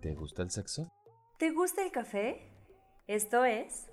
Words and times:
¿Te 0.00 0.14
gusta 0.14 0.42
el 0.42 0.50
sexo? 0.50 0.90
¿Te 1.38 1.50
gusta 1.50 1.84
el 1.84 1.92
café? 1.92 2.40
Esto 3.06 3.44
es... 3.44 3.90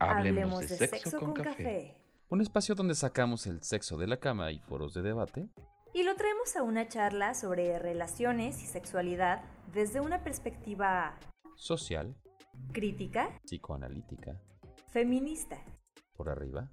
Hablemos, 0.00 0.68
de, 0.68 0.88
sexo, 0.88 1.20
con, 1.20 1.34
café. 1.34 1.94
Un 2.30 2.40
espacio 2.40 2.74
donde 2.74 2.94
sacamos 2.94 3.46
el 3.46 3.62
sexo 3.62 3.96
de 3.96 4.08
la 4.08 4.16
cama 4.16 4.50
y 4.50 4.58
foros 4.58 4.94
de 4.94 5.02
debate. 5.02 5.48
Y 5.92 6.02
lo 6.02 6.16
traemos 6.16 6.56
a 6.56 6.62
una 6.62 6.88
charla 6.88 7.34
sobre 7.34 7.78
relaciones 7.78 8.60
y 8.62 8.66
sexualidad 8.66 9.44
desde 9.72 10.00
una 10.00 10.24
perspectiva... 10.24 11.16
Social. 11.54 12.16
Crítica. 12.72 13.38
Psicoanalítica. 13.44 14.40
Feminista. 14.88 15.58
Por 16.16 16.28
arriba. 16.28 16.72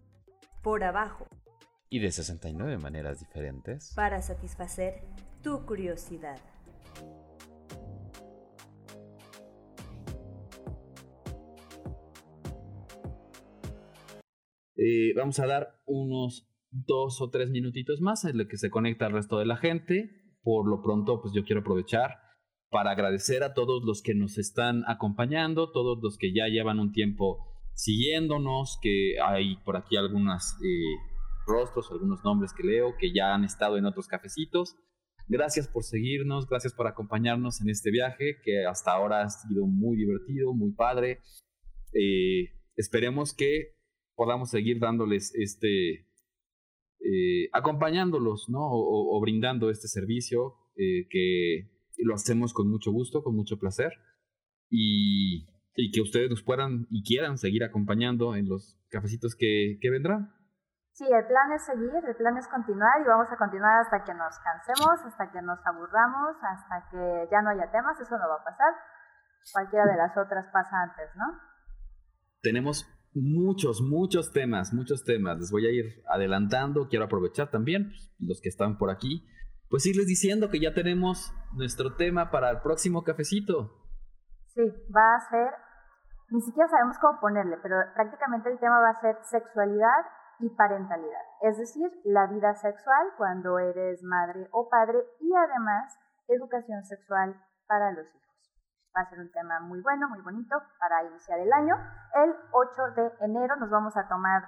Por 0.63 0.83
abajo. 0.83 1.27
Y 1.89 1.99
de 1.99 2.11
69 2.11 2.77
maneras 2.79 3.19
diferentes. 3.19 3.93
Para 3.93 4.21
satisfacer 4.21 5.03
tu 5.43 5.65
curiosidad. 5.65 6.39
Eh, 14.89 15.13
vamos 15.17 15.37
a 15.39 15.47
dar 15.47 15.81
unos 15.85 16.47
dos 16.71 17.21
o 17.21 17.29
tres 17.29 17.49
minutitos 17.49 17.99
más 17.99 18.23
en 18.23 18.37
lo 18.37 18.47
que 18.47 18.57
se 18.57 18.69
conecta 18.69 19.05
al 19.05 19.11
resto 19.11 19.37
de 19.37 19.45
la 19.45 19.57
gente. 19.57 20.11
Por 20.41 20.69
lo 20.69 20.81
pronto, 20.81 21.21
pues 21.21 21.33
yo 21.33 21.43
quiero 21.43 21.59
aprovechar 21.59 22.11
para 22.69 22.91
agradecer 22.91 23.43
a 23.43 23.53
todos 23.53 23.83
los 23.83 24.01
que 24.01 24.15
nos 24.15 24.37
están 24.37 24.83
acompañando, 24.87 25.71
todos 25.71 25.99
los 26.01 26.17
que 26.17 26.33
ya 26.33 26.47
llevan 26.47 26.79
un 26.79 26.93
tiempo 26.93 27.37
siguiéndonos, 27.73 28.79
que 28.81 29.19
hay 29.19 29.57
por 29.65 29.75
aquí 29.75 29.97
algunos 29.97 30.55
eh, 30.63 30.95
rostros, 31.45 31.91
algunos 31.91 32.23
nombres 32.23 32.53
que 32.53 32.63
leo, 32.63 32.95
que 32.97 33.13
ya 33.13 33.33
han 33.33 33.43
estado 33.43 33.77
en 33.77 33.85
otros 33.85 34.07
cafecitos. 34.07 34.77
Gracias 35.27 35.67
por 35.67 35.83
seguirnos, 35.83 36.47
gracias 36.47 36.73
por 36.73 36.87
acompañarnos 36.87 37.59
en 37.59 37.69
este 37.69 37.91
viaje 37.91 38.37
que 38.41 38.65
hasta 38.65 38.93
ahora 38.93 39.23
ha 39.23 39.29
sido 39.29 39.65
muy 39.65 39.97
divertido, 39.97 40.53
muy 40.53 40.71
padre. 40.71 41.19
Eh, 41.93 42.53
esperemos 42.77 43.33
que 43.33 43.76
podamos 44.17 44.49
seguir 44.49 44.79
dándoles 44.79 45.33
este, 45.35 46.07
eh, 46.99 47.49
acompañándolos, 47.53 48.49
¿no? 48.49 48.61
O, 48.61 49.21
brindando 49.21 49.69
este 49.69 49.87
servicio 49.87 50.55
eh, 50.75 51.07
que 51.09 51.69
lo 51.99 52.15
hacemos 52.15 52.53
con 52.53 52.67
mucho 52.69 52.91
gusto, 52.91 53.23
con 53.23 53.35
mucho 53.35 53.57
placer 53.57 53.93
y, 54.69 55.47
y, 55.75 55.91
que 55.91 56.01
ustedes 56.01 56.29
nos 56.29 56.43
puedan 56.43 56.87
y 56.89 57.03
quieran 57.03 57.37
seguir 57.37 57.63
acompañando 57.63 58.35
en 58.35 58.49
los 58.49 58.77
cafecitos 58.89 59.35
que, 59.35 59.77
que 59.79 59.89
vendrán. 59.89 60.33
Sí, 60.93 61.05
el 61.05 61.27
plan 61.27 61.51
es 61.53 61.63
seguir, 61.63 61.93
el 62.07 62.15
plan 62.15 62.37
es 62.37 62.47
continuar 62.47 63.01
y 63.01 63.07
vamos 63.07 63.31
a 63.31 63.37
continuar 63.37 63.81
hasta 63.81 64.03
que 64.03 64.15
nos 64.15 64.33
cansemos, 64.39 64.97
hasta 65.05 65.31
que 65.31 65.41
nos 65.43 65.59
aburramos, 65.63 66.35
hasta 66.41 66.89
que 66.89 67.29
ya 67.31 67.41
no 67.43 67.51
haya 67.51 67.69
temas, 67.71 68.01
eso 68.01 68.17
no 68.17 68.27
va 68.27 68.41
a 68.41 68.43
pasar. 68.43 68.73
Cualquiera 69.53 69.85
de 69.85 69.95
las 69.95 70.17
otras 70.17 70.45
pasa 70.51 70.81
antes, 70.81 71.15
¿no? 71.15 71.39
Tenemos 72.41 72.96
muchos, 73.21 73.81
muchos 73.81 74.31
temas, 74.31 74.73
muchos 74.73 75.03
temas. 75.03 75.37
Les 75.39 75.51
voy 75.51 75.65
a 75.67 75.71
ir 75.71 76.03
adelantando. 76.07 76.87
Quiero 76.87 77.05
aprovechar 77.05 77.49
también 77.49 77.89
pues, 77.89 78.11
los 78.19 78.41
que 78.41 78.49
están 78.49 78.77
por 78.77 78.91
aquí, 78.91 79.27
pues 79.69 79.85
irles 79.85 80.07
diciendo 80.07 80.49
que 80.49 80.59
ya 80.59 80.73
tenemos 80.73 81.33
nuestro 81.53 81.95
tema 81.95 82.31
para 82.31 82.49
el 82.49 82.61
próximo 82.61 83.03
cafecito. 83.03 83.71
Sí, 84.53 84.61
va 84.95 85.15
a 85.15 85.29
ser, 85.29 85.51
ni 86.29 86.41
siquiera 86.41 86.69
sabemos 86.69 86.97
cómo 86.99 87.19
ponerle, 87.19 87.57
pero 87.61 87.75
prácticamente 87.93 88.49
el 88.49 88.59
tema 88.59 88.79
va 88.79 88.89
a 88.89 89.01
ser 89.01 89.17
sexualidad 89.23 90.05
y 90.39 90.49
parentalidad. 90.49 91.21
Es 91.41 91.57
decir, 91.57 91.91
la 92.05 92.27
vida 92.27 92.53
sexual 92.55 93.07
cuando 93.17 93.59
eres 93.59 94.03
madre 94.03 94.47
o 94.51 94.69
padre 94.69 94.99
y 95.19 95.31
además 95.33 95.97
educación 96.27 96.83
sexual 96.85 97.35
para 97.67 97.91
los 97.91 98.07
hijos. 98.07 98.26
Va 98.97 99.01
a 99.01 99.09
ser 99.11 99.19
un 99.19 99.29
tema 99.29 99.59
muy 99.59 99.79
bueno, 99.81 100.09
muy 100.09 100.21
bonito 100.21 100.57
para 100.79 101.07
iniciar 101.07 101.39
el 101.39 101.53
año. 101.53 101.75
El 102.15 102.33
8 102.51 102.95
de 102.95 103.25
enero 103.25 103.55
nos 103.57 103.69
vamos 103.69 103.95
a 103.95 104.07
tomar 104.07 104.41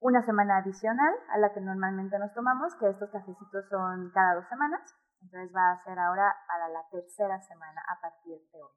una 0.00 0.24
semana 0.24 0.58
adicional 0.64 1.12
a 1.28 1.36
la 1.36 1.52
que 1.52 1.60
normalmente 1.60 2.18
nos 2.18 2.32
tomamos, 2.32 2.74
que 2.80 2.88
estos 2.88 3.10
cafecitos 3.10 3.68
son 3.68 4.10
cada 4.14 4.36
dos 4.36 4.48
semanas. 4.48 4.80
Entonces 5.20 5.54
va 5.54 5.72
a 5.72 5.84
ser 5.84 5.98
ahora 5.98 6.32
para 6.48 6.70
la 6.70 6.88
tercera 6.90 7.38
semana 7.42 7.82
a 7.86 8.00
partir 8.00 8.38
de 8.50 8.62
hoy. 8.62 8.72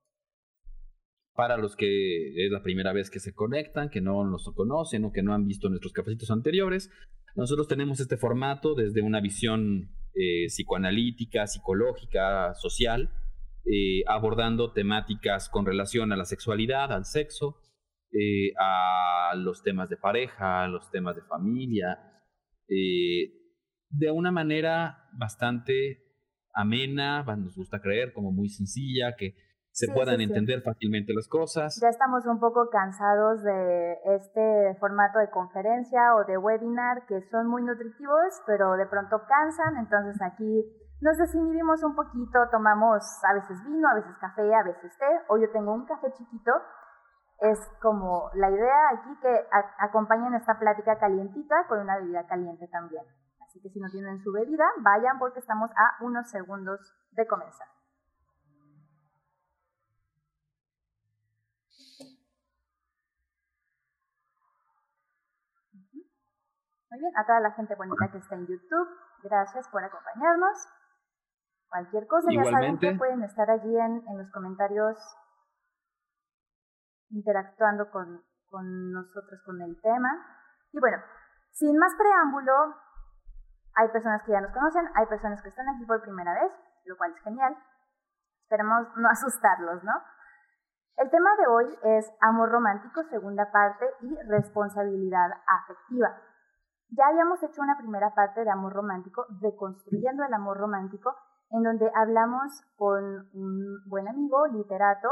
Para 1.33 1.55
los 1.55 1.77
que 1.77 2.45
es 2.45 2.51
la 2.51 2.61
primera 2.61 2.91
vez 2.91 3.09
que 3.09 3.21
se 3.21 3.33
conectan, 3.33 3.89
que 3.89 4.01
no 4.01 4.25
nos 4.25 4.51
conocen 4.53 5.05
o 5.05 5.13
que 5.13 5.23
no 5.23 5.33
han 5.33 5.45
visto 5.45 5.69
nuestros 5.69 5.93
cafecitos 5.93 6.29
anteriores, 6.29 6.91
nosotros 7.37 7.69
tenemos 7.69 8.01
este 8.01 8.17
formato 8.17 8.75
desde 8.75 9.01
una 9.01 9.21
visión 9.21 9.95
eh, 10.13 10.47
psicoanalítica, 10.47 11.47
psicológica, 11.47 12.53
social, 12.55 13.09
eh, 13.71 14.03
abordando 14.07 14.73
temáticas 14.73 15.47
con 15.47 15.63
relación 15.63 16.11
a 16.11 16.17
la 16.17 16.25
sexualidad, 16.25 16.91
al 16.91 17.05
sexo, 17.05 17.61
eh, 18.11 18.51
a 18.59 19.35
los 19.35 19.61
temas 19.61 19.89
de 19.89 19.97
pareja, 19.97 20.63
a 20.63 20.67
los 20.67 20.89
temas 20.89 21.15
de 21.15 21.21
familia, 21.21 21.99
eh, 22.67 23.31
de 23.89 24.09
una 24.09 24.31
manera 24.31 25.09
bastante 25.13 25.99
amena, 26.51 27.23
nos 27.37 27.55
gusta 27.55 27.79
creer, 27.79 28.11
como 28.11 28.31
muy 28.31 28.49
sencilla, 28.49 29.15
que 29.15 29.35
se 29.71 29.87
puedan 29.93 30.19
entender 30.19 30.63
fácilmente 30.63 31.13
las 31.13 31.27
cosas. 31.27 31.79
Ya 31.79 31.89
estamos 31.89 32.25
un 32.25 32.39
poco 32.39 32.69
cansados 32.71 33.43
de 33.43 33.93
este 34.15 34.75
formato 34.79 35.19
de 35.19 35.29
conferencia 35.29 36.15
o 36.15 36.25
de 36.25 36.39
webinar 36.39 37.05
que 37.07 37.21
son 37.29 37.47
muy 37.47 37.61
nutritivos, 37.61 38.33
pero 38.47 38.73
de 38.73 38.87
pronto 38.87 39.21
cansan, 39.27 39.77
entonces 39.77 40.19
aquí 40.21 40.65
nos 41.01 41.17
desinhibimos 41.17 41.81
un 41.83 41.95
poquito, 41.95 42.49
tomamos 42.51 43.03
a 43.23 43.33
veces 43.33 43.63
vino, 43.63 43.87
a 43.87 43.95
veces 43.95 44.17
café, 44.17 44.53
a 44.53 44.63
veces 44.63 44.97
té, 44.97 45.21
o 45.29 45.37
yo 45.37 45.49
tengo 45.51 45.73
un 45.73 45.85
café 45.85 46.11
chiquito. 46.13 46.51
Es 47.39 47.57
como 47.81 48.29
la 48.33 48.49
idea 48.49 48.89
aquí 48.93 49.17
que 49.21 49.47
acompañen 49.79 50.33
esta 50.35 50.59
plática 50.59 50.99
calientita 50.99 51.67
con 51.69 51.79
una 51.79 51.97
bebida 51.97 52.27
caliente 52.27 52.67
también. 52.67 53.05
Así 53.41 53.61
que 53.61 53.69
si 53.69 53.79
no 53.79 53.89
tienen 53.89 54.19
su 54.19 54.31
bebida, 54.33 54.65
vayan 54.79 55.17
porque 55.19 55.39
estamos 55.39 55.71
a 55.71 56.03
unos 56.03 56.29
segundos 56.29 56.79
de 57.11 57.25
comenzar. 57.27 57.67
Muy 66.91 66.99
bien, 66.99 67.17
a 67.17 67.25
toda 67.25 67.39
la 67.39 67.51
gente 67.51 67.75
bonita 67.75 68.11
que 68.11 68.17
está 68.17 68.35
en 68.35 68.47
YouTube, 68.47 68.89
gracias 69.23 69.67
por 69.69 69.83
acompañarnos. 69.83 70.67
Cualquier 71.69 72.07
cosa, 72.07 72.29
ya 72.31 72.43
saben 72.43 72.79
que 72.79 72.95
pueden 72.95 73.21
estar 73.23 73.49
allí 73.49 73.77
en, 73.77 74.03
en 74.07 74.17
los 74.17 74.31
comentarios 74.31 74.97
interactuando 77.11 77.89
con, 77.91 78.23
con 78.49 78.91
nosotros 78.91 79.39
con 79.45 79.61
el 79.61 79.79
tema. 79.81 80.09
Y 80.71 80.79
bueno, 80.79 80.97
sin 81.51 81.77
más 81.77 81.93
preámbulo, 81.95 82.75
hay 83.75 83.87
personas 83.89 84.23
que 84.23 84.31
ya 84.31 84.41
nos 84.41 84.51
conocen, 84.51 84.87
hay 84.95 85.05
personas 85.05 85.41
que 85.41 85.49
están 85.49 85.67
aquí 85.69 85.85
por 85.85 86.01
primera 86.01 86.33
vez, 86.33 86.51
lo 86.85 86.97
cual 86.97 87.13
es 87.15 87.23
genial. 87.23 87.55
Esperemos 88.43 88.87
no 88.97 89.09
asustarlos, 89.11 89.83
¿no? 89.83 89.93
El 90.97 91.09
tema 91.09 91.29
de 91.37 91.47
hoy 91.47 91.79
es 91.97 92.11
amor 92.19 92.51
romántico, 92.51 93.03
segunda 93.03 93.49
parte, 93.51 93.85
y 94.01 94.17
responsabilidad 94.27 95.31
afectiva. 95.47 96.09
Ya 96.89 97.07
habíamos 97.07 97.41
hecho 97.41 97.61
una 97.61 97.77
primera 97.77 98.13
parte 98.13 98.43
de 98.43 98.49
amor 98.49 98.73
romántico, 98.73 99.25
deconstruyendo 99.39 100.25
el 100.25 100.33
amor 100.33 100.57
romántico, 100.57 101.15
en 101.51 101.63
donde 101.63 101.91
hablamos 101.95 102.61
con 102.75 103.29
un 103.33 103.79
buen 103.87 104.07
amigo, 104.07 104.47
literato, 104.47 105.09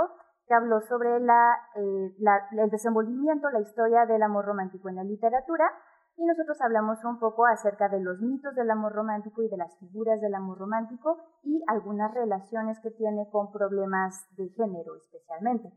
que 0.48 0.54
habló 0.54 0.80
sobre 0.82 1.18
eh, 1.18 2.16
el 2.52 2.70
desenvolvimiento, 2.70 3.50
la 3.50 3.60
historia 3.60 4.06
del 4.06 4.24
amor 4.24 4.46
romántico 4.46 4.90
en 4.90 4.96
la 4.96 5.04
literatura, 5.04 5.70
y 6.16 6.26
nosotros 6.26 6.60
hablamos 6.62 7.04
un 7.06 7.20
poco 7.20 7.46
acerca 7.46 7.90
de 7.90 8.00
los 8.00 8.20
mitos 8.20 8.56
del 8.56 8.72
amor 8.72 8.94
romántico 8.94 9.44
y 9.44 9.50
de 9.50 9.58
las 9.58 9.78
figuras 9.78 10.20
del 10.20 10.34
amor 10.34 10.58
romántico 10.58 11.18
y 11.44 11.64
algunas 11.68 12.12
relaciones 12.14 12.80
que 12.80 12.90
tiene 12.90 13.30
con 13.30 13.52
problemas 13.52 14.26
de 14.36 14.50
género 14.50 14.96
especialmente. 14.96 15.72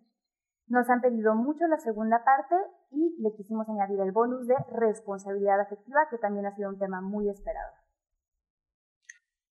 Nos 0.66 0.88
han 0.88 1.02
pedido 1.02 1.34
mucho 1.34 1.66
la 1.66 1.78
segunda 1.78 2.24
parte 2.24 2.54
y 2.90 3.20
le 3.20 3.34
quisimos 3.34 3.68
añadir 3.68 4.00
el 4.00 4.12
bonus 4.12 4.46
de 4.46 4.56
responsabilidad 4.72 5.60
afectiva, 5.60 6.06
que 6.08 6.16
también 6.16 6.46
ha 6.46 6.54
sido 6.54 6.70
un 6.70 6.78
tema 6.78 7.02
muy 7.02 7.28
esperado. 7.28 7.79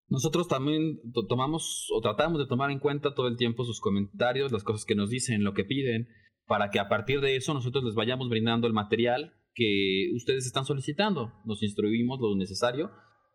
Nosotros 0.10 0.48
también 0.48 1.00
tomamos 1.28 1.88
o 1.94 2.02
tratamos 2.02 2.40
de 2.40 2.48
tomar 2.48 2.72
en 2.72 2.80
cuenta 2.80 3.14
todo 3.14 3.28
el 3.28 3.38
tiempo 3.38 3.64
sus 3.64 3.80
comentarios, 3.80 4.52
las 4.52 4.64
cosas 4.64 4.86
que 4.86 4.96
nos 4.96 5.12
dicen, 5.12 5.44
lo 5.44 5.54
que 5.54 5.66
piden, 5.66 6.08
para 6.48 6.72
que 6.72 6.80
a 6.80 6.90
partir 6.90 7.22
de 7.22 7.36
eso 7.36 7.54
nosotros 7.54 7.84
les 7.84 7.94
vayamos 7.94 8.28
brindando 8.28 8.66
el 8.66 8.74
material 8.74 9.36
que 9.54 10.10
ustedes 10.16 10.48
están 10.48 10.66
solicitando. 10.66 11.34
Nos 11.46 11.62
instruimos 11.62 12.20
lo 12.20 12.36
necesario 12.36 12.90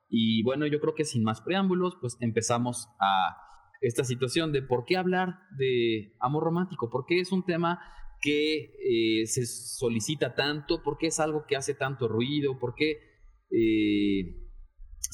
y 0.09 0.43
bueno, 0.43 0.67
yo 0.67 0.81
creo 0.81 0.95
que 0.95 1.05
sin 1.05 1.23
más 1.23 1.41
preámbulos, 1.43 1.97
pues 2.01 2.17
empezamos 2.21 2.89
a 3.01 3.37
esta 3.81 4.03
situación 4.03 4.51
de 4.51 4.63
por 4.63 4.85
qué 4.85 4.97
hablar 4.97 5.39
de 5.57 6.17
amor 6.19 6.43
romántico, 6.43 6.91
por 6.91 7.05
qué 7.07 7.21
es 7.21 7.31
un 7.31 7.45
tema 7.45 7.81
que 8.21 8.73
eh, 8.83 9.27
se 9.27 9.47
solicita 9.47 10.35
tanto, 10.35 10.83
por 10.83 10.99
qué 10.99 11.07
es 11.09 11.21
algo 11.21 11.45
que 11.47 11.57
hace 11.57 11.75
tanto 11.75 12.09
ruido, 12.09 12.59
por 12.59 12.75
qué... 12.75 12.99
Eh, 13.51 14.44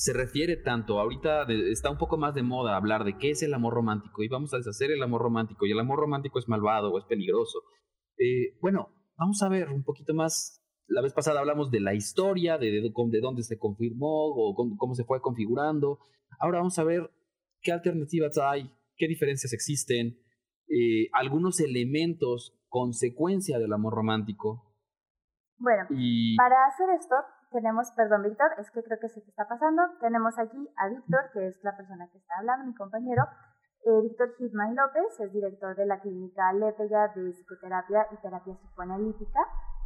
se 0.01 0.15
refiere 0.15 0.57
tanto, 0.57 0.99
ahorita 0.99 1.43
está 1.71 1.91
un 1.91 1.99
poco 1.99 2.17
más 2.17 2.35
de 2.35 2.43
moda 2.43 2.75
hablar 2.75 3.05
de 3.05 3.19
qué 3.19 3.33
es 3.33 3.43
el 3.43 3.53
amor 3.53 3.75
romántico 3.75 4.23
y 4.23 4.29
vamos 4.29 4.55
a 4.55 4.57
deshacer 4.57 4.91
el 4.91 5.03
amor 5.03 5.21
romántico 5.21 5.67
y 5.67 5.73
el 5.73 5.79
amor 5.79 5.99
romántico 5.99 6.39
es 6.39 6.49
malvado 6.49 6.91
o 6.91 6.99
es 6.99 7.05
peligroso. 7.05 7.59
Eh, 8.17 8.57
bueno, 8.63 8.89
vamos 9.19 9.43
a 9.43 9.51
ver 9.51 9.69
un 9.69 9.85
poquito 9.85 10.15
más. 10.15 10.65
La 10.87 11.03
vez 11.03 11.13
pasada 11.13 11.41
hablamos 11.41 11.71
de 11.71 11.81
la 11.81 11.93
historia, 11.93 12.57
de, 12.57 12.71
de, 12.71 13.21
dónde 13.21 13.43
se 13.43 13.59
confirmó 13.59 14.29
o 14.29 14.55
cómo, 14.55 14.95
se 14.95 15.05
fue 15.05 15.21
configurando. 15.21 15.99
Ahora 16.39 16.61
vamos 16.61 16.79
a 16.79 16.85
ver 16.85 17.11
qué 17.61 17.71
alternativas 17.71 18.39
hay, 18.39 18.73
qué 18.97 19.07
diferencias 19.07 19.53
existen, 19.53 20.19
eh, 20.67 21.11
algunos 21.13 21.61
elementos, 21.61 22.59
consecuencia 22.71 23.59
del 23.59 23.75
amor 23.75 23.93
romántico. 23.93 24.65
Bueno, 25.59 25.83
para 26.39 26.65
hacer 26.69 26.89
esto, 26.99 27.17
tenemos, 27.51 27.91
perdón 27.93 28.23
Víctor, 28.23 28.51
es 28.59 28.71
que 28.71 28.83
creo 28.83 28.99
que 29.01 29.09
se 29.09 29.21
te 29.21 29.31
está 29.31 29.47
pasando, 29.47 29.83
tenemos 30.01 30.39
aquí 30.39 30.69
a 30.77 30.89
Víctor, 30.89 31.31
que 31.33 31.49
es 31.49 31.63
la 31.63 31.77
persona 31.77 32.09
que 32.11 32.19
está 32.19 32.35
hablando, 32.39 32.67
mi 32.67 32.75
compañero, 32.75 33.25
eh, 33.85 34.01
Víctor 34.03 34.35
Hitman 34.39 34.77
López, 34.77 35.21
es 35.21 35.33
director 35.33 35.75
de 35.75 35.87
la 35.87 36.01
clínica 36.01 36.53
Lepella 36.53 37.09
de 37.15 37.33
psicoterapia 37.33 38.07
y 38.13 38.17
terapia 38.19 38.55
psicoanalítica, 38.55 39.41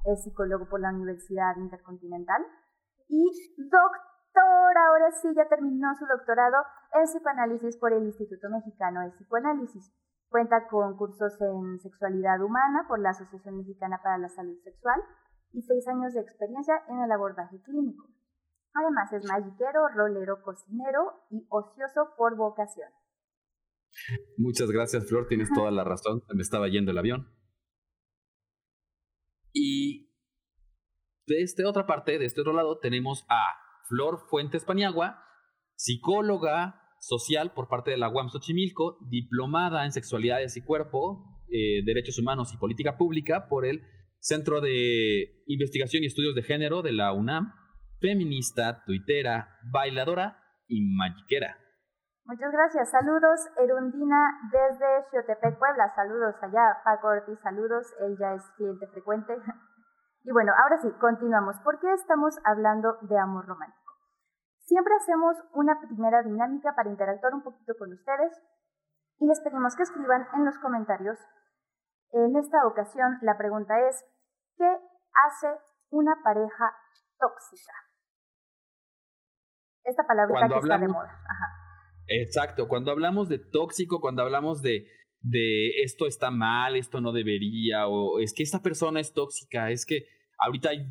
es 0.05 0.22
psicólogo 0.22 0.69
por 0.69 0.81
la 0.81 0.90
Universidad 0.90 1.56
Intercontinental. 1.56 2.44
Y 3.08 3.31
doctor, 3.58 4.78
ahora 4.78 5.11
sí, 5.12 5.32
ya 5.34 5.49
terminó 5.49 5.94
su 5.94 6.06
doctorado 6.06 6.56
en 6.93 7.05
psicoanálisis 7.05 7.76
por 7.78 7.93
el 7.93 8.05
Instituto 8.05 8.49
Mexicano 8.50 9.00
de 9.02 9.11
Psicoanálisis. 9.12 9.93
Cuenta 10.28 10.66
con 10.69 10.96
cursos 10.96 11.40
en 11.40 11.78
sexualidad 11.78 12.43
humana 12.43 12.87
por 12.88 12.99
la 12.99 13.11
Asociación 13.11 13.58
Mexicana 13.58 14.00
para 14.02 14.19
la 14.19 14.28
Salud 14.28 14.58
Sexual 14.64 15.00
y 15.54 15.62
seis 15.62 15.86
años 15.88 16.12
de 16.12 16.20
experiencia 16.20 16.74
en 16.88 17.00
el 17.02 17.12
abordaje 17.12 17.60
clínico. 17.62 18.08
Además 18.74 19.12
es 19.12 19.24
magiquero, 19.24 19.88
rolero, 19.94 20.42
cocinero 20.42 21.24
y 21.30 21.46
ocioso 21.48 22.10
por 22.18 22.36
vocación. 22.36 22.88
Muchas 24.36 24.70
gracias, 24.70 25.08
Flor, 25.08 25.28
tienes 25.28 25.48
toda 25.54 25.70
la 25.70 25.84
razón. 25.84 26.22
Me 26.34 26.42
estaba 26.42 26.68
yendo 26.68 26.90
el 26.90 26.98
avión. 26.98 27.28
Y 29.52 30.10
de 31.26 31.42
esta 31.42 31.68
otra 31.68 31.86
parte, 31.86 32.18
de 32.18 32.24
este 32.24 32.40
otro 32.40 32.52
lado, 32.52 32.80
tenemos 32.80 33.24
a 33.28 33.40
Flor 33.88 34.18
Fuentes 34.28 34.64
Paniagua, 34.64 35.22
psicóloga 35.76 36.80
social 36.98 37.52
por 37.52 37.68
parte 37.68 37.92
de 37.92 37.98
la 37.98 38.08
UAM 38.08 38.30
Xochimilco, 38.30 38.98
diplomada 39.08 39.84
en 39.84 39.92
sexualidades 39.92 40.56
y 40.56 40.64
cuerpo, 40.64 41.44
eh, 41.48 41.84
derechos 41.84 42.18
humanos 42.18 42.52
y 42.52 42.56
política 42.56 42.96
pública 42.96 43.46
por 43.48 43.64
el 43.64 43.82
Centro 44.25 44.62
de 44.62 45.44
Investigación 45.44 46.03
y 46.03 46.06
Estudios 46.06 46.35
de 46.35 46.41
Género 46.43 46.81
de 46.81 46.93
la 46.97 47.12
UNAM, 47.12 47.53
feminista, 48.00 48.82
tuitera, 48.87 49.61
bailadora 49.71 50.41
y 50.67 50.81
magiquera. 50.97 51.59
Muchas 52.25 52.50
gracias. 52.50 52.91
Saludos, 52.91 53.37
Erundina, 53.61 54.17
desde 54.49 55.05
Xiotepec, 55.11 55.59
Puebla. 55.59 55.93
Saludos 55.94 56.37
allá, 56.41 56.81
Paco 56.82 57.09
Ortiz, 57.09 57.38
saludos. 57.43 57.85
Él 58.00 58.17
ya 58.19 58.32
es 58.32 58.43
cliente 58.56 58.87
frecuente. 58.88 59.37
Y 60.26 60.32
bueno, 60.32 60.53
ahora 60.56 60.79
sí, 60.81 60.88
continuamos. 60.99 61.55
¿Por 61.62 61.79
qué 61.81 61.93
estamos 61.93 62.32
hablando 62.47 62.97
de 63.03 63.19
amor 63.19 63.44
romántico? 63.44 63.93
Siempre 64.61 64.94
hacemos 64.94 65.37
una 65.53 65.79
primera 65.79 66.23
dinámica 66.23 66.73
para 66.75 66.88
interactuar 66.88 67.35
un 67.35 67.43
poquito 67.43 67.75
con 67.79 67.93
ustedes 67.93 68.32
y 69.21 69.26
les 69.26 69.38
pedimos 69.43 69.76
que 69.76 69.82
escriban 69.82 70.26
en 70.32 70.47
los 70.47 70.59
comentarios. 70.61 71.19
En 72.12 72.35
esta 72.38 72.67
ocasión, 72.67 73.19
la 73.21 73.37
pregunta 73.37 73.75
es, 73.87 74.03
¿Qué 74.56 74.64
hace 74.64 75.48
una 75.90 76.12
pareja 76.22 76.72
tóxica? 77.18 77.72
Esta 79.84 80.06
palabra 80.06 80.48
que 80.48 80.58
está 80.58 80.78
de 80.78 80.88
moda. 80.88 81.20
Exacto, 82.06 82.68
cuando 82.68 82.90
hablamos 82.90 83.28
de 83.28 83.38
tóxico, 83.38 84.00
cuando 84.00 84.22
hablamos 84.22 84.62
de, 84.62 84.86
de 85.20 85.82
esto 85.82 86.06
está 86.06 86.30
mal, 86.30 86.76
esto 86.76 87.00
no 87.00 87.12
debería, 87.12 87.86
o 87.88 88.18
es 88.18 88.34
que 88.34 88.42
esta 88.42 88.62
persona 88.62 89.00
es 89.00 89.12
tóxica, 89.12 89.70
es 89.70 89.86
que 89.86 90.06
ahorita 90.38 90.70
hay 90.70 90.86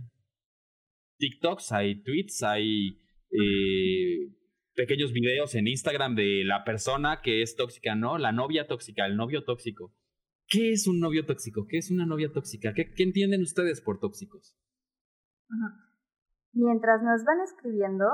TikToks, 1.20 1.72
hay 1.72 2.04
tweets, 2.04 2.44
hay 2.44 3.00
eh, 3.32 4.34
pequeños 4.76 5.14
videos 5.14 5.56
en 5.56 5.68
Instagram 5.68 6.16
de 6.16 6.44
la 6.44 6.64
persona 6.64 7.22
que 7.22 7.42
es 7.42 7.56
tóxica, 7.56 7.96
¿no? 7.96 8.18
La 8.18 8.32
novia 8.32 8.68
tóxica, 8.68 9.06
el 9.06 9.16
novio 9.16 9.44
tóxico. 9.44 9.94
¿Qué 10.48 10.72
es 10.72 10.88
un 10.88 11.00
novio 11.00 11.26
tóxico? 11.26 11.66
¿Qué 11.68 11.78
es 11.78 11.92
una 11.92 12.06
novia 12.06 12.32
tóxica? 12.32 12.74
¿Qué, 12.74 12.94
entienden 13.04 13.42
ustedes 13.42 13.82
por 13.82 14.00
tóxicos? 14.00 14.56
Mientras 16.54 17.02
nos 17.02 17.24
van 17.24 17.42
escribiendo, 17.42 18.06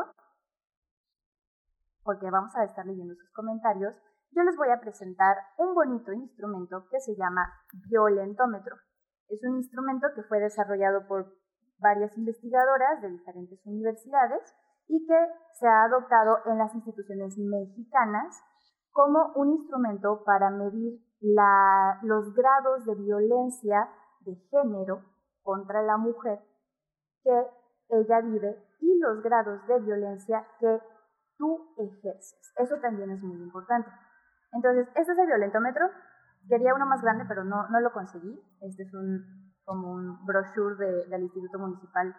porque 2.03 2.29
vamos 2.29 2.55
a 2.55 2.63
estar 2.63 2.85
leyendo 2.85 3.15
sus 3.15 3.29
comentarios, 3.31 3.93
yo 4.31 4.43
les 4.43 4.55
voy 4.55 4.69
a 4.69 4.79
presentar 4.79 5.35
un 5.57 5.73
bonito 5.73 6.13
instrumento 6.13 6.87
que 6.89 6.99
se 6.99 7.15
llama 7.15 7.41
violentómetro. 7.89 8.75
Es 9.27 9.43
un 9.43 9.57
instrumento 9.57 10.07
que 10.15 10.23
fue 10.23 10.39
desarrollado 10.39 11.07
por 11.07 11.35
varias 11.79 12.15
investigadoras 12.17 13.01
de 13.01 13.11
diferentes 13.11 13.59
universidades 13.65 14.55
y 14.87 15.05
que 15.05 15.19
se 15.53 15.67
ha 15.67 15.83
adoptado 15.83 16.39
en 16.45 16.57
las 16.57 16.73
instituciones 16.73 17.37
mexicanas 17.37 18.39
como 18.91 19.33
un 19.35 19.53
instrumento 19.53 20.23
para 20.25 20.49
medir 20.49 20.99
la, 21.21 21.99
los 22.03 22.33
grados 22.33 22.85
de 22.85 22.95
violencia 22.95 23.89
de 24.21 24.35
género 24.49 25.01
contra 25.43 25.81
la 25.81 25.97
mujer 25.97 26.39
que 27.23 27.47
ella 27.89 28.21
vive 28.21 28.55
y 28.79 28.99
los 28.99 29.21
grados 29.21 29.65
de 29.67 29.79
violencia 29.79 30.45
que 30.59 30.81
tú 31.37 31.73
ejerces. 31.77 32.53
Eso 32.57 32.75
también 32.81 33.11
es 33.11 33.21
muy 33.21 33.41
importante. 33.41 33.89
Entonces, 34.51 34.87
este 34.95 35.13
es 35.13 35.17
el 35.17 35.27
violentómetro. 35.27 35.89
Quería 36.47 36.73
uno 36.73 36.85
más 36.85 37.01
grande, 37.01 37.25
pero 37.27 37.43
no, 37.43 37.67
no 37.69 37.79
lo 37.79 37.91
conseguí. 37.91 38.39
Este 38.61 38.83
es 38.83 38.93
un, 38.93 39.53
como 39.63 39.91
un 39.91 40.25
brochure 40.25 40.75
del 41.07 41.21
Instituto 41.21 41.59
Municipal 41.59 42.15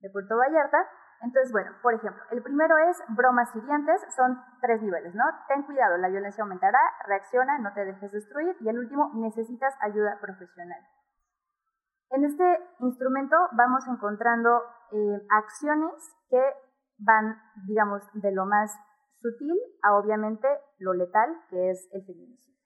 de 0.00 0.10
Puerto 0.10 0.36
Vallarta. 0.36 0.78
Entonces, 1.22 1.52
bueno, 1.52 1.70
por 1.82 1.94
ejemplo, 1.94 2.20
el 2.32 2.42
primero 2.42 2.74
es 2.90 2.98
bromas 3.08 3.48
hirientes, 3.54 4.02
son 4.16 4.42
tres 4.60 4.82
niveles, 4.82 5.14
¿no? 5.14 5.22
Ten 5.46 5.62
cuidado, 5.62 5.96
la 5.98 6.08
violencia 6.08 6.42
aumentará, 6.42 6.80
reacciona, 7.06 7.58
no 7.60 7.72
te 7.72 7.84
dejes 7.84 8.10
destruir, 8.10 8.56
y 8.60 8.68
el 8.68 8.78
último, 8.78 9.12
necesitas 9.14 9.72
ayuda 9.80 10.18
profesional. 10.20 10.80
En 12.10 12.24
este 12.24 12.44
instrumento 12.80 13.36
vamos 13.52 13.84
encontrando 13.88 14.50
eh, 14.90 15.26
acciones 15.30 15.92
que 16.28 16.42
van, 16.98 17.40
digamos, 17.68 18.02
de 18.14 18.32
lo 18.32 18.44
más 18.44 18.72
sutil 19.20 19.56
a 19.82 19.94
obviamente 19.94 20.48
lo 20.78 20.92
letal, 20.92 21.30
que 21.48 21.70
es 21.70 21.88
el 21.92 22.04
feminicidio. 22.04 22.58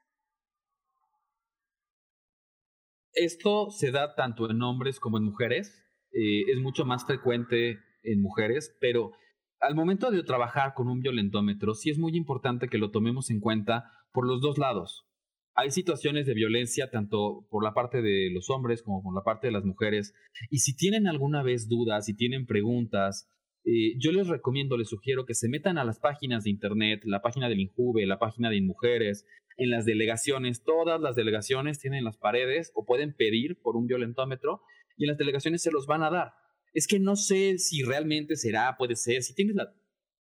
Esto 3.12 3.70
se 3.70 3.92
da 3.92 4.14
tanto 4.14 4.50
en 4.50 4.62
hombres 4.62 4.98
como 4.98 5.18
en 5.18 5.24
mujeres. 5.24 5.82
Eh, 6.12 6.50
es 6.50 6.60
mucho 6.60 6.84
más 6.84 7.04
frecuente 7.04 7.78
en 8.06 8.22
mujeres, 8.22 8.74
pero 8.80 9.12
al 9.60 9.74
momento 9.74 10.10
de 10.10 10.22
trabajar 10.22 10.74
con 10.74 10.88
un 10.88 11.00
violentómetro, 11.00 11.74
sí 11.74 11.90
es 11.90 11.98
muy 11.98 12.16
importante 12.16 12.68
que 12.68 12.78
lo 12.78 12.90
tomemos 12.90 13.30
en 13.30 13.40
cuenta 13.40 13.90
por 14.12 14.26
los 14.26 14.40
dos 14.40 14.58
lados. 14.58 15.06
Hay 15.54 15.70
situaciones 15.70 16.26
de 16.26 16.34
violencia 16.34 16.90
tanto 16.90 17.46
por 17.50 17.64
la 17.64 17.72
parte 17.72 18.02
de 18.02 18.30
los 18.30 18.50
hombres 18.50 18.82
como 18.82 19.02
por 19.02 19.14
la 19.14 19.22
parte 19.22 19.46
de 19.46 19.52
las 19.52 19.64
mujeres. 19.64 20.14
Y 20.50 20.58
si 20.58 20.76
tienen 20.76 21.06
alguna 21.06 21.42
vez 21.42 21.68
dudas, 21.68 22.04
si 22.04 22.14
tienen 22.14 22.44
preguntas, 22.44 23.30
eh, 23.64 23.94
yo 23.98 24.12
les 24.12 24.28
recomiendo, 24.28 24.76
les 24.76 24.90
sugiero 24.90 25.24
que 25.24 25.34
se 25.34 25.48
metan 25.48 25.78
a 25.78 25.84
las 25.84 25.98
páginas 25.98 26.44
de 26.44 26.50
internet, 26.50 27.00
la 27.04 27.22
página 27.22 27.48
del 27.48 27.60
INJUVE, 27.60 28.06
la 28.06 28.18
página 28.18 28.50
de 28.50 28.56
InMujeres, 28.56 29.26
en 29.56 29.70
las 29.70 29.86
delegaciones. 29.86 30.62
Todas 30.62 31.00
las 31.00 31.16
delegaciones 31.16 31.78
tienen 31.78 32.04
las 32.04 32.18
paredes 32.18 32.70
o 32.74 32.84
pueden 32.84 33.14
pedir 33.14 33.58
por 33.62 33.76
un 33.76 33.86
violentómetro 33.86 34.60
y 34.98 35.04
en 35.04 35.08
las 35.08 35.18
delegaciones 35.18 35.62
se 35.62 35.72
los 35.72 35.86
van 35.86 36.02
a 36.02 36.10
dar 36.10 36.32
es 36.76 36.86
que 36.86 37.00
no 37.00 37.16
sé 37.16 37.56
si 37.56 37.82
realmente 37.82 38.36
será, 38.36 38.76
puede 38.76 38.96
ser. 38.96 39.22
Si 39.22 39.34
tienes 39.34 39.56
la, 39.56 39.72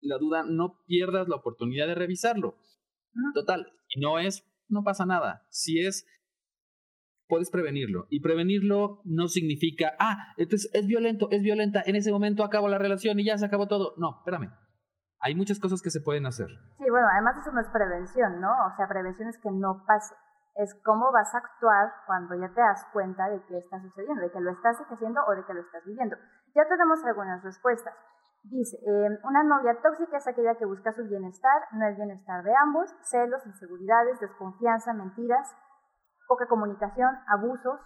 la 0.00 0.16
duda, 0.16 0.42
no 0.42 0.80
pierdas 0.86 1.28
la 1.28 1.36
oportunidad 1.36 1.86
de 1.86 1.94
revisarlo. 1.94 2.56
Total, 3.34 3.70
si 3.88 4.00
no 4.00 4.18
es, 4.18 4.42
no 4.66 4.82
pasa 4.82 5.04
nada. 5.04 5.46
Si 5.50 5.80
es, 5.80 6.06
puedes 7.28 7.50
prevenirlo. 7.50 8.06
Y 8.08 8.20
prevenirlo 8.20 9.02
no 9.04 9.28
significa, 9.28 9.92
ah, 9.98 10.32
es, 10.38 10.70
es 10.72 10.86
violento, 10.86 11.28
es 11.30 11.42
violenta, 11.42 11.82
en 11.84 11.96
ese 11.96 12.10
momento 12.10 12.42
acabo 12.42 12.68
la 12.68 12.78
relación 12.78 13.20
y 13.20 13.26
ya 13.26 13.36
se 13.36 13.44
acabó 13.44 13.68
todo. 13.68 13.92
No, 13.98 14.20
espérame. 14.20 14.50
Hay 15.18 15.34
muchas 15.34 15.60
cosas 15.60 15.82
que 15.82 15.90
se 15.90 16.00
pueden 16.00 16.24
hacer. 16.24 16.48
Sí, 16.78 16.84
bueno, 16.88 17.06
además 17.12 17.36
eso 17.42 17.52
no 17.52 17.60
es 17.60 17.68
prevención, 17.68 18.40
¿no? 18.40 18.48
O 18.48 18.76
sea, 18.78 18.88
prevención 18.88 19.28
es 19.28 19.36
que 19.36 19.50
no 19.50 19.84
pase 19.86 20.14
es 20.54 20.74
cómo 20.84 21.12
vas 21.12 21.34
a 21.34 21.38
actuar 21.38 21.92
cuando 22.06 22.34
ya 22.34 22.48
te 22.48 22.60
das 22.60 22.86
cuenta 22.92 23.28
de 23.28 23.42
que 23.46 23.58
está 23.58 23.80
sucediendo, 23.80 24.22
de 24.22 24.30
que 24.30 24.40
lo 24.40 24.50
estás 24.50 24.76
haciendo 24.90 25.20
o 25.26 25.34
de 25.34 25.44
que 25.44 25.54
lo 25.54 25.60
estás 25.60 25.84
viviendo. 25.84 26.16
Ya 26.54 26.66
tenemos 26.68 27.04
algunas 27.04 27.42
respuestas. 27.42 27.94
Dice, 28.42 28.78
em, 28.86 29.18
una 29.24 29.42
novia 29.44 29.80
tóxica 29.82 30.16
es 30.16 30.26
aquella 30.26 30.54
que 30.56 30.64
busca 30.64 30.92
su 30.92 31.04
bienestar, 31.04 31.62
no 31.72 31.86
el 31.86 31.94
bienestar 31.94 32.42
de 32.42 32.54
ambos, 32.56 32.90
celos, 33.02 33.46
inseguridades, 33.46 34.18
desconfianza, 34.18 34.92
mentiras, 34.94 35.54
poca 36.26 36.46
comunicación, 36.46 37.10
abusos, 37.28 37.80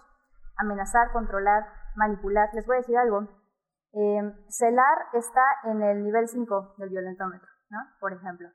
amenazar, 0.57 1.11
controlar, 1.11 1.65
manipular. 1.95 2.49
Les 2.53 2.65
voy 2.65 2.77
a 2.77 2.79
decir 2.79 2.97
algo, 2.97 3.27
Eh, 3.97 4.21
celar 4.49 4.97
está 5.13 5.41
en 5.63 5.81
el 5.81 6.03
nivel 6.03 6.27
5 6.27 6.75
del 6.77 6.89
violentómetro, 6.89 7.47
¿no? 7.69 7.79
Por 8.01 8.11
ejemplo. 8.11 8.49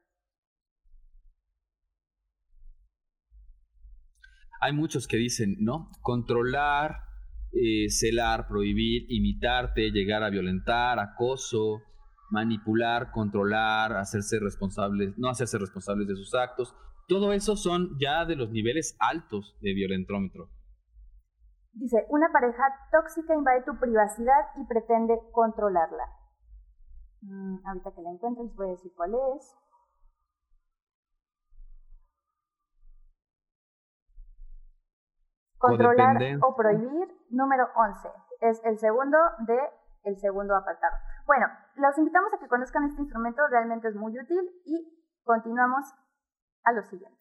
Hay 4.61 4.73
muchos 4.73 5.09
que 5.09 5.17
dicen, 5.17 5.57
¿no? 5.61 5.91
Controlar, 6.03 6.97
eh, 7.53 7.89
celar, 7.89 8.47
prohibir, 8.47 9.07
imitarte, 9.09 9.91
llegar 9.91 10.23
a 10.23 10.31
violentar, 10.31 10.99
acoso, 10.99 11.83
manipular, 12.31 13.11
controlar, 13.11 13.97
hacerse 13.97 14.39
responsables, 14.39 15.19
no 15.19 15.29
hacerse 15.29 15.59
responsables 15.59 16.07
de 16.09 16.15
sus 16.15 16.35
actos. 16.35 16.75
Todo 17.09 17.33
eso 17.33 17.57
son 17.57 17.99
ya 17.99 18.25
de 18.25 18.37
los 18.37 18.51
niveles 18.51 18.97
altos 19.01 19.57
de 19.61 19.75
violentómetro. 19.75 20.49
Dice, 21.73 22.05
una 22.09 22.31
pareja 22.33 22.63
tóxica 22.93 23.35
invade 23.35 23.65
tu 23.65 23.79
privacidad 23.79 24.43
y 24.61 24.67
pretende 24.67 25.15
controlarla. 25.33 26.05
Mm, 27.23 27.67
ahorita 27.67 27.91
que 27.95 28.03
la 28.03 28.11
encuentro 28.11 28.45
les 28.45 28.55
voy 28.55 28.69
a 28.69 28.71
decir 28.71 28.93
cuál 28.97 29.13
es. 29.37 29.55
Controlar 35.61 36.17
o 36.41 36.57
prohibir, 36.57 37.09
número 37.29 37.69
11. 37.77 38.09
Es 38.41 38.61
el 38.65 38.79
segundo 38.79 39.19
de 39.47 39.59
el 40.05 40.17
segundo 40.19 40.57
apartado. 40.57 40.97
Bueno, 41.27 41.47
los 41.77 41.99
invitamos 41.99 42.33
a 42.33 42.39
que 42.39 42.49
conozcan 42.49 42.85
este 42.85 43.03
instrumento, 43.03 43.43
realmente 43.51 43.89
es 43.89 43.95
muy 43.95 44.19
útil 44.19 44.41
y 44.65 45.05
continuamos 45.23 45.85
a 46.65 46.73
lo 46.73 46.83
siguiente. 46.85 47.19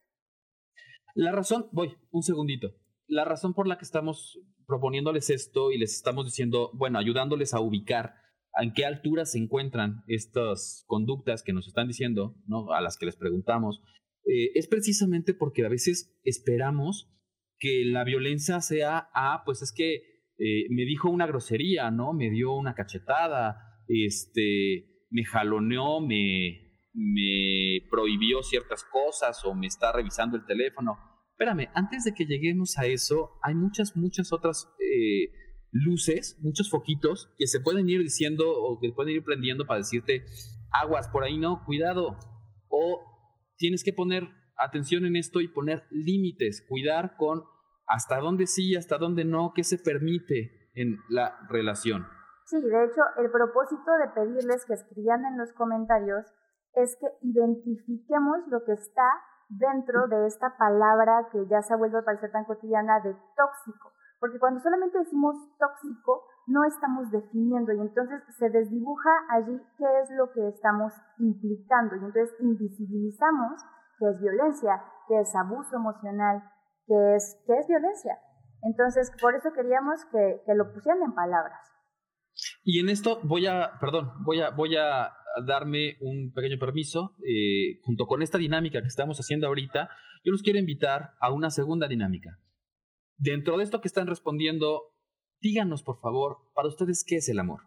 La 1.15 1.33
razón, 1.33 1.67
voy, 1.73 1.97
un 2.11 2.23
segundito. 2.23 2.69
La 3.07 3.25
razón 3.25 3.53
por 3.53 3.67
la 3.67 3.77
que 3.77 3.83
estamos 3.83 4.39
proponiéndoles 4.67 5.29
esto 5.29 5.71
y 5.71 5.77
les 5.77 5.95
estamos 5.95 6.23
diciendo, 6.23 6.71
bueno, 6.75 6.97
ayudándoles 6.97 7.53
a 7.53 7.59
ubicar 7.59 8.13
en 8.61 8.73
qué 8.73 8.85
altura 8.85 9.25
se 9.25 9.39
encuentran 9.39 10.03
estas 10.07 10.85
conductas 10.87 11.43
que 11.43 11.51
nos 11.51 11.67
están 11.67 11.87
diciendo, 11.87 12.35
¿no? 12.47 12.71
A 12.71 12.79
las 12.79 12.97
que 12.97 13.05
les 13.05 13.17
preguntamos, 13.17 13.81
eh, 14.25 14.51
es 14.55 14.67
precisamente 14.67 15.33
porque 15.33 15.65
a 15.65 15.69
veces 15.69 16.17
esperamos 16.23 17.11
que 17.59 17.83
la 17.85 18.03
violencia 18.03 18.61
sea, 18.61 19.09
ah, 19.13 19.43
pues 19.45 19.61
es 19.61 19.73
que 19.75 19.95
eh, 20.37 20.67
me 20.69 20.83
dijo 20.85 21.09
una 21.09 21.27
grosería, 21.27 21.91
¿no? 21.91 22.13
Me 22.13 22.29
dio 22.29 22.55
una 22.55 22.73
cachetada, 22.73 23.57
este, 23.87 25.05
me 25.09 25.25
jaloneó, 25.25 25.99
me, 25.99 26.69
me 26.93 27.87
prohibió 27.89 28.41
ciertas 28.43 28.83
cosas 28.85 29.43
o 29.45 29.53
me 29.53 29.67
está 29.67 29.91
revisando 29.91 30.37
el 30.37 30.45
teléfono. 30.45 30.97
Espérame, 31.31 31.69
antes 31.73 32.03
de 32.03 32.13
que 32.13 32.25
lleguemos 32.25 32.77
a 32.77 32.85
eso, 32.85 33.39
hay 33.43 33.55
muchas, 33.55 33.95
muchas 33.95 34.33
otras 34.33 34.67
eh, 34.79 35.31
luces, 35.71 36.37
muchos 36.41 36.69
foquitos 36.69 37.33
que 37.37 37.47
se 37.47 37.59
pueden 37.59 37.89
ir 37.89 38.01
diciendo 38.01 38.45
o 38.49 38.79
que 38.79 38.91
pueden 38.91 39.15
ir 39.15 39.23
prendiendo 39.23 39.65
para 39.65 39.79
decirte, 39.79 40.25
aguas, 40.71 41.07
por 41.09 41.23
ahí 41.23 41.37
no, 41.37 41.63
cuidado. 41.65 42.17
O 42.67 43.01
tienes 43.57 43.83
que 43.83 43.93
poner 43.93 44.27
atención 44.59 45.05
en 45.05 45.15
esto 45.15 45.41
y 45.41 45.47
poner 45.47 45.83
límites, 45.89 46.65
cuidar 46.67 47.15
con 47.17 47.43
hasta 47.87 48.19
dónde 48.19 48.45
sí, 48.45 48.75
hasta 48.75 48.97
dónde 48.97 49.25
no, 49.25 49.51
qué 49.55 49.63
se 49.63 49.77
permite 49.77 50.69
en 50.75 50.97
la 51.09 51.39
relación. 51.49 52.05
Sí, 52.45 52.61
de 52.61 52.85
hecho, 52.85 53.01
el 53.17 53.31
propósito 53.31 53.91
de 53.97 54.09
pedirles 54.13 54.65
que 54.65 54.73
escriban 54.73 55.25
en 55.25 55.37
los 55.37 55.51
comentarios 55.53 56.25
es 56.73 56.95
que 56.99 57.07
identifiquemos 57.21 58.39
lo 58.47 58.63
que 58.63 58.73
está 58.73 59.09
dentro 59.49 60.07
de 60.07 60.27
esta 60.27 60.55
palabra 60.57 61.29
que 61.31 61.45
ya 61.47 61.61
se 61.61 61.73
ha 61.73 61.77
vuelto 61.77 61.97
a 61.97 62.05
parecer 62.05 62.31
tan 62.31 62.45
cotidiana 62.45 62.99
de 63.01 63.13
tóxico. 63.35 63.91
Porque 64.19 64.39
cuando 64.39 64.59
solamente 64.59 64.99
decimos 64.99 65.35
tóxico, 65.57 66.25
no 66.47 66.65
estamos 66.65 67.09
definiendo 67.09 67.71
y 67.73 67.79
entonces 67.79 68.21
se 68.37 68.49
desdibuja 68.49 69.09
allí 69.29 69.59
qué 69.77 69.85
es 70.01 70.09
lo 70.11 70.31
que 70.31 70.47
estamos 70.49 70.93
implicando 71.17 71.95
y 71.95 71.99
entonces 71.99 72.35
invisibilizamos 72.39 73.61
que 73.99 74.09
es 74.09 74.21
violencia, 74.21 74.81
que 75.07 75.19
es 75.19 75.35
abuso 75.35 75.75
emocional, 75.75 76.41
que 76.87 77.15
es, 77.15 77.37
que 77.45 77.53
es 77.53 77.67
violencia. 77.67 78.17
Entonces, 78.63 79.11
por 79.21 79.35
eso 79.35 79.51
queríamos 79.53 80.05
que, 80.11 80.41
que 80.45 80.55
lo 80.55 80.73
pusieran 80.73 81.03
en 81.03 81.13
palabras. 81.13 81.59
Y 82.63 82.79
en 82.79 82.89
esto 82.89 83.19
voy 83.23 83.47
a, 83.47 83.71
perdón, 83.79 84.11
voy 84.23 84.41
a, 84.41 84.49
voy 84.51 84.75
a 84.75 85.13
darme 85.45 85.97
un 86.01 86.31
pequeño 86.33 86.57
permiso. 86.59 87.15
Eh, 87.25 87.79
junto 87.83 88.05
con 88.05 88.21
esta 88.21 88.37
dinámica 88.37 88.81
que 88.81 88.87
estamos 88.87 89.19
haciendo 89.19 89.47
ahorita, 89.47 89.89
yo 90.23 90.31
los 90.31 90.41
quiero 90.41 90.59
invitar 90.59 91.11
a 91.19 91.31
una 91.31 91.49
segunda 91.49 91.87
dinámica. 91.87 92.39
Dentro 93.17 93.57
de 93.57 93.63
esto 93.63 93.81
que 93.81 93.87
están 93.87 94.07
respondiendo, 94.07 94.93
díganos 95.41 95.83
por 95.83 95.99
favor, 95.99 96.37
para 96.53 96.67
ustedes, 96.67 97.03
¿qué 97.05 97.17
es 97.17 97.29
el 97.29 97.39
amor? 97.39 97.61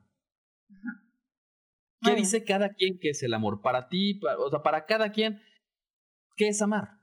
¿Qué 2.00 2.14
dice 2.16 2.44
cada 2.44 2.70
quien 2.70 2.98
que 2.98 3.10
es 3.10 3.22
el 3.22 3.32
amor? 3.32 3.60
Para 3.60 3.88
ti, 3.88 4.20
o 4.38 4.50
sea, 4.50 4.62
para 4.62 4.86
cada 4.86 5.12
quien, 5.12 5.40
¿qué 6.42 6.48
es 6.48 6.60
amar? 6.60 6.98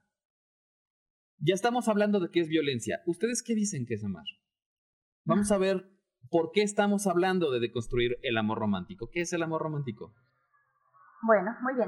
Ya 1.38 1.54
estamos 1.54 1.88
hablando 1.88 2.20
de 2.20 2.30
qué 2.30 2.42
es 2.42 2.50
violencia. 2.50 3.00
¿Ustedes 3.06 3.42
qué 3.42 3.56
dicen 3.56 3.86
que 3.86 3.94
es 3.94 4.04
amar? 4.04 4.26
Vamos 5.24 5.50
a 5.54 5.58
ver 5.58 5.90
por 6.30 6.52
qué 6.52 6.62
estamos 6.62 7.08
hablando 7.08 7.50
de 7.50 7.62
deconstruir 7.62 8.18
el 8.24 8.38
amor 8.38 8.60
romántico. 8.60 9.08
¿Qué 9.10 9.22
es 9.22 9.32
el 9.32 9.42
amor 9.42 9.62
romántico? 9.62 10.14
Bueno, 11.26 11.56
muy 11.62 11.74
bien. 11.76 11.88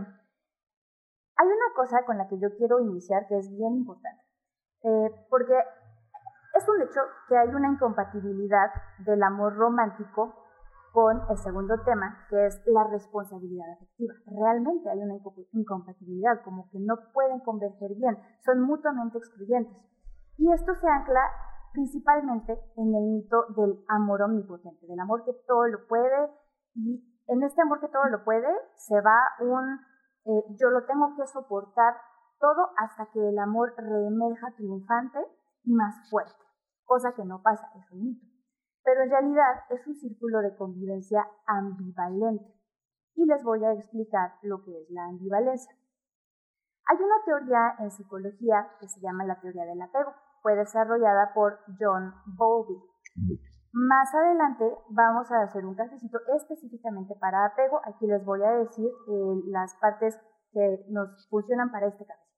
Hay 1.36 1.46
una 1.46 1.76
cosa 1.76 2.06
con 2.06 2.18
la 2.18 2.30
que 2.30 2.40
yo 2.40 2.56
quiero 2.58 2.80
iniciar 2.80 3.28
que 3.28 3.38
es 3.38 3.50
bien 3.50 3.76
importante, 3.76 4.24
eh, 4.84 5.12
porque 5.30 5.54
es 6.54 6.70
un 6.70 6.82
hecho 6.84 7.02
que 7.28 7.36
hay 7.36 7.50
una 7.50 7.70
incompatibilidad 7.70 8.70
del 9.00 9.22
amor 9.24 9.56
romántico 9.56 10.41
con 10.92 11.22
el 11.30 11.38
segundo 11.38 11.76
tema, 11.86 12.26
que 12.30 12.46
es 12.46 12.62
la 12.66 12.84
responsabilidad 12.86 13.72
afectiva. 13.72 14.14
Realmente 14.26 14.90
hay 14.90 15.00
una 15.00 15.16
incompatibilidad, 15.54 16.44
como 16.44 16.70
que 16.70 16.80
no 16.80 16.96
pueden 17.14 17.40
converger 17.40 17.96
bien, 17.96 18.18
son 18.44 18.62
mutuamente 18.62 19.18
excluyentes. 19.18 19.78
Y 20.38 20.52
esto 20.52 20.74
se 20.76 20.88
ancla 20.88 21.22
principalmente 21.72 22.60
en 22.76 22.94
el 22.94 23.04
mito 23.04 23.46
del 23.56 23.84
amor 23.88 24.22
omnipotente, 24.24 24.86
del 24.88 25.00
amor 25.00 25.24
que 25.24 25.34
todo 25.48 25.68
lo 25.68 25.88
puede 25.88 26.30
y 26.76 27.02
en 27.28 27.44
este 27.44 27.62
amor 27.62 27.80
que 27.80 27.88
todo 27.88 28.06
lo 28.10 28.24
puede 28.26 28.50
se 28.76 29.00
va 29.00 29.18
un 29.40 29.80
eh, 30.26 30.44
yo 30.60 30.70
lo 30.70 30.86
tengo 30.86 31.16
que 31.16 31.26
soportar 31.28 31.96
todo 32.40 32.70
hasta 32.78 33.06
que 33.14 33.30
el 33.30 33.40
amor 33.40 33.74
reemerja 33.78 34.52
triunfante 34.58 35.20
y 35.64 35.74
más 35.74 36.10
fuerte, 36.10 36.44
cosa 36.86 37.14
que 37.16 37.24
no 37.24 37.42
pasa, 37.42 37.72
es 37.76 37.92
un 37.92 38.04
mito 38.04 38.31
pero 38.84 39.04
en 39.04 39.10
realidad 39.10 39.66
es 39.70 39.86
un 39.88 39.96
círculo 39.96 40.40
de 40.40 40.56
convivencia 40.56 41.28
ambivalente. 41.46 42.46
Y 43.16 43.26
les 43.26 43.44
voy 43.44 43.64
a 43.66 43.74
explicar 43.74 44.34
lo 44.42 44.64
que 44.64 44.82
es 44.82 44.90
la 44.90 45.06
ambivalencia. 45.06 45.74
Hay 46.88 46.98
una 46.98 47.24
teoría 47.26 47.76
en 47.80 47.92
psicología 47.92 48.68
que 48.80 48.88
se 48.88 49.00
llama 49.02 49.26
la 49.26 49.40
teoría 49.40 49.66
del 49.66 49.82
apego. 49.82 50.14
Fue 50.42 50.56
desarrollada 50.56 51.34
por 51.34 51.60
John 51.80 52.14
Bowlby. 52.26 52.82
Más 53.74 54.14
adelante 54.14 54.66
vamos 54.90 55.32
a 55.32 55.44
hacer 55.44 55.66
un 55.66 55.76
cafecito 55.76 56.20
específicamente 56.36 57.16
para 57.20 57.46
apego. 57.46 57.80
Aquí 57.86 58.08
les 58.08 58.26
voy 58.26 58.44
a 58.44 58.52
decir 58.52 58.88
eh, 58.88 59.42
las 59.48 59.76
partes 59.76 60.20
que 60.52 60.86
nos 60.90 61.28
funcionan 61.30 61.72
para 61.72 61.88
este 61.88 62.06
cafecito. 62.06 62.32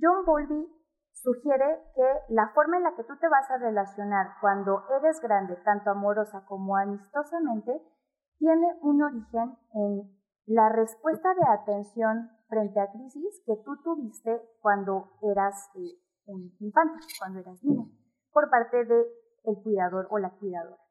John 0.00 0.24
Bowlby 0.24 0.75
sugiere 1.16 1.82
que 1.94 2.34
la 2.34 2.48
forma 2.54 2.76
en 2.76 2.84
la 2.84 2.94
que 2.94 3.04
tú 3.04 3.16
te 3.18 3.28
vas 3.28 3.50
a 3.50 3.58
relacionar 3.58 4.36
cuando 4.40 4.84
eres 5.00 5.20
grande, 5.20 5.56
tanto 5.64 5.90
amorosa 5.90 6.44
como 6.46 6.76
amistosamente, 6.76 7.80
tiene 8.38 8.78
un 8.82 9.02
origen 9.02 9.56
en 9.72 10.16
la 10.46 10.68
respuesta 10.68 11.34
de 11.34 11.46
atención 11.48 12.30
frente 12.48 12.80
a 12.80 12.90
crisis 12.90 13.42
que 13.46 13.56
tú 13.64 13.76
tuviste 13.82 14.42
cuando 14.60 15.16
eras 15.22 15.70
eh, 15.76 15.98
un 16.26 16.54
infante, 16.60 16.98
cuando 17.18 17.40
eras 17.40 17.62
niño, 17.64 17.86
por 18.32 18.50
parte 18.50 18.84
del 18.84 19.06
el 19.44 19.62
cuidador 19.62 20.08
o 20.10 20.18
la 20.18 20.30
cuidadora. 20.30 20.82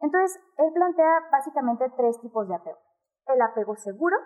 Entonces, 0.00 0.40
él 0.56 0.72
plantea 0.72 1.28
básicamente 1.32 1.92
tres 1.96 2.20
tipos 2.20 2.48
de 2.48 2.54
apego. 2.54 2.78
El 3.26 3.42
apego 3.42 3.74
seguro, 3.76 4.16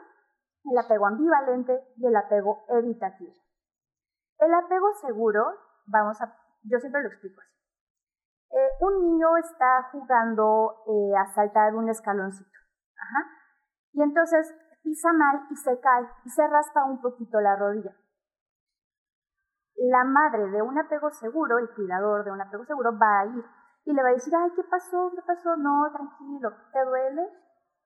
el 0.70 0.78
apego 0.78 1.06
ambivalente 1.06 1.80
y 1.96 2.06
el 2.06 2.14
apego 2.14 2.64
evitativo. 2.68 3.32
El 4.42 4.52
apego 4.54 4.92
seguro, 5.00 5.44
vamos 5.86 6.20
a, 6.20 6.36
yo 6.64 6.80
siempre 6.80 7.00
lo 7.00 7.08
explico 7.08 7.40
así. 7.40 7.52
Eh, 8.50 8.70
un 8.80 9.00
niño 9.00 9.36
está 9.36 9.88
jugando 9.92 10.82
eh, 10.88 11.16
a 11.16 11.32
saltar 11.32 11.76
un 11.76 11.88
escaloncito. 11.88 12.50
Y 13.92 14.02
entonces 14.02 14.52
pisa 14.82 15.12
mal 15.12 15.46
y 15.48 15.54
se 15.54 15.78
cae 15.78 16.08
y 16.24 16.30
se 16.30 16.44
raspa 16.48 16.84
un 16.84 17.00
poquito 17.00 17.40
la 17.40 17.54
rodilla. 17.54 17.94
La 19.76 20.02
madre 20.02 20.48
de 20.48 20.60
un 20.60 20.76
apego 20.76 21.10
seguro, 21.10 21.58
el 21.58 21.70
cuidador 21.70 22.24
de 22.24 22.32
un 22.32 22.40
apego 22.40 22.64
seguro, 22.64 22.98
va 22.98 23.20
a 23.20 23.26
ir 23.26 23.44
y 23.84 23.92
le 23.92 24.02
va 24.02 24.08
a 24.08 24.12
decir, 24.12 24.34
ay, 24.34 24.50
¿qué 24.56 24.64
pasó? 24.64 25.12
¿Qué 25.14 25.22
pasó? 25.22 25.56
No, 25.56 25.88
tranquilo, 25.92 26.50
¿te 26.72 26.84
duele? 26.84 27.28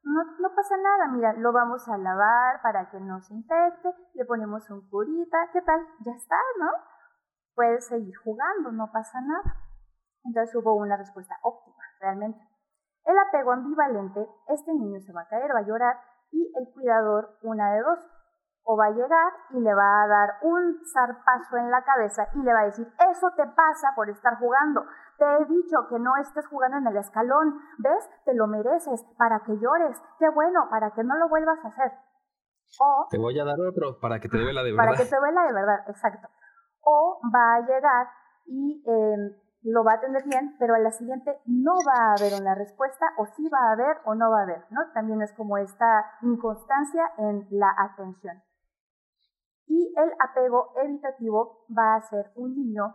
No, 0.07 0.23
no 0.39 0.55
pasa 0.55 0.77
nada, 0.77 1.09
mira, 1.09 1.33
lo 1.33 1.53
vamos 1.53 1.89
a 1.89 1.99
lavar 1.99 2.63
para 2.63 2.89
que 2.91 3.01
no 3.01 3.21
se 3.23 3.35
infecte, 3.35 3.93
le 4.15 4.25
ponemos 4.25 4.71
un 4.71 4.89
curita, 4.89 5.51
¿qué 5.53 5.61
tal? 5.63 5.85
Ya 6.05 6.13
está, 6.13 6.37
¿no? 6.61 6.71
Puedes 7.57 7.89
seguir 7.89 8.15
jugando, 8.23 8.71
no 8.71 8.93
pasa 8.93 9.21
nada. 9.21 9.57
Entonces 10.25 10.55
hubo 10.55 10.75
una 10.75 10.97
respuesta 10.97 11.35
óptima, 11.43 11.83
realmente. 11.99 12.39
El 13.05 13.19
apego 13.19 13.51
ambivalente, 13.51 14.29
este 14.47 14.73
niño 14.75 15.01
se 15.01 15.13
va 15.13 15.23
a 15.23 15.29
caer, 15.29 15.53
va 15.53 15.59
a 15.59 15.67
llorar 15.67 15.99
y 16.31 16.53
el 16.57 16.73
cuidador, 16.73 17.39
una 17.43 17.73
de 17.73 17.81
dos, 17.81 17.99
o 18.63 18.77
va 18.77 18.87
a 18.87 18.91
llegar 18.91 19.33
y 19.51 19.61
le 19.61 19.75
va 19.75 20.03
a 20.03 20.07
dar 20.07 20.35
un 20.43 20.79
zarpazo 20.93 21.57
en 21.57 21.69
la 21.69 21.83
cabeza 21.83 22.29
y 22.35 22.43
le 22.43 22.53
va 22.53 22.61
a 22.61 22.67
decir, 22.67 22.87
eso 23.11 23.33
te 23.37 23.47
pasa 23.47 23.93
por 23.97 24.09
estar 24.09 24.39
jugando. 24.39 24.87
Te 25.19 25.25
he 25.25 25.45
dicho 25.47 25.89
que 25.89 25.99
no 25.99 26.17
estés 26.17 26.47
jugando 26.49 26.79
en 26.79 26.87
el 26.87 26.97
escalón. 26.97 27.61
¿Ves? 27.79 28.09
Te 28.25 28.35
lo 28.35 28.47
mereces 28.47 29.05
para 29.17 29.41
que 29.41 29.57
llores. 29.59 29.97
Qué 30.19 30.29
bueno, 30.29 30.69
para 30.71 30.91
que 30.93 31.03
no 31.05 31.17
lo 31.17 31.29
vuelvas 31.29 31.59
a 31.65 31.69
hacer. 31.69 31.93
O... 32.81 33.07
Te 33.11 33.19
voy 33.19 33.39
a 33.39 33.45
dar 33.45 33.59
otro 33.61 33.99
para 34.01 34.21
que 34.21 34.29
te 34.29 34.39
duela 34.39 34.63
de 34.63 34.73
verdad. 34.73 34.85
Para 34.85 34.97
que 34.97 35.09
te 35.09 35.17
duela 35.17 35.43
de 35.45 35.53
verdad, 35.53 35.89
exacto. 35.89 36.29
O 36.83 37.21
va 37.35 37.55
a 37.55 37.61
llegar 37.61 38.09
y 38.47 38.83
em, 38.87 39.33
lo 39.63 39.83
va 39.85 39.93
a 39.93 39.95
atender 39.97 40.25
bien, 40.25 40.57
pero 40.59 40.75
a 40.75 40.79
la 40.79 40.91
siguiente 40.91 41.41
no 41.47 41.75
va 41.87 42.11
a 42.11 42.15
haber 42.15 42.41
una 42.41 42.55
respuesta, 42.55 43.07
o 43.19 43.27
sí 43.27 43.49
va 43.49 43.71
a 43.71 43.73
haber 43.73 43.99
o 44.05 44.15
no 44.15 44.31
va 44.31 44.41
a 44.41 44.43
haber, 44.43 44.65
¿no? 44.71 44.81
También 44.93 45.23
es 45.23 45.33
como 45.33 45.59
esta 45.59 46.05
inconstancia 46.23 47.11
en 47.19 47.47
la 47.51 47.75
atención. 47.79 48.43
Y 49.67 49.93
el 49.97 50.13
apego 50.21 50.73
evitativo 50.83 51.65
va 51.77 51.97
a 51.97 52.01
ser 52.03 52.31
un 52.37 52.55
niño 52.55 52.95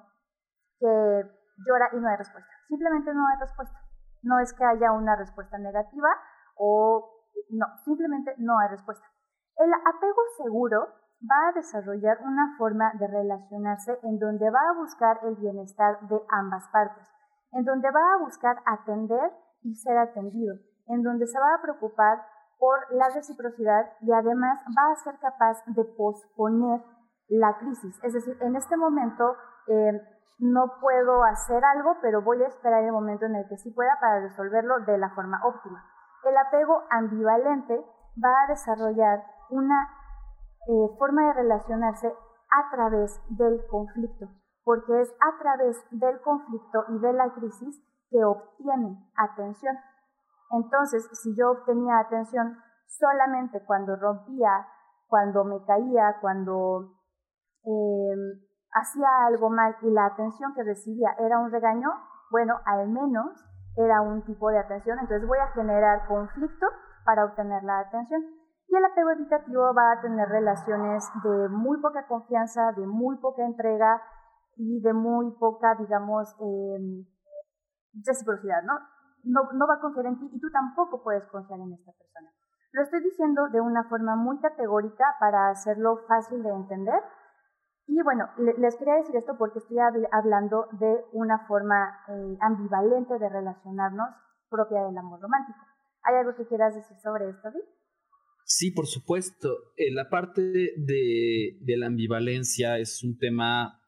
que 0.79 1.40
llora 1.57 1.89
y 1.93 1.97
no 1.97 2.09
hay 2.09 2.17
respuesta. 2.17 2.51
Simplemente 2.67 3.13
no 3.13 3.27
hay 3.27 3.37
respuesta. 3.39 3.79
No 4.23 4.39
es 4.39 4.53
que 4.53 4.63
haya 4.63 4.91
una 4.91 5.15
respuesta 5.15 5.57
negativa 5.57 6.09
o 6.55 7.21
no, 7.49 7.65
simplemente 7.83 8.33
no 8.37 8.59
hay 8.59 8.69
respuesta. 8.69 9.05
El 9.57 9.73
apego 9.73 10.21
seguro 10.37 10.87
va 11.21 11.49
a 11.49 11.53
desarrollar 11.53 12.19
una 12.23 12.55
forma 12.57 12.91
de 12.99 13.07
relacionarse 13.07 13.97
en 14.03 14.19
donde 14.19 14.49
va 14.49 14.69
a 14.69 14.77
buscar 14.77 15.19
el 15.23 15.35
bienestar 15.35 15.99
de 16.07 16.19
ambas 16.29 16.67
partes, 16.69 17.03
en 17.51 17.63
donde 17.63 17.89
va 17.91 18.13
a 18.13 18.23
buscar 18.23 18.57
atender 18.65 19.31
y 19.61 19.75
ser 19.75 19.97
atendido, 19.97 20.55
en 20.87 21.03
donde 21.03 21.27
se 21.27 21.39
va 21.39 21.55
a 21.55 21.61
preocupar 21.61 22.25
por 22.57 22.79
la 22.93 23.09
reciprocidad 23.09 23.91
y 24.01 24.11
además 24.11 24.59
va 24.77 24.91
a 24.91 24.95
ser 25.03 25.17
capaz 25.19 25.63
de 25.65 25.83
posponer 25.83 26.81
la 27.27 27.57
crisis. 27.57 27.99
Es 28.03 28.13
decir, 28.13 28.37
en 28.41 28.55
este 28.55 28.77
momento 28.77 29.35
eh, 29.67 30.01
no 30.39 30.79
puedo 30.81 31.23
hacer 31.23 31.63
algo, 31.63 31.97
pero 32.01 32.21
voy 32.23 32.41
a 32.43 32.47
esperar 32.47 32.83
el 32.83 32.91
momento 32.91 33.25
en 33.25 33.35
el 33.35 33.47
que 33.47 33.57
sí 33.57 33.71
pueda 33.71 33.97
para 33.99 34.21
resolverlo 34.21 34.79
de 34.85 34.97
la 34.97 35.11
forma 35.11 35.39
óptima. 35.43 35.85
El 36.23 36.35
apego 36.37 36.83
ambivalente 36.89 37.85
va 38.23 38.43
a 38.43 38.47
desarrollar 38.47 39.23
una 39.49 39.87
eh, 40.67 40.95
forma 40.97 41.27
de 41.27 41.33
relacionarse 41.33 42.07
a 42.07 42.75
través 42.75 43.21
del 43.29 43.65
conflicto, 43.69 44.29
porque 44.63 45.01
es 45.01 45.11
a 45.19 45.37
través 45.39 45.77
del 45.91 46.19
conflicto 46.21 46.85
y 46.89 46.99
de 46.99 47.13
la 47.13 47.33
crisis 47.33 47.81
que 48.09 48.23
obtiene 48.23 49.09
atención. 49.15 49.77
Entonces, 50.51 51.07
si 51.21 51.35
yo 51.35 51.51
obtenía 51.51 51.99
atención 51.99 52.57
solamente 52.87 53.63
cuando 53.65 53.95
rompía, 53.95 54.67
cuando 55.07 55.45
me 55.45 55.63
caía, 55.65 56.17
cuando 56.19 56.93
em, 57.63 58.41
hacía 58.73 59.07
algo 59.27 59.49
mal 59.49 59.75
y 59.81 59.91
la 59.91 60.05
atención 60.05 60.53
que 60.53 60.63
recibía 60.63 61.13
era 61.19 61.39
un 61.39 61.51
regaño, 61.51 61.89
bueno, 62.29 62.55
al 62.65 62.89
menos 62.89 63.45
era 63.75 64.01
un 64.01 64.23
tipo 64.23 64.49
de 64.49 64.59
atención, 64.59 64.99
entonces 64.99 65.27
voy 65.27 65.39
a 65.39 65.47
generar 65.47 66.07
conflicto 66.07 66.67
para 67.05 67.25
obtener 67.25 67.63
la 67.63 67.79
atención. 67.79 68.21
Y 68.67 68.75
el 68.75 68.85
apego 68.85 69.09
evitativo 69.11 69.73
va 69.73 69.91
a 69.91 70.01
tener 70.01 70.29
relaciones 70.29 71.03
de 71.23 71.49
muy 71.49 71.81
poca 71.81 72.07
confianza, 72.07 72.71
de 72.71 72.87
muy 72.87 73.17
poca 73.17 73.43
entrega 73.45 74.01
y 74.55 74.81
de 74.81 74.93
muy 74.93 75.31
poca, 75.31 75.75
digamos, 75.75 76.33
eh, 76.39 77.05
reciprocidad, 78.05 78.63
¿no? 78.63 78.79
¿no? 79.23 79.67
va 79.67 79.75
a 79.75 79.81
confiar 79.81 80.05
en 80.05 80.19
ti 80.19 80.29
y 80.31 80.39
tú 80.39 80.49
tampoco 80.51 81.03
puedes 81.03 81.25
confiar 81.27 81.59
en 81.59 81.73
esta 81.73 81.91
persona. 81.91 82.29
Lo 82.71 82.83
estoy 82.83 83.03
diciendo 83.03 83.49
de 83.49 83.59
una 83.59 83.83
forma 83.83 84.15
muy 84.15 84.39
categórica 84.39 85.03
para 85.19 85.49
hacerlo 85.49 85.99
fácil 86.07 86.41
de 86.41 86.49
entender. 86.49 87.01
Y 87.91 88.01
bueno, 88.03 88.29
les 88.57 88.77
quería 88.77 88.95
decir 88.95 89.17
esto 89.17 89.35
porque 89.37 89.59
estoy 89.59 89.77
hablando 90.11 90.67
de 90.79 90.95
una 91.11 91.45
forma 91.45 91.99
eh, 92.07 92.37
ambivalente 92.39 93.19
de 93.19 93.27
relacionarnos 93.27 94.07
propia 94.49 94.83
del 94.83 94.97
amor 94.97 95.19
romántico. 95.19 95.59
¿Hay 96.03 96.15
algo 96.15 96.33
que 96.37 96.47
quieras 96.47 96.73
decir 96.73 96.95
sobre 97.03 97.29
esto, 97.29 97.51
Vic? 97.51 97.65
Sí, 98.45 98.71
por 98.71 98.87
supuesto. 98.87 99.73
Eh, 99.75 99.91
la 99.91 100.09
parte 100.09 100.41
de, 100.41 101.77
la 101.77 101.87
ambivalencia 101.87 102.79
es 102.79 103.03
un 103.03 103.17
tema 103.17 103.81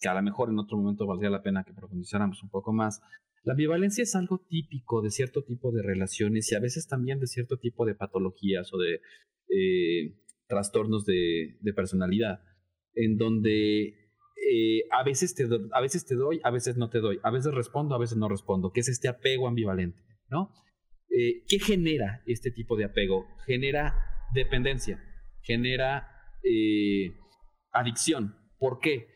que 0.00 0.08
a 0.08 0.14
lo 0.14 0.22
mejor 0.22 0.48
en 0.50 0.58
otro 0.58 0.76
momento 0.76 1.06
valdría 1.06 1.30
la 1.30 1.42
pena 1.42 1.62
que 1.62 1.72
profundizáramos 1.72 2.42
un 2.42 2.50
poco 2.50 2.72
más. 2.72 3.02
La 3.44 3.52
ambivalencia 3.52 4.02
es 4.02 4.16
algo 4.16 4.44
típico 4.48 5.00
de 5.00 5.10
cierto 5.10 5.44
tipo 5.44 5.70
de 5.70 5.82
relaciones 5.82 6.50
y 6.50 6.56
a 6.56 6.60
veces 6.60 6.88
también 6.88 7.20
de 7.20 7.28
cierto 7.28 7.58
tipo 7.58 7.86
de 7.86 7.94
patologías 7.94 8.74
o 8.74 8.78
de 8.78 9.00
eh, 9.48 10.16
trastornos 10.48 11.04
de, 11.04 11.56
personalidad, 11.74 12.40
en 12.94 13.16
donde 13.16 13.88
eh, 13.88 14.82
a, 14.90 15.02
veces 15.04 15.34
te 15.34 15.48
a 15.72 15.80
veces 15.80 16.06
te 16.06 16.14
doy, 16.14 16.40
a 16.44 16.50
veces 16.50 16.76
no 16.76 16.90
te 16.90 16.98
doy, 16.98 17.18
a 17.22 17.30
veces 17.30 17.54
respondo, 17.54 17.94
a 17.94 17.98
veces 17.98 18.18
no 18.18 18.28
respondo, 18.28 18.72
que 18.72 18.80
es 18.80 18.88
este 18.88 19.08
apego 19.08 19.48
ambivalente, 19.48 20.00
¿no? 20.28 20.52
Eh, 21.10 21.44
¿Qué 21.48 21.58
genera 21.58 22.22
este 22.26 22.50
tipo 22.50 22.76
de 22.76 22.84
apego? 22.84 23.26
Genera 23.46 23.94
dependencia, 24.32 25.02
genera 25.42 26.08
adicción. 27.72 28.36
¿Por 28.58 28.78
qué? 28.80 29.14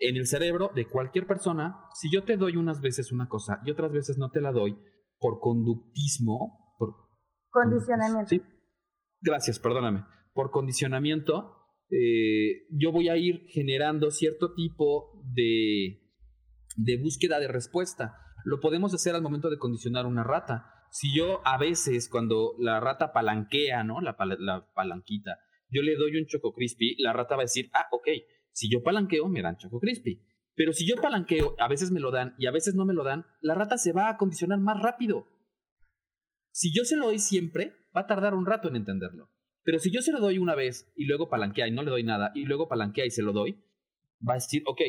en 0.00 0.16
el 0.16 0.26
cerebro 0.26 0.70
de 0.74 0.88
cualquier 0.88 1.26
persona, 1.26 1.84
si 1.94 2.10
yo 2.10 2.24
te 2.24 2.36
doy 2.36 2.56
unas 2.56 2.80
veces 2.80 3.12
una 3.12 3.28
cosa 3.28 3.60
y 3.64 3.70
otras 3.70 3.92
veces 3.92 4.18
no 4.18 4.30
te 4.30 4.40
la 4.40 4.50
doy, 4.50 4.76
por 5.18 5.40
conductismo, 5.40 6.74
por 6.78 6.94
condicionamiento. 7.50 8.28
Sí, 8.28 8.42
gracias, 9.20 9.58
perdóname. 9.58 10.04
Por 10.32 10.50
condicionamiento, 10.50 11.59
eh, 11.90 12.66
yo 12.70 12.92
voy 12.92 13.08
a 13.08 13.16
ir 13.16 13.46
generando 13.48 14.10
cierto 14.10 14.54
tipo 14.54 15.22
de, 15.34 16.00
búsqueda 17.00 17.40
de 17.40 17.48
respuesta. 17.48 18.14
Lo 18.44 18.60
podemos 18.60 18.94
hacer 18.94 19.14
al 19.14 19.22
momento 19.22 19.50
de 19.50 19.58
condicionar 19.58 20.06
una 20.06 20.24
rata. 20.24 20.66
Si 20.90 21.14
yo 21.14 21.40
a 21.44 21.58
veces, 21.58 22.08
cuando 22.08 22.54
la 22.58 22.80
rata 22.80 23.12
palanquea, 23.12 23.84
¿no? 23.84 24.00
La, 24.00 24.16
la 24.38 24.72
palanquita, 24.74 25.38
yo 25.68 25.82
le 25.82 25.96
doy 25.96 26.16
un 26.16 26.26
choco 26.26 26.52
crispy, 26.52 26.96
la 26.98 27.12
rata 27.12 27.36
va 27.36 27.42
a 27.42 27.44
decir, 27.44 27.70
ah, 27.72 27.86
ok, 27.92 28.08
si 28.52 28.70
yo 28.70 28.82
palanqueo, 28.82 29.28
me 29.28 29.42
dan 29.42 29.56
Choco 29.56 29.80
Crispy. 29.80 30.20
Pero 30.54 30.72
si 30.72 30.86
yo 30.86 30.96
palanqueo, 30.96 31.54
a 31.58 31.68
veces 31.68 31.90
me 31.90 32.00
lo 32.00 32.10
dan 32.10 32.34
y 32.38 32.46
a 32.46 32.50
veces 32.50 32.74
no 32.74 32.84
me 32.84 32.94
lo 32.94 33.04
dan, 33.04 33.24
la 33.40 33.54
rata 33.54 33.78
se 33.78 33.92
va 33.92 34.10
a 34.10 34.16
condicionar 34.16 34.58
más 34.58 34.80
rápido. 34.80 35.26
Si 36.50 36.74
yo 36.74 36.84
se 36.84 36.96
lo 36.96 37.06
doy 37.06 37.18
siempre, 37.18 37.72
va 37.96 38.02
a 38.02 38.06
tardar 38.06 38.34
un 38.34 38.46
rato 38.46 38.68
en 38.68 38.76
entenderlo. 38.76 39.30
Pero 39.62 39.78
si 39.78 39.90
yo 39.90 40.00
se 40.00 40.12
lo 40.12 40.20
doy 40.20 40.38
una 40.38 40.54
vez 40.54 40.92
y 40.96 41.04
luego 41.04 41.28
palanquea 41.28 41.68
y 41.68 41.72
no 41.72 41.82
le 41.82 41.90
doy 41.90 42.02
nada 42.02 42.32
y 42.34 42.44
luego 42.44 42.68
palanquea 42.68 43.06
y 43.06 43.10
se 43.10 43.22
lo 43.22 43.32
doy, 43.32 43.62
va 44.26 44.34
a 44.34 44.36
decir, 44.36 44.62
ok, 44.66 44.80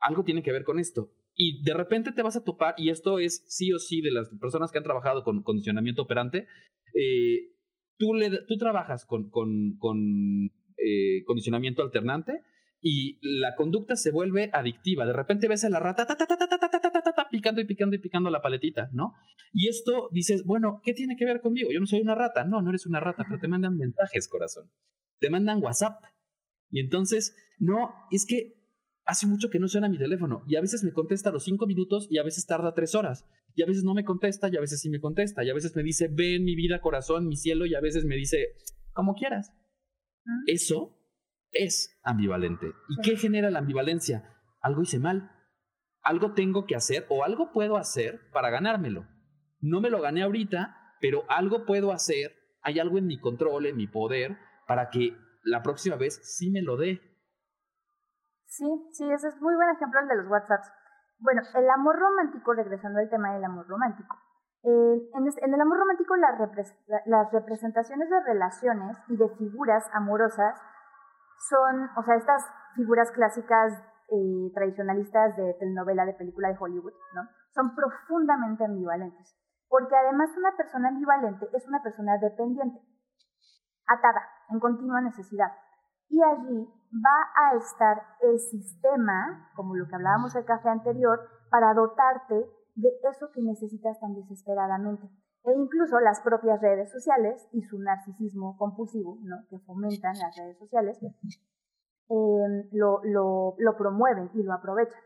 algo 0.00 0.24
tiene 0.24 0.42
que 0.42 0.52
ver 0.52 0.64
con 0.64 0.78
esto. 0.78 1.12
Y 1.34 1.62
de 1.62 1.74
repente 1.74 2.12
te 2.12 2.22
vas 2.22 2.36
a 2.36 2.42
topar, 2.42 2.74
y 2.76 2.90
esto 2.90 3.20
es 3.20 3.44
sí 3.46 3.72
o 3.72 3.78
sí 3.78 4.00
de 4.00 4.10
las 4.10 4.28
personas 4.40 4.72
que 4.72 4.78
han 4.78 4.84
trabajado 4.84 5.22
con 5.22 5.42
condicionamiento 5.42 6.02
operante, 6.02 6.48
eh, 6.94 7.52
tú, 7.96 8.14
le, 8.14 8.30
tú 8.48 8.56
trabajas 8.56 9.06
con, 9.06 9.30
con, 9.30 9.76
con 9.78 10.50
eh, 10.76 11.22
condicionamiento 11.26 11.82
alternante 11.82 12.42
y 12.80 13.18
la 13.22 13.54
conducta 13.56 13.96
se 13.96 14.10
vuelve 14.12 14.50
adictiva. 14.52 15.04
De 15.06 15.12
repente 15.12 15.48
ves 15.48 15.64
a 15.64 15.70
la 15.70 15.80
rata 15.80 16.06
picando 17.30 17.60
y 17.60 17.66
picando 17.66 17.96
y 17.96 17.98
picando 17.98 18.30
la 18.30 18.40
paletita, 18.40 18.88
¿no? 18.92 19.14
Y 19.52 19.68
esto 19.68 20.08
dices, 20.12 20.44
bueno, 20.44 20.80
¿qué 20.84 20.92
tiene 20.94 21.16
que 21.16 21.24
ver 21.24 21.40
conmigo? 21.40 21.70
Yo 21.72 21.80
no 21.80 21.86
soy 21.86 22.00
una 22.00 22.14
rata. 22.14 22.44
No, 22.44 22.62
no 22.62 22.70
eres 22.70 22.86
una 22.86 23.00
rata, 23.00 23.24
pero 23.28 23.40
te 23.40 23.48
mandan 23.48 23.76
mensajes, 23.76 24.28
corazón. 24.28 24.70
Te 25.18 25.30
mandan 25.30 25.62
WhatsApp. 25.62 26.02
Y 26.70 26.80
entonces, 26.80 27.34
no, 27.58 27.94
es 28.10 28.26
que 28.26 28.54
hace 29.04 29.26
mucho 29.26 29.48
que 29.50 29.58
no 29.58 29.68
suena 29.68 29.88
mi 29.88 29.96
teléfono 29.96 30.44
y 30.46 30.56
a 30.56 30.60
veces 30.60 30.84
me 30.84 30.92
contesta 30.92 31.30
a 31.30 31.32
los 31.32 31.44
cinco 31.44 31.66
minutos 31.66 32.06
y 32.10 32.18
a 32.18 32.22
veces 32.22 32.46
tarda 32.46 32.74
tres 32.74 32.94
horas. 32.94 33.26
Y 33.54 33.62
a 33.62 33.66
veces 33.66 33.82
no 33.82 33.94
me 33.94 34.04
contesta 34.04 34.48
y 34.52 34.56
a 34.56 34.60
veces 34.60 34.80
sí 34.80 34.88
me 34.88 35.00
contesta. 35.00 35.42
Y 35.42 35.50
a 35.50 35.54
veces 35.54 35.74
me 35.74 35.82
dice, 35.82 36.08
ven 36.08 36.44
mi 36.44 36.54
vida, 36.54 36.80
corazón, 36.80 37.26
mi 37.26 37.36
cielo. 37.36 37.66
Y 37.66 37.74
a 37.74 37.80
veces 37.80 38.04
me 38.04 38.14
dice, 38.14 38.54
como 38.92 39.14
quieras. 39.14 39.52
Eso 40.46 40.97
es 41.52 42.00
ambivalente. 42.04 42.72
¿Y 42.88 43.00
qué 43.02 43.16
genera 43.16 43.50
la 43.50 43.60
ambivalencia? 43.60 44.34
Algo 44.60 44.82
hice 44.82 44.98
mal. 44.98 45.30
Algo 46.02 46.32
tengo 46.32 46.66
que 46.66 46.76
hacer 46.76 47.06
o 47.08 47.24
algo 47.24 47.52
puedo 47.52 47.76
hacer 47.76 48.20
para 48.32 48.50
ganármelo. 48.50 49.06
No 49.60 49.80
me 49.80 49.90
lo 49.90 50.00
gané 50.00 50.22
ahorita, 50.22 50.76
pero 51.00 51.24
algo 51.28 51.66
puedo 51.66 51.92
hacer. 51.92 52.32
Hay 52.62 52.78
algo 52.78 52.98
en 52.98 53.06
mi 53.06 53.18
control, 53.20 53.66
en 53.66 53.76
mi 53.76 53.86
poder, 53.86 54.36
para 54.66 54.90
que 54.90 55.16
la 55.42 55.62
próxima 55.62 55.96
vez 55.96 56.20
sí 56.22 56.50
me 56.50 56.62
lo 56.62 56.76
dé. 56.76 57.00
Sí, 58.46 58.66
sí, 58.92 59.10
ese 59.10 59.28
es 59.28 59.40
muy 59.40 59.54
buen 59.54 59.70
ejemplo 59.70 60.00
el 60.00 60.08
de 60.08 60.16
los 60.16 60.30
WhatsApps. 60.30 60.70
Bueno, 61.18 61.42
el 61.54 61.70
amor 61.70 61.98
romántico, 61.98 62.54
regresando 62.54 63.00
al 63.00 63.10
tema 63.10 63.34
del 63.34 63.44
amor 63.44 63.66
romántico. 63.66 64.16
Eh, 64.62 65.10
en, 65.14 65.54
el 65.54 65.60
amor 65.60 65.78
romántico 65.78 66.16
las 66.16 67.32
representaciones 67.32 68.10
de 68.10 68.20
relaciones 68.24 68.96
y 69.08 69.16
de 69.16 69.28
figuras 69.36 69.84
amorosas 69.92 70.58
son, 71.48 71.88
o 71.96 72.02
sea, 72.02 72.16
estas 72.16 72.42
figuras 72.74 73.10
clásicas 73.12 73.72
eh, 74.10 74.50
tradicionalistas 74.54 75.36
de 75.36 75.54
telenovela, 75.54 76.06
de 76.06 76.14
película 76.14 76.48
de 76.48 76.56
Hollywood, 76.58 76.94
¿no? 77.14 77.22
Son 77.54 77.74
profundamente 77.74 78.64
ambivalentes. 78.64 79.34
porque 79.68 79.94
además 79.94 80.30
una 80.34 80.56
persona 80.56 80.88
ambivalente 80.88 81.46
es 81.52 81.68
una 81.68 81.82
persona 81.82 82.16
dependiente, 82.16 82.80
atada, 83.86 84.22
en 84.48 84.58
continua 84.60 85.02
necesidad. 85.02 85.52
Y 86.08 86.22
allí 86.22 86.66
va 86.94 87.50
a 87.50 87.56
estar 87.56 88.02
el 88.22 88.38
sistema, 88.38 89.50
como 89.54 89.76
lo 89.76 89.86
que 89.86 89.94
hablábamos 89.94 90.32
del 90.32 90.46
café 90.46 90.70
anterior, 90.70 91.20
para 91.50 91.74
dotarte 91.74 92.34
de 92.76 92.88
eso 93.10 93.30
que 93.34 93.42
necesitas 93.42 94.00
tan 94.00 94.14
desesperadamente. 94.14 95.10
E 95.48 95.52
incluso 95.56 95.98
las 96.00 96.20
propias 96.20 96.60
redes 96.60 96.92
sociales 96.92 97.48
y 97.52 97.62
su 97.62 97.78
narcisismo 97.78 98.58
compulsivo, 98.58 99.16
¿no? 99.22 99.46
que 99.48 99.58
fomentan 99.60 100.18
las 100.18 100.36
redes 100.36 100.58
sociales, 100.58 100.98
em, 102.10 102.68
lo, 102.72 103.00
lo, 103.04 103.54
lo 103.56 103.76
promueven 103.78 104.30
y 104.34 104.42
lo 104.42 104.52
aprovechan. 104.52 105.00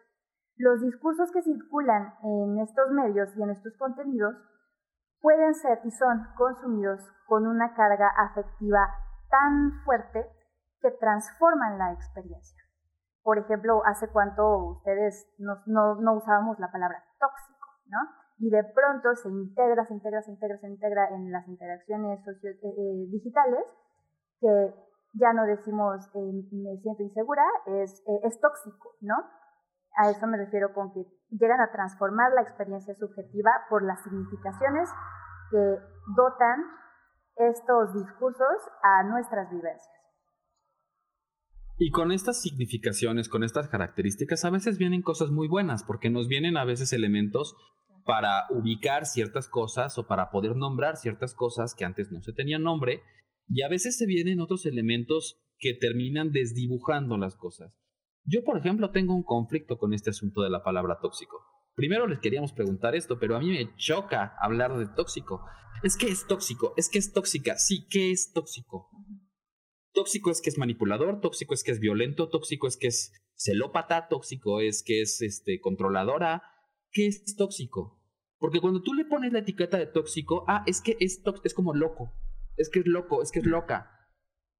Los 0.57 0.81
discursos 0.81 1.31
que 1.31 1.43
circulan 1.43 2.15
en 2.25 2.59
estos 2.59 2.91
medios 2.91 3.37
y 3.37 3.43
en 3.43 3.51
estos 3.51 3.77
contenidos 3.77 4.35
pueden 5.21 5.55
ser 5.55 5.79
y 5.85 5.93
son 5.93 6.27
consumidos 6.37 7.01
con 7.27 7.47
una 7.47 7.75
carga 7.75 8.09
afectiva 8.19 8.89
tan 9.31 9.81
fuerte 9.85 10.27
que 10.81 10.91
transforman 10.91 11.79
la 11.79 11.93
experiencia. 11.93 12.61
Por 13.23 13.39
ejemplo, 13.39 13.83
hace 13.87 14.09
cuánto 14.09 14.57
ustedes 14.57 15.33
no, 15.39 15.63
no, 15.67 16.15
usábamos 16.15 16.59
la 16.59 16.73
palabra 16.73 17.05
tóxico, 17.21 17.69
¿no? 17.87 18.22
Y 18.43 18.51
de 18.51 18.65
pronto 18.75 19.15
se 19.15 19.29
integra, 19.29 19.87
se 19.87 19.95
integra, 19.95 20.21
se 20.21 20.33
integra, 20.33 20.59
se 20.59 20.67
integra 20.67 21.09
en 21.15 21.31
las 21.31 21.47
interacciones 21.47 22.25
socio 22.25 22.51
eh, 22.51 22.59
eh, 22.65 23.07
digitales, 23.07 23.63
que 24.41 24.75
ya 25.15 25.33
no 25.33 25.47
decimos 25.47 26.11
eh, 26.13 26.33
me 26.51 26.77
siento 26.83 27.05
insegura, 27.05 27.45
es, 27.67 28.03
es 28.25 28.41
tóxico, 28.41 28.97
¿no? 29.01 29.15
A 29.95 30.11
eso 30.11 30.27
me 30.27 30.39
refiero 30.39 30.75
con 30.75 30.93
que 30.93 31.07
llegan 31.31 31.61
a 31.61 31.71
transformar 31.71 32.33
la 32.33 32.43
experiencia 32.43 32.97
subjetiva 32.97 33.53
por 33.71 33.85
las 33.85 34.03
significaciones 34.03 34.91
que 35.53 35.79
dotan 36.17 36.65
estos 37.37 37.95
discursos 37.95 38.57
a 38.83 39.05
nuestras 39.05 39.49
vivencias. 39.51 40.03
Y 41.79 41.93
con 41.93 42.11
estas 42.11 42.41
significaciones, 42.41 43.29
con 43.29 43.45
estas 43.45 43.69
características, 43.69 44.45
a 44.45 44.51
veces 44.51 44.79
vienen 44.79 45.03
cosas 45.03 45.31
muy 45.31 45.47
buenas, 45.47 45.85
porque 45.85 46.11
nos 46.11 46.27
vienen 46.27 46.57
a 46.57 46.65
veces 46.65 46.93
elementos 46.93 47.55
para 48.05 48.47
ubicar 48.51 49.07
ciertas 49.07 49.49
cosas 49.49 49.99
o 49.99 50.07
para 50.07 50.31
poder 50.31 50.57
nombrar 50.57 50.97
ciertas 50.97 51.35
cosas 51.35 51.75
que 51.75 51.85
antes 51.85 52.11
no 52.11 52.23
se 52.23 52.33
tenían 52.33 52.63
nombre, 52.63 53.03
y 53.49 53.63
a 53.63 53.69
veces 53.69 53.97
se 53.97 54.07
vienen 54.07 54.41
otros 54.41 54.67
elementos 54.67 55.41
que 55.59 55.75
terminan 55.75 56.33
desdibujando 56.33 57.17
las 57.19 57.37
cosas. 57.37 57.73
Yo, 58.25 58.45
por 58.45 58.57
ejemplo, 58.59 58.91
tengo 58.91 59.15
un 59.15 59.25
conflicto 59.25 59.79
con 59.79 59.93
este 59.93 60.11
asunto 60.11 60.43
de 60.43 60.51
la 60.51 60.63
palabra 60.63 60.99
tóxico. 61.01 61.39
Primero 61.75 62.07
les 62.07 62.21
queríamos 62.21 62.53
preguntar 62.53 62.95
esto, 62.95 63.19
pero 63.19 63.37
a 63.37 63.41
mí 63.41 63.51
me 63.51 63.75
choca 63.77 64.35
hablar 64.41 64.77
de 64.77 64.87
tóxico. 64.87 65.45
Es 65.83 65.97
que 65.97 66.09
es 66.09 66.27
tóxico, 66.27 66.75
es 66.77 66.89
que 66.89 66.99
es 66.99 67.13
tóxica. 67.13 67.57
Sí, 67.57 67.87
¿qué 67.91 68.11
es 68.11 68.33
tóxico? 68.33 68.91
Tóxico 69.93 70.31
es 70.31 70.41
que 70.41 70.51
es 70.51 70.59
manipulador, 70.59 71.21
tóxico 71.21 71.55
es 71.55 71.65
que 71.65 71.73
es 71.73 71.81
violento, 71.81 72.29
tóxico 72.29 72.67
es 72.67 72.77
que 72.77 72.89
es 72.89 73.13
celópata, 73.35 74.09
tóxico 74.09 74.61
es 74.61 74.83
que 74.85 75.03
es 75.03 75.21
este, 75.23 75.61
controladora. 75.61 76.43
¿Qué 76.93 77.07
es 77.07 77.37
tóxico? 77.37 78.01
Porque 78.39 78.61
cuando 78.61 78.83
tú 78.83 78.95
le 78.95 79.05
pones 79.05 79.33
la 79.33 79.41
etiqueta 79.41 79.79
de 79.79 79.87
tóxico, 79.87 80.45
ah, 80.49 80.65
es 80.67 80.81
que 80.81 80.97
es, 81.01 81.23
es 81.45 81.55
como 81.55 81.75
loco, 81.75 82.13
es 82.57 82.69
que 82.71 82.81
es 82.81 82.87
loco, 82.87 83.23
es 83.23 83.31
que 83.31 83.39
es 83.39 83.47
loca 83.47 83.93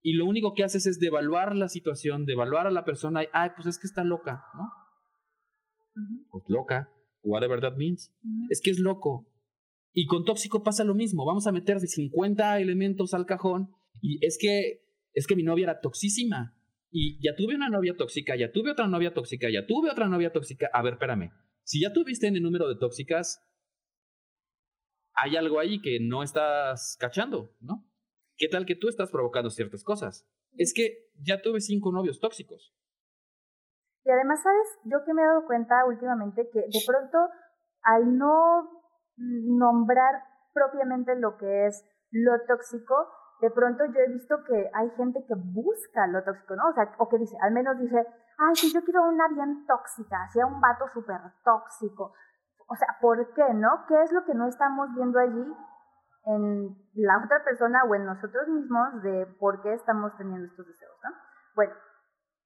y 0.03 0.15
lo 0.15 0.27
único 0.27 0.53
que 0.55 0.65
haces 0.65 0.87
es 0.87 0.99
devaluar 0.99 1.55
la 1.55 1.69
situación, 1.69 2.27
devaluar 2.27 2.67
a 2.67 2.73
la 2.73 2.85
persona, 2.85 3.23
y, 3.23 3.27
ay, 3.33 3.51
pues 3.55 3.69
es 3.69 3.79
que 3.79 3.87
está 3.87 4.03
loca, 4.03 4.45
¿no? 4.55 4.69
Pues 6.31 6.45
loca, 6.49 6.91
whatever 7.23 7.61
that 7.61 7.77
means. 7.77 8.13
Es 8.51 8.61
que 8.61 8.71
es 8.71 8.81
loco. 8.81 9.29
Y 9.93 10.07
con 10.07 10.25
tóxico 10.25 10.63
pasa 10.65 10.85
lo 10.85 10.95
mismo, 10.95 11.25
vamos 11.25 11.47
a 11.47 11.53
meter 11.53 11.79
50 11.79 12.59
elementos 12.59 13.15
al 13.15 13.27
cajón 13.27 13.71
y 14.01 14.25
es 14.25 14.39
que 14.41 14.81
es 15.13 15.27
que 15.27 15.37
mi 15.37 15.43
novia 15.43 15.65
era 15.65 15.81
toxísima 15.81 16.57
y 16.91 17.23
ya 17.23 17.37
tuve 17.37 17.55
una 17.55 17.69
novia 17.69 17.95
tóxica, 17.95 18.35
ya 18.35 18.51
tuve 18.51 18.71
otra 18.71 18.89
novia 18.89 19.13
tóxica, 19.13 19.51
ya 19.51 19.67
tuve 19.67 19.91
otra 19.91 20.09
novia 20.09 20.33
tóxica. 20.33 20.71
A 20.73 20.83
ver, 20.83 20.95
espérame. 20.95 21.31
Si 21.65 21.81
ya 21.81 21.93
tuviste 21.93 22.27
en 22.27 22.37
el 22.37 22.43
número 22.43 22.69
de 22.69 22.77
tóxicas, 22.77 23.41
hay 25.15 25.37
algo 25.37 25.61
ahí 25.61 25.81
que 25.81 25.99
no 26.01 26.23
estás 26.23 26.97
cachando, 26.99 27.55
¿no? 27.61 27.87
¿Qué 28.37 28.49
tal 28.49 28.67
que 28.67 28.77
tú 28.77 28.89
estás 28.89 29.11
provocando 29.11 29.51
ciertas 29.51 29.85
cosas? 29.85 30.27
Es 30.57 30.73
que 30.75 31.11
ya 31.21 31.41
tuve 31.41 31.61
cinco 31.61 31.93
novios 31.93 32.19
tóxicos. 32.21 32.75
Y 34.05 34.11
además, 34.11 34.43
¿sabes? 34.43 34.69
Yo 34.85 35.05
que 35.05 35.15
me 35.15 35.23
he 35.23 35.27
dado 35.27 35.47
cuenta 35.47 35.85
últimamente 35.87 36.49
que 36.53 36.61
de 36.61 36.83
pronto, 36.87 37.19
al 37.83 38.19
no 38.19 38.83
nombrar 39.17 40.25
propiamente 40.53 41.15
lo 41.17 41.37
que 41.37 41.67
es 41.67 41.85
lo 42.11 42.33
tóxico, 42.49 42.95
de 43.41 43.51
pronto 43.51 43.85
yo 43.87 44.01
he 44.01 44.13
visto 44.13 44.37
que 44.47 44.71
hay 44.75 44.91
gente 44.97 45.21
que 45.27 45.35
busca 45.35 46.07
lo 46.09 46.23
tóxico, 46.25 46.57
¿no? 46.57 46.71
O 46.71 46.75
sea, 46.75 46.95
o 46.99 47.09
que 47.09 47.19
dice, 47.19 47.37
al 47.43 47.53
menos 47.53 47.79
dice, 47.79 48.07
ay, 48.49 48.55
sí, 48.57 48.73
yo 48.73 48.83
quiero 48.85 49.03
una 49.09 49.29
bien 49.29 49.67
tóxica, 49.67 50.25
hacía 50.25 50.47
un 50.47 50.61
vato 50.61 50.87
súper 50.89 51.21
tóxico. 51.45 52.15
O 52.67 52.75
sea, 52.77 52.97
¿por 53.01 53.33
qué, 53.35 53.55
no? 53.55 53.85
¿Qué 53.87 54.03
es 54.03 54.13
lo 54.13 54.25
que 54.25 54.35
no 54.35 54.47
estamos 54.47 54.89
viendo 54.95 55.19
allí 55.19 55.57
en 56.25 56.77
la 56.95 57.19
otra 57.25 57.43
persona 57.45 57.85
o 57.85 57.95
en 57.95 58.07
nosotros 58.07 58.49
mismos 58.49 59.03
de 59.03 59.27
por 59.39 59.61
qué 59.63 59.75
estamos 59.75 60.17
teniendo 60.17 60.47
estos 60.47 60.67
deseos, 60.67 60.97
¿no? 61.03 61.11
Bueno, 61.55 61.75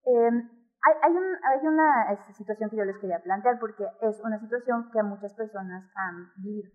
em, 0.05 0.51
hay, 0.83 0.95
hay, 1.03 1.13
un, 1.13 1.25
hay 1.45 1.67
una 1.67 2.33
situación 2.33 2.71
que 2.71 2.77
yo 2.77 2.85
les 2.85 2.99
quería 2.99 3.23
plantear 3.23 3.59
porque 3.59 3.87
es 4.01 4.21
una 4.21 4.39
situación 4.39 4.91
que 4.93 5.03
muchas 5.03 5.35
personas 5.35 5.91
han 5.95 6.33
vivido 6.37 6.71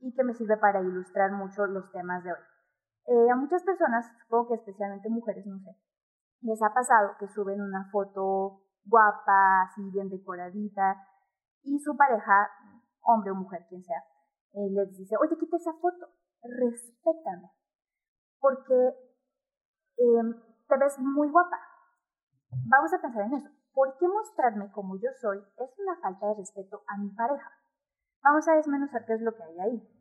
y 0.00 0.14
que 0.14 0.24
me 0.24 0.34
sirve 0.34 0.56
para 0.56 0.80
ilustrar 0.80 1.32
mucho 1.32 1.66
los 1.66 1.90
temas 1.92 2.24
de 2.24 2.32
hoy. 2.32 2.38
Eh, 3.06 3.30
a 3.30 3.36
muchas 3.36 3.62
personas, 3.62 4.06
supongo 4.22 4.48
que 4.48 4.54
especialmente 4.54 5.08
mujeres, 5.08 5.46
no 5.46 5.58
sé, 5.58 5.70
les 6.40 6.62
ha 6.62 6.72
pasado 6.72 7.16
que 7.18 7.28
suben 7.28 7.60
una 7.60 7.88
foto 7.90 8.62
guapa, 8.84 9.62
así 9.62 9.90
bien 9.90 10.08
decoradita, 10.08 10.96
y 11.62 11.78
su 11.78 11.96
pareja, 11.96 12.48
hombre 13.02 13.30
o 13.30 13.34
mujer, 13.34 13.66
quien 13.68 13.82
sea, 13.82 14.02
eh, 14.54 14.70
les 14.70 14.96
dice, 14.96 15.16
oye, 15.20 15.36
quita 15.38 15.56
esa 15.56 15.72
foto, 15.74 16.08
respétame, 16.42 17.50
porque 18.40 18.94
em, 19.98 20.34
te 20.68 20.76
ves 20.78 20.98
muy 20.98 21.28
guapa. 21.30 21.58
Vamos 22.50 22.92
a 22.94 23.00
pensar 23.00 23.26
en 23.26 23.34
eso. 23.34 23.48
¿Por 23.72 23.96
qué 23.98 24.08
mostrarme 24.08 24.70
como 24.72 24.96
yo 24.96 25.10
soy 25.20 25.38
es 25.38 25.78
una 25.78 25.96
falta 26.00 26.26
de 26.26 26.34
respeto 26.34 26.82
a 26.86 26.96
mi 26.96 27.10
pareja? 27.10 27.50
Vamos 28.22 28.48
a 28.48 28.54
desmenuzar 28.54 29.04
qué 29.04 29.14
es 29.14 29.20
lo 29.20 29.34
que 29.34 29.42
hay 29.42 29.58
ahí. 29.60 29.97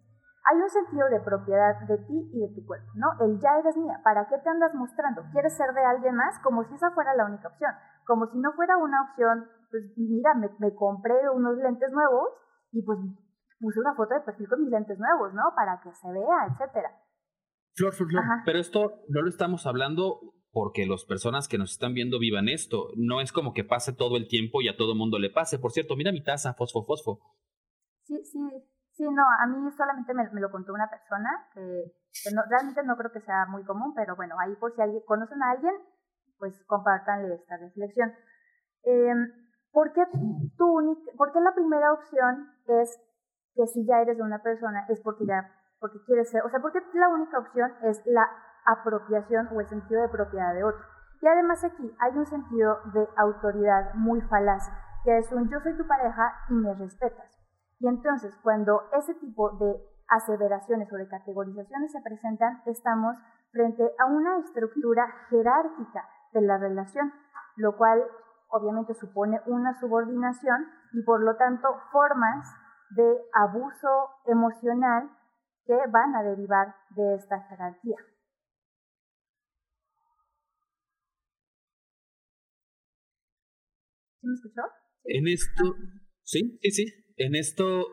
Hay 0.50 0.62
un 0.62 0.70
sentido 0.70 1.10
de 1.10 1.20
propiedad 1.20 1.76
de 1.88 1.98
ti 2.08 2.32
y 2.32 2.40
de 2.40 2.56
tu 2.56 2.66
cuerpo, 2.66 2.88
¿no? 2.96 3.08
El 3.20 3.40
ya 3.40 3.60
eres 3.60 3.76
mía. 3.76 4.00
¿Para 4.04 4.28
qué 4.30 4.38
te 4.38 4.50
andas 4.50 4.74
mostrando? 4.74 5.24
¿Quieres 5.32 5.56
ser 5.58 5.74
de 5.74 5.84
alguien 5.84 6.16
más? 6.16 6.40
Como 6.40 6.64
si 6.64 6.74
esa 6.74 6.92
fuera 6.92 7.16
la 7.16 7.26
única 7.26 7.50
opción. 7.50 7.72
Como 8.06 8.28
si 8.28 8.40
no 8.40 8.54
fuera 8.54 8.78
una 8.78 9.02
opción, 9.10 9.46
pues 9.70 9.84
mira, 9.98 10.34
me, 10.36 10.50
me 10.60 10.74
compré 10.74 11.16
unos 11.34 11.58
lentes 11.58 11.92
nuevos 11.92 12.30
y 12.72 12.82
pues 12.82 12.98
puse 13.60 13.80
una 13.80 13.96
foto 13.96 14.14
de 14.14 14.22
perfil 14.22 14.48
con 14.48 14.62
mis 14.62 14.72
lentes 14.72 14.98
nuevos, 14.98 15.34
¿no? 15.34 15.44
Para 15.56 15.82
que 15.82 15.92
se 15.94 16.08
vea, 16.12 16.48
etcétera. 16.50 16.92
Flor, 17.76 17.94
Flor, 17.94 18.10
Flor. 18.10 18.24
Pero 18.46 18.60
esto 18.60 19.04
no 19.10 19.22
lo 19.22 19.30
estamos 19.30 19.68
hablando 19.68 20.22
porque 20.52 20.86
las 20.88 21.06
personas 21.06 21.48
que 21.48 21.58
nos 21.58 21.72
están 21.72 21.94
viendo 21.94 22.20
vivan 22.20 22.48
esto. 22.48 22.90
No 22.96 23.22
es 23.22 23.32
como 23.32 23.54
que 23.54 23.64
pase 23.64 23.94
todo 23.94 24.18
el 24.18 24.28
tiempo 24.28 24.62
y 24.62 24.70
a 24.70 24.78
todo 24.78 24.96
mundo 24.96 25.20
le 25.20 25.30
pase. 25.30 25.60
Por 25.60 25.72
cierto, 25.72 25.96
mira 25.96 26.12
mi 26.12 26.24
taza, 26.24 26.54
fosfo, 26.54 26.84
fosfo. 26.84 27.20
Sí, 28.06 28.24
sí, 28.24 28.40
sí, 28.98 29.08
no, 29.10 29.24
a 29.24 29.46
mí 29.46 29.72
solamente 29.72 30.14
me, 30.14 30.28
lo 30.42 30.52
contó 30.52 30.74
una 30.74 30.90
persona 30.90 31.48
que, 31.54 31.94
no, 32.34 32.42
realmente 32.50 32.84
no 32.84 32.98
creo 32.98 33.12
que 33.12 33.22
sea 33.22 33.46
muy 33.46 33.64
común, 33.64 33.94
pero 33.96 34.16
bueno, 34.16 34.36
ahí 34.40 34.56
por 34.56 34.74
si 34.74 34.82
alguien, 34.82 35.04
conocen 35.06 35.42
a 35.44 35.52
alguien, 35.52 35.74
pues 36.40 36.54
compártanle 36.66 37.36
esta 37.36 37.58
reflexión. 37.58 38.12
Eh, 38.84 39.14
¿por, 39.72 39.94
qué 39.94 40.04
¿Por 40.58 41.32
qué 41.32 41.40
la 41.40 41.54
primera 41.54 41.94
opción 41.94 42.50
es 42.66 43.00
que 43.56 43.68
si 43.68 43.86
ya 43.86 44.02
eres 44.02 44.18
de 44.18 44.24
una 44.24 44.42
persona 44.42 44.86
es 44.90 45.00
porque 45.02 45.26
ya, 45.26 45.52
porque 45.80 46.00
quieres 46.06 46.30
ser, 46.30 46.44
o 46.44 46.50
sea, 46.50 46.60
porque 46.60 46.82
la 46.94 47.10
única 47.10 47.38
opción 47.38 47.72
es 47.84 48.02
la 48.06 48.28
apropiación 48.66 49.48
o 49.54 49.62
el 49.62 49.68
sentido 49.68 50.02
de 50.02 50.10
propiedad 50.10 50.54
de 50.54 50.64
otro. 50.64 50.84
Y 51.22 51.28
además 51.28 51.64
aquí 51.64 51.96
hay 52.00 52.18
un 52.18 52.26
sentido 52.26 52.80
de 52.94 53.08
autoridad 53.16 53.94
muy 53.94 54.22
falaz, 54.22 54.64
que 55.04 55.18
es 55.18 55.32
un 55.32 55.50
yo 55.50 55.60
soy 55.62 55.76
tu 55.78 55.88
pareja 55.88 56.34
y 56.50 56.54
me 56.54 56.74
respetas. 56.74 57.37
Y 57.80 57.88
entonces 57.88 58.34
cuando 58.42 58.82
ese 58.94 59.14
tipo 59.16 59.52
de 59.58 59.76
aseveraciones 60.08 60.92
o 60.92 60.96
de 60.96 61.08
categorizaciones 61.08 61.92
se 61.92 62.02
presentan, 62.02 62.62
estamos 62.66 63.18
frente 63.52 63.84
a 64.00 64.06
una 64.06 64.40
estructura 64.40 65.06
jerárquica 65.30 66.08
de 66.34 66.42
la 66.42 66.58
relación, 66.58 67.12
lo 67.56 67.78
cual 67.78 68.04
obviamente 68.50 68.94
supone 68.94 69.42
una 69.46 69.80
subordinación 69.80 70.68
y 70.94 71.04
por 71.04 71.24
lo 71.24 71.36
tanto 71.36 71.68
formas 71.92 72.48
de 72.92 73.22
abuso 73.34 74.10
emocional 74.26 75.10
que 75.66 75.76
van 75.92 76.16
a 76.16 76.24
derivar 76.24 76.76
de 76.92 77.16
esta 77.16 77.42
jerarquía. 77.50 77.98
¿Sí 84.22 84.28
me 84.28 84.34
escuchó? 84.34 84.62
En 85.04 85.28
esto, 85.28 85.64
sí, 86.24 86.58
sí, 86.62 86.72
sí. 86.72 87.07
En 87.18 87.36
esto 87.36 87.88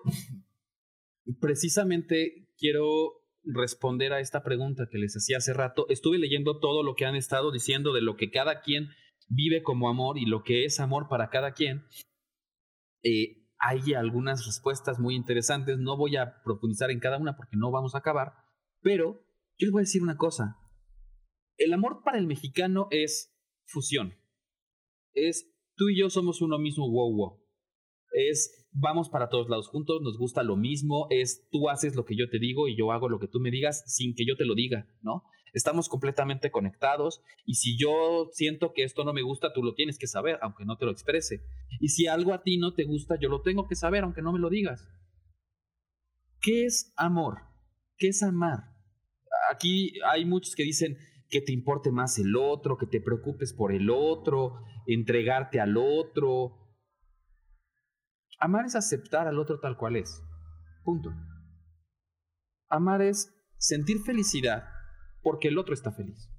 precisamente 1.41 2.49
quiero 2.59 3.25
responder 3.43 4.13
a 4.13 4.21
esta 4.21 4.43
pregunta 4.43 4.89
que 4.91 4.99
les 4.99 5.15
hacía 5.15 5.39
hace 5.39 5.55
rato. 5.55 5.87
Estuve 5.89 6.19
leyendo 6.19 6.61
todo 6.61 6.83
lo 6.83 6.95
que 6.95 7.07
han 7.07 7.17
estado 7.17 7.51
diciendo 7.51 7.93
de 7.93 8.03
lo 8.03 8.17
que 8.17 8.31
cada 8.31 8.61
quien 8.61 8.89
vive 9.29 9.63
como 9.63 9.89
amor 9.89 10.19
y 10.19 10.27
lo 10.27 10.43
que 10.43 10.65
es 10.65 10.79
amor 10.81 11.09
para 11.09 11.31
cada 11.31 11.53
quien. 11.53 11.85
Eh, 13.03 13.45
hay 13.59 13.95
algunas 13.95 14.45
respuestas 14.45 14.99
muy 14.99 15.15
interesantes. 15.15 15.79
No 15.79 15.97
voy 15.97 16.17
a 16.17 16.43
profundizar 16.43 16.91
en 16.91 17.01
cada 17.01 17.19
una 17.19 17.37
porque 17.37 17.57
no 17.57 17.71
vamos 17.71 17.95
a 17.95 17.99
acabar. 17.99 18.33
Pero 18.83 19.25
yo 19.59 19.67
les 19.67 19.73
voy 19.73 19.81
a 19.81 19.89
decir 19.89 20.03
una 20.03 20.17
cosa. 20.17 20.59
El 21.57 21.73
amor 21.73 22.03
para 22.05 22.19
el 22.19 22.27
mexicano 22.27 22.89
es 22.91 23.35
fusión. 23.65 24.15
Es 25.15 25.51
tú 25.77 25.89
y 25.89 25.99
yo 25.99 26.11
somos 26.11 26.43
uno 26.43 26.59
mismo, 26.59 26.91
wow, 26.91 27.15
wow. 27.15 27.44
Es 28.15 28.65
vamos 28.75 29.09
para 29.09 29.29
todos 29.29 29.49
lados 29.49 29.69
juntos, 29.69 30.03
nos 30.03 30.19
gusta 30.19 30.43
lo 30.43 30.57
mismo, 30.57 31.07
es 31.11 31.49
tú 31.51 31.71
haces 31.71 31.95
lo 31.95 32.05
que 32.05 32.17
yo 32.17 32.29
te 32.29 32.39
digo 32.39 32.69
y 32.69 32.77
yo 32.77 32.93
hago 32.93 33.09
lo 33.09 33.21
que 33.21 33.29
tú 33.29 33.39
me 33.41 33.51
digas 33.51 33.85
sin 33.87 34.15
que 34.15 34.27
yo 34.27 34.37
te 34.37 34.45
lo 34.45 34.55
diga, 34.55 34.89
¿no? 35.01 35.23
Estamos 35.53 35.89
completamente 35.89 36.51
conectados 36.51 37.23
y 37.47 37.55
si 37.55 37.79
yo 37.79 38.29
siento 38.33 38.73
que 38.75 38.83
esto 38.83 39.05
no 39.05 39.13
me 39.13 39.23
gusta, 39.23 39.53
tú 39.53 39.63
lo 39.63 39.75
tienes 39.75 39.99
que 39.99 40.09
saber, 40.09 40.39
aunque 40.43 40.65
no 40.65 40.77
te 40.77 40.85
lo 40.85 40.91
exprese. 40.91 41.45
Y 41.81 41.91
si 41.91 42.09
algo 42.09 42.35
a 42.35 42.43
ti 42.43 42.59
no 42.59 42.75
te 42.75 42.85
gusta, 42.85 43.15
yo 43.21 43.29
lo 43.29 43.41
tengo 43.41 43.69
que 43.69 43.77
saber, 43.77 44.03
aunque 44.03 44.21
no 44.23 44.33
me 44.33 44.41
lo 44.41 44.51
digas. 44.51 44.89
¿Qué 46.41 46.65
es 46.65 46.93
amor? 46.97 47.39
¿Qué 47.97 48.09
es 48.09 48.25
amar? 48.25 48.75
Aquí 49.53 49.93
hay 50.11 50.25
muchos 50.25 50.57
que 50.57 50.65
dicen 50.65 50.99
que 51.31 51.41
te 51.41 51.53
importe 51.53 51.93
más 51.93 52.19
el 52.19 52.35
otro, 52.37 52.77
que 52.77 52.87
te 52.87 53.01
preocupes 53.01 53.53
por 53.53 53.73
el 53.73 53.91
otro, 53.91 54.55
entregarte 54.87 55.61
al 55.61 55.77
otro, 55.77 56.64
Amar 58.39 58.67
es 58.67 58.75
aceptar 58.75 59.29
al 59.29 59.39
otro 59.39 59.61
tal 59.61 59.77
cual 59.77 59.97
es. 59.97 60.23
Punto. 60.83 61.11
Amar 62.69 63.03
es 63.03 63.33
sentir 63.59 64.01
felicidad 64.01 64.65
porque 65.23 65.49
el 65.49 65.59
otro 65.59 65.75
está 65.75 65.93
feliz. 65.93 66.31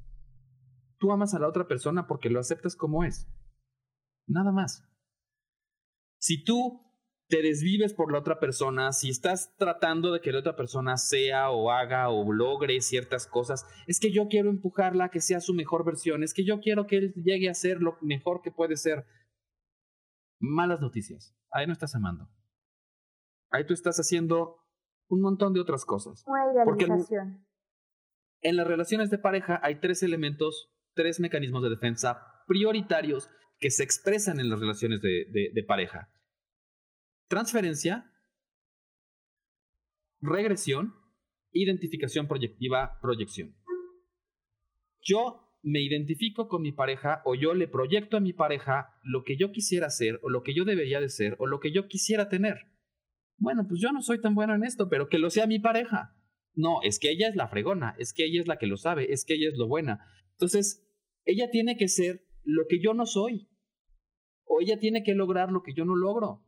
Tú 0.97 1.12
amas 1.12 1.34
a 1.34 1.39
la 1.39 1.47
otra 1.47 1.67
persona 1.67 2.08
porque 2.08 2.29
lo 2.29 2.39
aceptas 2.39 2.75
como 2.75 3.03
es. 3.03 3.27
Nada 4.27 4.51
más. 4.51 4.84
Si 6.19 6.43
tú 6.43 6.81
te 7.27 7.41
desvives 7.41 7.93
por 7.93 8.12
la 8.12 8.19
otra 8.19 8.39
persona, 8.39 8.91
si 8.91 9.10
estás 9.10 9.55
tratando 9.58 10.12
de 10.12 10.21
que 10.21 10.31
la 10.31 10.39
otra 10.39 10.55
persona 10.55 10.97
sea 10.97 11.49
o 11.49 11.71
haga 11.71 12.10
o 12.10 12.31
logre 12.31 12.81
ciertas 12.81 13.27
cosas, 13.27 13.65
es 13.88 13.99
que 13.99 14.12
yo 14.12 14.27
quiero 14.27 14.49
empujarla 14.49 15.05
a 15.05 15.10
que 15.10 15.21
sea 15.21 15.39
su 15.39 15.53
mejor 15.53 15.86
versión, 15.86 16.23
es 16.23 16.34
que 16.34 16.45
yo 16.45 16.60
quiero 16.60 16.86
que 16.86 16.97
él 16.97 17.13
llegue 17.15 17.49
a 17.49 17.55
ser 17.55 17.81
lo 17.81 17.97
mejor 18.01 18.41
que 18.43 18.51
puede 18.51 18.77
ser. 18.77 19.05
Malas 20.39 20.81
noticias 20.81 21.36
ahí 21.55 21.65
no 21.65 21.73
estás 21.73 21.95
amando. 21.95 22.29
Ahí 23.49 23.65
tú 23.65 23.73
estás 23.73 23.97
haciendo 23.97 24.57
un 25.07 25.21
montón 25.21 25.53
de 25.53 25.61
otras 25.61 25.85
cosas. 25.85 26.23
Una 26.27 26.51
idealización. 26.51 27.47
en 28.41 28.57
las 28.57 28.67
relaciones 28.67 29.09
de 29.09 29.17
pareja 29.17 29.59
hay 29.63 29.79
tres 29.79 30.03
elementos, 30.03 30.69
tres 30.93 31.19
mecanismos 31.19 31.63
de 31.63 31.69
defensa 31.69 32.43
prioritarios 32.47 33.29
que 33.59 33.71
se 33.71 33.83
expresan 33.83 34.39
en 34.39 34.49
las 34.49 34.59
relaciones 34.59 35.01
de, 35.01 35.51
de 35.53 35.63
pareja. 35.63 36.11
Transferencia, 37.27 38.11
regresión, 40.19 40.93
identificación 41.51 42.27
proyectiva, 42.27 42.99
proyección. 43.01 43.55
Yo 45.01 45.44
me 45.65 45.82
identifico 45.82 46.47
con 46.47 46.62
mi 46.62 46.71
pareja 46.71 47.23
o 47.25 47.34
yo 47.34 47.56
le 47.56 47.67
proyecto 47.67 48.17
a 48.17 48.19
mi 48.19 48.34
pareja 48.34 48.93
lo 49.01 49.23
que 49.23 49.36
yo 49.36 49.51
quisiera 49.51 49.88
hacer 49.88 50.19
o 50.21 50.30
lo 50.30 50.43
que 50.43 50.54
yo 50.54 50.63
debería 50.63 51.01
de 51.01 51.10
ser 51.10 51.36
o 51.39 51.47
lo 51.47 51.60
que 51.60 51.71
yo 51.71 51.88
quisiera 51.88 52.30
tener. 52.30 52.67
Bueno, 53.39 53.65
pues 53.67 53.82
yo 53.82 53.91
no 53.91 54.04
soy 54.04 54.21
tan 54.21 54.36
bueno 54.36 54.54
en 54.54 54.63
esto, 54.63 54.89
pero 54.89 55.10
que 55.10 55.17
lo 55.17 55.32
sea 55.32 55.47
mi 55.47 55.58
pareja. 55.58 56.15
No, 56.54 56.84
es 56.84 56.99
que 56.99 57.10
ella 57.10 57.28
es 57.28 57.36
la 57.36 57.47
fregona, 57.47 57.95
es 57.97 58.13
que 58.13 58.25
ella 58.25 58.41
es 58.41 58.47
la 58.47 58.60
que 58.60 58.67
lo 58.67 58.78
sabe, 58.78 59.12
es 59.12 59.25
que 59.25 59.34
ella 59.34 59.49
es 59.49 59.58
lo 59.58 59.67
buena. 59.67 60.06
Entonces, 60.34 60.88
ella 61.25 61.49
tiene 61.49 61.78
que 61.78 61.88
ser 61.88 62.28
lo 62.43 62.67
que 62.69 62.80
yo 62.80 62.93
no 62.93 63.08
soy. 63.08 63.49
O 64.43 64.62
ella 64.62 64.78
tiene 64.78 65.01
que 65.01 65.15
lograr 65.15 65.51
lo 65.51 65.63
que 65.63 65.73
yo 65.73 65.84
no 65.84 65.95
logro. 65.95 66.45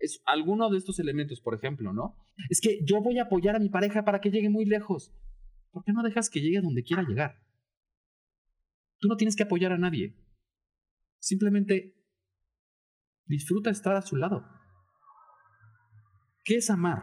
Es 0.00 0.22
alguno 0.26 0.70
de 0.70 0.78
estos 0.78 0.98
elementos, 0.98 1.40
por 1.40 1.54
ejemplo, 1.54 1.92
¿no? 1.92 2.16
Es 2.48 2.60
que 2.60 2.80
yo 2.84 3.00
voy 3.00 3.20
a 3.20 3.24
apoyar 3.24 3.54
a 3.54 3.60
mi 3.60 3.68
pareja 3.68 4.04
para 4.04 4.20
que 4.20 4.32
llegue 4.32 4.50
muy 4.50 4.64
lejos. 4.64 5.14
¿Por 5.70 5.84
qué 5.84 5.92
no 5.92 6.02
dejas 6.02 6.28
que 6.28 6.40
llegue 6.40 6.60
donde 6.60 6.82
quiera 6.82 7.04
llegar? 7.04 7.36
Tú 9.00 9.08
no 9.08 9.16
tienes 9.16 9.34
que 9.34 9.44
apoyar 9.44 9.72
a 9.72 9.78
nadie. 9.78 10.14
Simplemente 11.18 11.94
disfruta 13.24 13.70
estar 13.70 13.96
a 13.96 14.02
su 14.02 14.16
lado. 14.16 14.46
¿Qué 16.44 16.56
es 16.56 16.70
amar? 16.70 17.02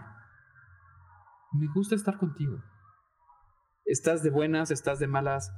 Me 1.54 1.68
gusta 1.74 1.96
estar 1.96 2.18
contigo. 2.18 2.64
Estás 3.86 4.22
de 4.22 4.30
buenas, 4.30 4.70
estás 4.70 5.00
de 5.00 5.08
malas. 5.08 5.52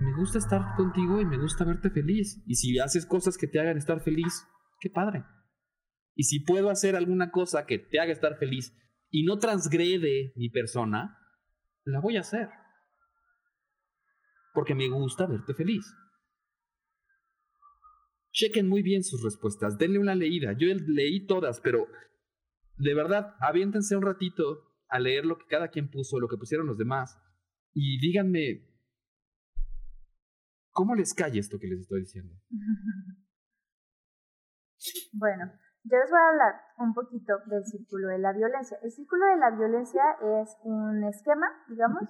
Me 0.00 0.14
gusta 0.14 0.38
estar 0.38 0.76
contigo 0.76 1.20
y 1.20 1.24
me 1.24 1.38
gusta 1.38 1.64
verte 1.64 1.90
feliz. 1.90 2.42
Y 2.46 2.54
si 2.54 2.78
haces 2.78 3.04
cosas 3.04 3.36
que 3.36 3.48
te 3.48 3.58
hagan 3.58 3.78
estar 3.78 4.00
feliz, 4.00 4.46
qué 4.80 4.90
padre. 4.90 5.24
Y 6.14 6.24
si 6.24 6.40
puedo 6.40 6.70
hacer 6.70 6.94
alguna 6.94 7.30
cosa 7.30 7.66
que 7.66 7.78
te 7.78 7.98
haga 7.98 8.12
estar 8.12 8.36
feliz 8.36 8.76
y 9.10 9.24
no 9.24 9.38
transgrede 9.38 10.32
mi 10.36 10.50
persona, 10.50 11.18
la 11.84 12.00
voy 12.00 12.16
a 12.16 12.20
hacer 12.20 12.48
porque 14.58 14.74
me 14.74 14.88
gusta 14.88 15.24
verte 15.24 15.54
feliz. 15.54 15.86
Chequen 18.32 18.68
muy 18.68 18.82
bien 18.82 19.04
sus 19.04 19.22
respuestas, 19.22 19.78
denle 19.78 20.00
una 20.00 20.16
leída. 20.16 20.52
Yo 20.58 20.66
leí 20.88 21.28
todas, 21.28 21.60
pero 21.60 21.86
de 22.76 22.92
verdad, 22.92 23.36
aviéntense 23.38 23.96
un 23.96 24.02
ratito 24.02 24.74
a 24.88 24.98
leer 24.98 25.26
lo 25.26 25.38
que 25.38 25.46
cada 25.46 25.68
quien 25.68 25.88
puso, 25.88 26.18
lo 26.18 26.26
que 26.26 26.36
pusieron 26.36 26.66
los 26.66 26.76
demás, 26.76 27.16
y 27.72 28.00
díganme, 28.00 28.66
¿cómo 30.72 30.96
les 30.96 31.14
cae 31.14 31.38
esto 31.38 31.60
que 31.60 31.68
les 31.68 31.78
estoy 31.82 32.00
diciendo? 32.00 32.34
Bueno, 35.12 35.52
yo 35.84 35.98
les 35.98 36.10
voy 36.10 36.20
a 36.20 36.28
hablar 36.30 36.54
un 36.78 36.94
poquito 36.94 37.34
del 37.46 37.64
círculo 37.64 38.08
de 38.08 38.18
la 38.18 38.32
violencia. 38.32 38.78
El 38.82 38.90
círculo 38.90 39.24
de 39.26 39.36
la 39.36 39.50
violencia 39.50 40.02
es 40.40 40.56
un 40.62 41.04
esquema, 41.04 41.46
digamos, 41.68 42.08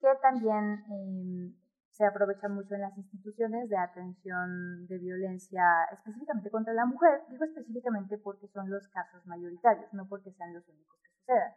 que 0.00 0.08
también 0.22 0.84
em, 0.90 1.59
se 2.00 2.06
aprovecha 2.06 2.48
mucho 2.48 2.74
en 2.74 2.80
las 2.80 2.96
instituciones 2.96 3.68
de 3.68 3.76
atención 3.76 4.86
de 4.86 4.96
violencia 4.96 5.62
específicamente 5.92 6.50
contra 6.50 6.72
la 6.72 6.86
mujer. 6.86 7.20
Digo 7.28 7.44
específicamente 7.44 8.16
porque 8.16 8.48
son 8.48 8.70
los 8.70 8.88
casos 8.88 9.26
mayoritarios, 9.26 9.92
no 9.92 10.08
porque 10.08 10.32
sean 10.32 10.54
los 10.54 10.66
únicos 10.66 10.98
que 11.02 11.10
sucedan. 11.20 11.52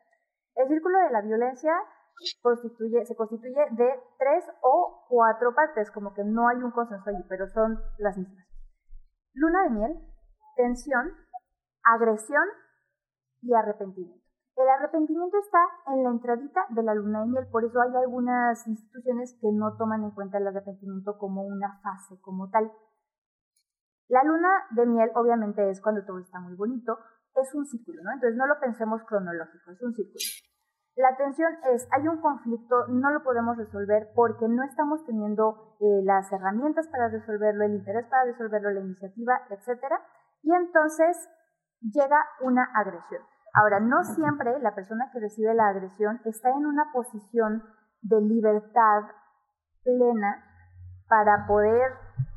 El 0.56 0.68
círculo 0.68 1.00
de 1.00 1.12
la 1.12 1.22
violencia 1.22 1.72
se 2.18 2.42
constituye 2.42 3.58
de 3.72 3.90
tres 4.20 4.44
o 4.62 5.06
cuatro 5.08 5.56
partes, 5.56 5.90
como 5.92 6.14
que 6.14 6.26
no 6.26 6.50
hay 6.50 6.58
un 6.58 6.72
consenso 6.72 7.10
allí, 7.10 7.24
pero 7.30 7.48
son 7.48 7.80
las 7.98 8.18
mismas. 8.18 8.46
Luna 9.36 9.64
de 9.64 9.70
miel, 9.70 9.98
tensión, 10.58 11.10
agresión 11.86 12.44
y 13.42 13.54
arrepentimiento. 13.54 14.23
El 14.56 14.70
arrepentimiento 14.70 15.38
está 15.40 15.60
en 15.88 16.04
la 16.04 16.10
entradita 16.10 16.66
de 16.70 16.84
la 16.84 16.94
luna 16.94 17.22
de 17.22 17.28
miel, 17.28 17.48
por 17.52 17.66
eso 17.66 17.82
hay 17.82 17.96
algunas 17.96 18.68
instituciones 18.68 19.36
que 19.42 19.52
no 19.52 19.76
toman 19.78 20.04
en 20.04 20.12
cuenta 20.12 20.38
el 20.38 20.48
arrepentimiento 20.48 21.18
como 21.18 21.44
una 21.44 21.80
fase 21.82 22.22
como 22.22 22.50
tal. 22.50 22.72
La 24.10 24.24
luna 24.24 24.50
de 24.72 24.86
miel 24.86 25.12
obviamente 25.16 25.68
es 25.70 25.82
cuando 25.82 26.06
todo 26.06 26.20
está 26.20 26.40
muy 26.40 26.54
bonito, 26.56 27.00
es 27.36 27.54
un 27.56 27.66
círculo, 27.66 28.04
¿no? 28.04 28.12
Entonces 28.14 28.38
no 28.38 28.46
lo 28.46 28.60
pensemos 28.60 29.02
cronológico, 29.06 29.72
es 29.72 29.82
un 29.82 29.94
círculo. 29.94 30.22
La 30.96 31.18
tensión 31.18 31.52
es, 31.74 31.88
hay 31.92 32.08
un 32.08 32.22
conflicto, 32.22 32.88
no 32.90 33.10
lo 33.10 33.24
podemos 33.24 33.58
resolver 33.58 34.10
porque 34.14 34.48
no 34.48 34.64
estamos 34.64 35.04
teniendo 35.06 35.76
eh, 35.80 36.04
las 36.04 36.32
herramientas 36.32 36.88
para 36.90 37.10
resolverlo, 37.10 37.66
el 37.66 37.74
interés 37.74 38.06
para 38.06 38.26
resolverlo, 38.26 38.70
la 38.70 38.82
iniciativa, 38.82 39.42
etc. 39.50 39.82
Y 40.44 40.54
entonces 40.54 41.18
llega 41.82 42.18
una 42.42 42.70
agresión. 42.76 43.24
Ahora, 43.54 43.80
no 43.80 44.04
siempre 44.04 44.60
la 44.60 44.74
persona 44.74 45.10
que 45.12 45.20
recibe 45.20 45.54
la 45.54 45.68
agresión 45.68 46.20
está 46.26 46.50
en 46.50 46.66
una 46.66 46.92
posición 46.92 47.64
de 48.02 48.20
libertad 48.22 49.04
plena 49.84 50.44
para 51.08 51.46
poder 51.46 51.94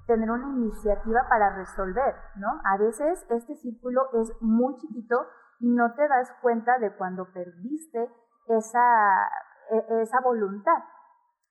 tener 0.06 0.30
una 0.30 0.48
iniciativa 0.48 1.26
para 1.28 1.56
resolver, 1.56 2.14
¿no? 2.36 2.60
A 2.64 2.76
veces 2.76 3.26
este 3.30 3.54
círculo 3.56 4.02
es 4.20 4.30
muy 4.40 4.76
chiquito 4.76 5.26
y 5.60 5.72
no 5.72 5.94
te 5.94 6.06
das 6.06 6.30
cuenta 6.42 6.78
de 6.78 6.94
cuando 6.94 7.32
perdiste 7.32 8.10
esa, 8.48 9.28
e, 9.70 10.02
esa 10.02 10.20
voluntad. 10.20 10.82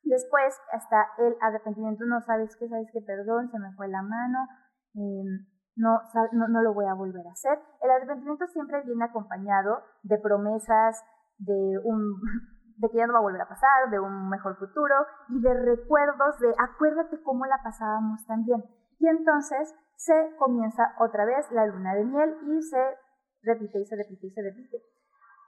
Después, 0.04 0.56
hasta 0.72 1.08
el 1.18 1.36
arrepentimiento, 1.42 2.06
no 2.06 2.22
sabes 2.22 2.56
qué, 2.58 2.70
sabes 2.70 2.90
que 2.94 3.02
perdón, 3.02 3.50
se 3.50 3.60
me 3.60 3.74
fue 3.74 3.88
la 3.88 4.04
mano, 4.04 4.48
em, 4.94 5.48
no, 5.76 6.00
no, 6.32 6.62
lo 6.62 6.74
voy 6.74 6.86
a 6.86 6.94
volver 6.94 7.28
a 7.28 7.32
hacer. 7.32 7.60
El 7.82 7.92
arrepentimiento 7.92 8.48
siempre 8.48 8.82
viene 8.84 9.04
acompañado 9.04 9.84
de 10.04 10.18
promesas, 10.18 11.04
de, 11.38 11.80
un, 11.84 12.16
de 12.78 12.90
que 12.90 12.98
ya 12.98 13.08
no 13.08 13.14
va 13.14 13.20
a 13.20 13.24
volver 13.24 13.42
a 13.42 13.50
pasar, 13.50 13.90
de 13.90 14.00
un 14.00 14.30
mejor 14.30 14.58
futuro 14.58 14.96
y 15.30 15.42
de 15.42 15.54
recuerdos 15.54 16.40
de 16.40 16.54
acuérdate 16.58 17.22
cómo 17.24 17.46
la 17.46 17.62
pasábamos 17.64 18.26
también. 18.26 18.64
Y 19.00 19.08
entonces 19.08 19.76
se 19.98 20.36
comienza 20.38 20.96
otra 21.00 21.26
vez 21.26 21.52
la 21.52 21.66
luna 21.66 21.94
de 21.96 22.06
miel 22.06 22.38
y 22.48 22.62
se 22.62 22.98
repite 23.44 23.80
y 23.80 23.86
se 23.86 23.96
repite 23.96 24.28
y 24.28 24.32
se 24.32 24.42
repite. 24.42 24.78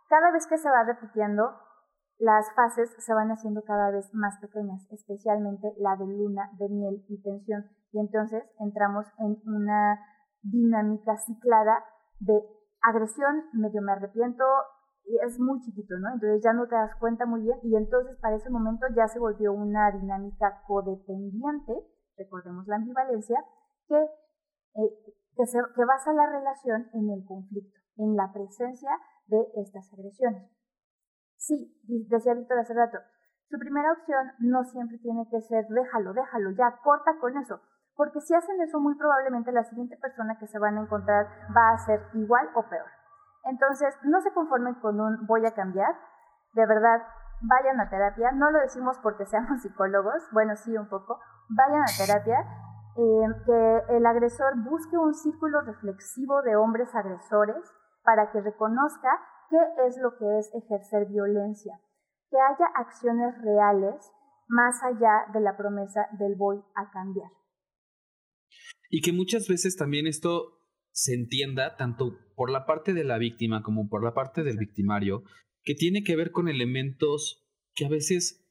cada 0.09 0.31
vez 0.31 0.47
que 0.47 0.57
se 0.57 0.69
va 0.69 0.83
repitiendo, 0.83 1.51
las 2.19 2.51
fases 2.55 2.95
se 2.97 3.13
van 3.13 3.29
haciendo 3.29 3.61
cada 3.63 3.91
vez 3.91 4.13
más 4.13 4.39
pequeñas, 4.39 4.87
especialmente 4.91 5.73
la 5.77 5.95
de 5.95 6.05
luna, 6.05 6.49
de 6.57 6.69
miel 6.69 7.05
y 7.07 7.21
tensión. 7.21 7.65
Y 7.91 7.99
entonces 7.99 8.43
entramos 8.59 9.05
en 9.19 9.37
una 9.45 9.99
dinámica 10.41 11.17
ciclada 11.17 11.83
de 12.19 12.41
agresión, 12.81 13.45
medio 13.53 13.81
me 13.81 13.91
arrepiento, 13.91 14.43
es 15.23 15.39
muy 15.39 15.61
chiquito, 15.61 15.97
¿no? 15.99 16.13
Entonces 16.13 16.41
ya 16.43 16.53
no 16.53 16.67
te 16.67 16.75
das 16.75 16.95
cuenta 16.99 17.25
muy 17.25 17.41
bien 17.41 17.57
y 17.63 17.75
entonces 17.75 18.17
para 18.19 18.35
ese 18.35 18.49
momento 18.49 18.85
ya 18.95 19.07
se 19.07 19.19
volvió 19.19 19.53
una 19.53 19.91
dinámica 19.91 20.61
codependiente, 20.67 21.73
recordemos 22.17 22.67
la 22.67 22.75
ambivalencia, 22.75 23.37
que, 23.87 23.95
eh, 23.95 24.91
que, 25.35 25.43
que 25.75 25.85
basa 25.85 26.13
la 26.13 26.27
relación 26.27 26.89
en 26.93 27.09
el 27.09 27.25
conflicto, 27.25 27.79
en 27.97 28.15
la 28.15 28.31
presencia 28.33 28.91
de 29.27 29.37
estas 29.55 29.91
agresiones. 29.93 30.51
Sí, 31.37 31.79
decía 32.09 32.33
Víctor 32.33 32.59
hace 32.59 32.73
rato, 32.73 32.97
su 33.49 33.57
primera 33.57 33.93
opción 33.93 34.33
no 34.39 34.63
siempre 34.65 34.97
tiene 34.97 35.25
que 35.29 35.41
ser 35.41 35.65
déjalo, 35.69 36.13
déjalo, 36.13 36.51
ya, 36.51 36.79
corta 36.83 37.17
con 37.19 37.37
eso. 37.37 37.61
Porque 37.97 38.21
si 38.21 38.33
hacen 38.35 38.61
eso, 38.61 38.79
muy 38.79 38.95
probablemente 38.95 39.51
la 39.51 39.63
siguiente 39.63 39.97
persona 39.97 40.37
que 40.39 40.47
se 40.47 40.59
van 40.59 40.77
a 40.77 40.81
encontrar 40.81 41.27
va 41.49 41.71
a 41.71 41.77
ser 41.79 41.99
igual 42.13 42.47
o 42.53 42.63
peor. 42.69 42.87
Entonces, 43.43 43.97
no 44.03 44.21
se 44.21 44.31
conformen 44.33 44.75
con 44.75 45.01
un 45.01 45.25
voy 45.25 45.45
a 45.45 45.55
cambiar. 45.55 45.93
De 46.53 46.65
verdad, 46.67 47.01
vayan 47.41 47.79
a 47.81 47.89
terapia. 47.89 48.31
No 48.31 48.51
lo 48.51 48.59
decimos 48.59 48.99
porque 49.01 49.25
seamos 49.25 49.61
psicólogos, 49.63 50.29
bueno, 50.31 50.55
sí, 50.55 50.77
un 50.77 50.87
poco. 50.87 51.19
Vayan 51.49 51.81
a 51.81 51.97
terapia. 51.97 52.37
Eh, 52.99 53.27
que 53.45 53.95
el 53.95 54.05
agresor 54.07 54.55
busque 54.63 54.97
un 54.97 55.13
círculo 55.13 55.61
reflexivo 55.61 56.41
de 56.41 56.55
hombres 56.55 56.95
agresores 56.95 57.63
para 58.03 58.31
que 58.31 58.41
reconozca 58.41 59.09
qué 59.49 59.59
es 59.85 59.97
lo 59.99 60.17
que 60.17 60.39
es 60.39 60.49
ejercer 60.55 61.05
violencia, 61.05 61.79
que 62.31 62.37
haya 62.39 62.65
acciones 62.73 63.39
reales 63.43 64.11
más 64.47 64.81
allá 64.83 65.25
de 65.31 65.41
la 65.41 65.55
promesa 65.55 66.07
del 66.13 66.35
voy 66.37 66.63
a 66.73 66.89
cambiar. 66.89 67.29
Y 68.89 69.01
que 69.01 69.13
muchas 69.13 69.47
veces 69.47 69.75
también 69.75 70.07
esto 70.07 70.57
se 70.91 71.13
entienda 71.13 71.75
tanto 71.75 72.17
por 72.35 72.49
la 72.49 72.65
parte 72.65 72.93
de 72.93 73.03
la 73.03 73.17
víctima 73.17 73.61
como 73.61 73.87
por 73.87 74.03
la 74.03 74.13
parte 74.13 74.43
del 74.43 74.57
victimario, 74.57 75.23
que 75.63 75.75
tiene 75.75 76.03
que 76.03 76.15
ver 76.15 76.31
con 76.31 76.47
elementos 76.47 77.45
que 77.75 77.85
a 77.85 77.89
veces 77.89 78.47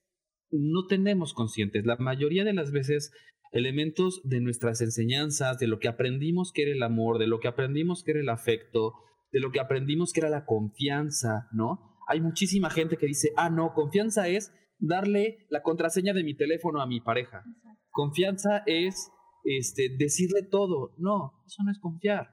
no 0.50 0.87
tenemos 0.87 1.35
conscientes. 1.35 1.85
La 1.87 1.96
mayoría 1.96 2.44
de 2.44 2.52
las 2.52 2.70
veces 2.70 3.11
elementos 3.52 4.20
de 4.24 4.40
nuestras 4.40 4.81
enseñanzas, 4.81 5.59
de 5.59 5.66
lo 5.66 5.79
que 5.79 5.88
aprendimos 5.88 6.52
que 6.52 6.62
era 6.62 6.72
el 6.72 6.83
amor, 6.83 7.18
de 7.18 7.26
lo 7.26 7.40
que 7.40 7.48
aprendimos 7.48 8.02
que 8.05 8.12
era 8.12 8.20
el 8.20 8.29
afecto, 8.29 8.92
de 9.33 9.40
lo 9.40 9.50
que 9.50 9.61
aprendimos 9.61 10.12
que 10.12 10.20
era 10.20 10.31
la 10.31 10.44
confianza, 10.44 11.48
¿no? 11.52 11.96
Hay 12.09 12.20
muchísima 12.20 12.70
gente 12.70 12.96
que 12.96 13.07
dice, 13.07 13.33
ah, 13.37 13.50
no, 13.50 13.72
confianza 13.74 14.29
es 14.29 14.52
darle 14.79 15.46
la 15.48 15.62
contraseña 15.62 16.12
de 16.12 16.22
mi 16.22 16.37
teléfono 16.37 16.81
a 16.81 16.87
mi 16.87 17.00
pareja. 17.00 17.44
Confianza 17.90 18.62
es 18.66 19.11
este, 19.46 19.88
decirle 19.96 20.42
todo. 20.42 20.94
No, 20.98 21.42
eso 21.46 21.62
no 21.62 21.70
es 21.70 21.78
confiar. 21.78 22.30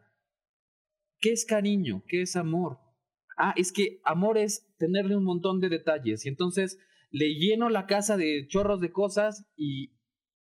¿Qué 1.20 1.32
es 1.32 1.46
cariño? 1.46 2.04
¿Qué 2.08 2.24
es 2.24 2.36
amor? 2.36 2.80
Ah, 3.38 3.54
es 3.56 3.72
que 3.72 4.02
amor 4.04 4.38
es 4.38 4.76
tenerle 4.78 5.16
un 5.16 5.24
montón 5.24 5.60
de 5.60 5.70
detalles 5.70 6.26
y 6.26 6.30
entonces 6.30 6.80
le 7.12 7.36
lleno 7.36 7.70
la 7.70 7.86
casa 7.86 8.18
de 8.18 8.48
chorros 8.48 8.82
de 8.82 8.92
cosas 8.92 9.46
y 9.56 9.92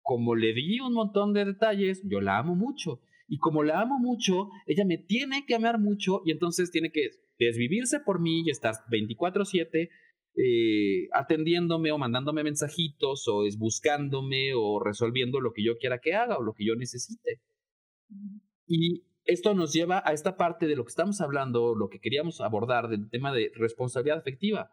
como 0.02 0.34
le 0.36 0.54
di 0.54 0.80
un 0.80 0.92
montón 0.92 1.32
de 1.32 1.44
detalles, 1.44 2.02
yo 2.04 2.20
la 2.20 2.38
amo 2.38 2.54
mucho. 2.54 3.00
Y 3.26 3.38
como 3.38 3.62
la 3.62 3.80
amo 3.80 3.98
mucho, 3.98 4.48
ella 4.66 4.84
me 4.84 4.98
tiene 4.98 5.46
que 5.46 5.54
amar 5.54 5.78
mucho 5.78 6.22
y 6.24 6.30
entonces 6.30 6.70
tiene 6.70 6.92
que 6.92 7.10
desvivirse 7.38 8.00
por 8.00 8.20
mí 8.20 8.42
y 8.44 8.50
estar 8.50 8.74
24/7 8.90 9.90
eh, 10.36 11.08
atendiéndome 11.12 11.92
o 11.92 11.98
mandándome 11.98 12.42
mensajitos 12.42 13.28
o 13.28 13.46
es 13.46 13.56
buscándome 13.56 14.52
o 14.54 14.80
resolviendo 14.80 15.40
lo 15.40 15.52
que 15.52 15.64
yo 15.64 15.78
quiera 15.78 16.00
que 16.00 16.14
haga 16.14 16.38
o 16.38 16.42
lo 16.42 16.54
que 16.54 16.66
yo 16.66 16.74
necesite. 16.74 17.40
Y 18.66 19.04
esto 19.24 19.54
nos 19.54 19.72
lleva 19.72 20.02
a 20.04 20.12
esta 20.12 20.36
parte 20.36 20.66
de 20.66 20.76
lo 20.76 20.84
que 20.84 20.90
estamos 20.90 21.20
hablando, 21.20 21.74
lo 21.74 21.88
que 21.88 22.00
queríamos 22.00 22.40
abordar 22.40 22.88
del 22.88 23.08
tema 23.10 23.32
de 23.32 23.50
responsabilidad 23.54 24.18
afectiva. 24.18 24.70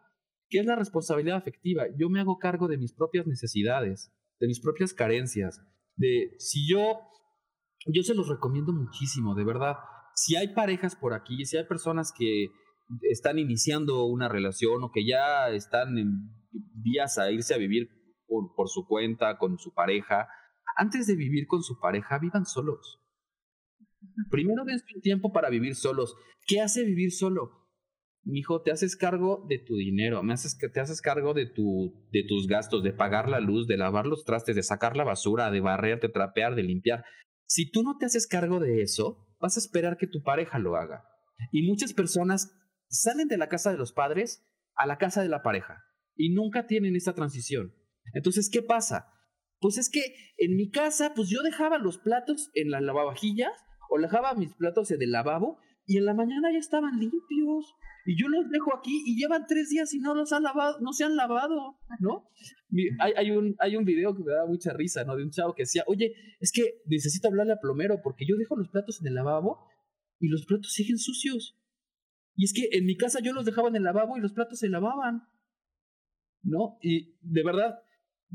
¿Qué 0.48 0.58
es 0.58 0.66
la 0.66 0.76
responsabilidad 0.76 1.38
afectiva? 1.38 1.84
Yo 1.96 2.10
me 2.10 2.20
hago 2.20 2.38
cargo 2.38 2.68
de 2.68 2.76
mis 2.76 2.92
propias 2.92 3.26
necesidades, 3.26 4.12
de 4.40 4.48
mis 4.48 4.60
propias 4.60 4.92
carencias, 4.92 5.62
de 5.96 6.34
si 6.38 6.68
yo, 6.68 6.98
yo 7.86 8.02
se 8.02 8.14
los 8.14 8.28
recomiendo 8.28 8.72
muchísimo, 8.72 9.34
de 9.34 9.44
verdad. 9.44 9.76
Si 10.14 10.36
hay 10.36 10.48
parejas 10.48 10.96
por 10.96 11.14
aquí, 11.14 11.46
si 11.46 11.56
hay 11.56 11.64
personas 11.64 12.12
que 12.12 12.48
están 13.02 13.38
iniciando 13.38 14.04
una 14.06 14.28
relación 14.28 14.82
o 14.82 14.90
que 14.92 15.06
ya 15.06 15.50
están 15.50 15.98
en 15.98 16.30
vías 16.50 17.18
a 17.18 17.30
irse 17.30 17.54
a 17.54 17.58
vivir 17.58 17.88
por, 18.26 18.54
por 18.54 18.68
su 18.68 18.86
cuenta, 18.86 19.38
con 19.38 19.58
su 19.58 19.72
pareja, 19.72 20.28
antes 20.76 21.06
de 21.06 21.16
vivir 21.16 21.46
con 21.46 21.62
su 21.62 21.78
pareja, 21.78 22.18
vivan 22.18 22.46
solos. 22.46 22.98
Primero 24.30 24.64
dense 24.64 24.84
un 24.94 25.00
tiempo 25.00 25.32
para 25.32 25.50
vivir 25.50 25.74
solos. 25.74 26.14
¿Qué 26.46 26.60
hace 26.60 26.84
vivir 26.84 27.12
solo? 27.12 27.62
hijo, 28.24 28.62
te 28.62 28.70
haces 28.70 28.96
cargo 28.96 29.44
de 29.48 29.58
tu 29.58 29.76
dinero, 29.76 30.22
me 30.22 30.32
haces, 30.32 30.56
te 30.56 30.80
haces 30.80 31.02
cargo 31.02 31.34
de, 31.34 31.46
tu, 31.46 32.06
de 32.12 32.24
tus 32.26 32.46
gastos, 32.46 32.82
de 32.82 32.92
pagar 32.92 33.28
la 33.28 33.40
luz, 33.40 33.66
de 33.66 33.76
lavar 33.76 34.06
los 34.06 34.24
trastes, 34.24 34.54
de 34.54 34.62
sacar 34.62 34.96
la 34.96 35.04
basura, 35.04 35.50
de 35.50 35.60
barrer, 35.60 36.00
de 36.00 36.08
trapear, 36.08 36.54
de 36.54 36.62
limpiar. 36.62 37.04
Si 37.46 37.70
tú 37.70 37.82
no 37.82 37.96
te 37.98 38.06
haces 38.06 38.28
cargo 38.28 38.60
de 38.60 38.82
eso, 38.82 39.26
vas 39.40 39.56
a 39.56 39.60
esperar 39.60 39.96
que 39.96 40.06
tu 40.06 40.22
pareja 40.22 40.58
lo 40.58 40.76
haga. 40.76 41.04
Y 41.50 41.66
muchas 41.66 41.92
personas 41.92 42.56
salen 42.92 43.28
de 43.28 43.38
la 43.38 43.48
casa 43.48 43.72
de 43.72 43.78
los 43.78 43.92
padres 43.92 44.46
a 44.76 44.86
la 44.86 44.98
casa 44.98 45.22
de 45.22 45.28
la 45.28 45.42
pareja 45.42 45.84
y 46.14 46.30
nunca 46.30 46.66
tienen 46.66 46.94
esa 46.94 47.14
transición. 47.14 47.74
Entonces, 48.14 48.50
¿qué 48.52 48.62
pasa? 48.62 49.08
Pues 49.60 49.78
es 49.78 49.90
que 49.90 50.14
en 50.38 50.56
mi 50.56 50.70
casa, 50.70 51.12
pues 51.14 51.28
yo 51.28 51.42
dejaba 51.42 51.78
los 51.78 51.98
platos 51.98 52.50
en 52.54 52.70
las 52.70 52.82
lavavajillas 52.82 53.52
o 53.90 53.98
dejaba 53.98 54.34
mis 54.34 54.54
platos 54.54 54.90
en 54.90 55.02
el 55.02 55.12
lavabo 55.12 55.58
y 55.86 55.98
en 55.98 56.04
la 56.04 56.14
mañana 56.14 56.52
ya 56.52 56.58
estaban 56.58 56.98
limpios 56.98 57.76
y 58.04 58.20
yo 58.20 58.28
los 58.28 58.50
dejo 58.50 58.76
aquí 58.76 59.02
y 59.06 59.16
llevan 59.16 59.46
tres 59.46 59.68
días 59.68 59.94
y 59.94 60.00
no 60.00 60.14
los 60.14 60.32
han 60.32 60.42
lavado, 60.42 60.78
no 60.80 60.92
se 60.92 61.04
han 61.04 61.16
lavado, 61.16 61.78
¿no? 62.00 62.28
Hay, 63.00 63.12
hay, 63.16 63.30
un, 63.30 63.54
hay 63.60 63.76
un 63.76 63.84
video 63.84 64.14
que 64.16 64.24
me 64.24 64.32
da 64.32 64.46
mucha 64.46 64.72
risa, 64.72 65.04
¿no? 65.04 65.16
De 65.16 65.22
un 65.22 65.30
chavo 65.30 65.54
que 65.54 65.62
decía, 65.62 65.84
oye, 65.86 66.12
es 66.40 66.50
que 66.52 66.82
necesito 66.86 67.28
hablarle 67.28 67.52
a 67.52 67.60
plomero 67.60 68.00
porque 68.02 68.26
yo 68.26 68.36
dejo 68.36 68.56
los 68.56 68.68
platos 68.70 69.00
en 69.00 69.06
el 69.08 69.14
lavabo 69.14 69.68
y 70.18 70.28
los 70.28 70.44
platos 70.46 70.72
siguen 70.72 70.98
sucios. 70.98 71.58
Y 72.34 72.44
es 72.44 72.52
que 72.52 72.76
en 72.76 72.86
mi 72.86 72.96
casa 72.96 73.20
yo 73.20 73.32
los 73.32 73.44
dejaba 73.44 73.68
en 73.68 73.76
el 73.76 73.84
lavabo 73.84 74.16
y 74.16 74.20
los 74.20 74.32
platos 74.32 74.58
se 74.58 74.68
lavaban. 74.68 75.22
¿No? 76.42 76.78
Y 76.82 77.18
de 77.20 77.44
verdad, 77.44 77.78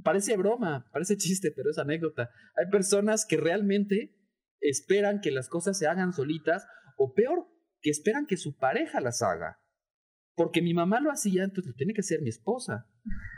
parece 0.03 0.37
broma, 0.37 0.89
parece 0.91 1.17
chiste, 1.17 1.51
pero 1.55 1.71
es 1.71 1.77
anécdota. 1.77 2.29
Hay 2.55 2.69
personas 2.71 3.25
que 3.25 3.37
realmente 3.37 4.15
esperan 4.61 5.19
que 5.21 5.31
las 5.31 5.49
cosas 5.49 5.77
se 5.77 5.87
hagan 5.87 6.13
solitas 6.13 6.65
o 6.97 7.13
peor, 7.13 7.47
que 7.81 7.89
esperan 7.89 8.25
que 8.25 8.37
su 8.37 8.55
pareja 8.55 9.01
las 9.01 9.21
haga. 9.21 9.59
Porque 10.35 10.61
mi 10.61 10.73
mamá 10.73 10.99
lo 10.99 11.11
hacía, 11.11 11.43
entonces 11.43 11.75
tiene 11.75 11.93
que 11.93 12.01
hacer 12.01 12.21
mi 12.21 12.29
esposa. 12.29 12.87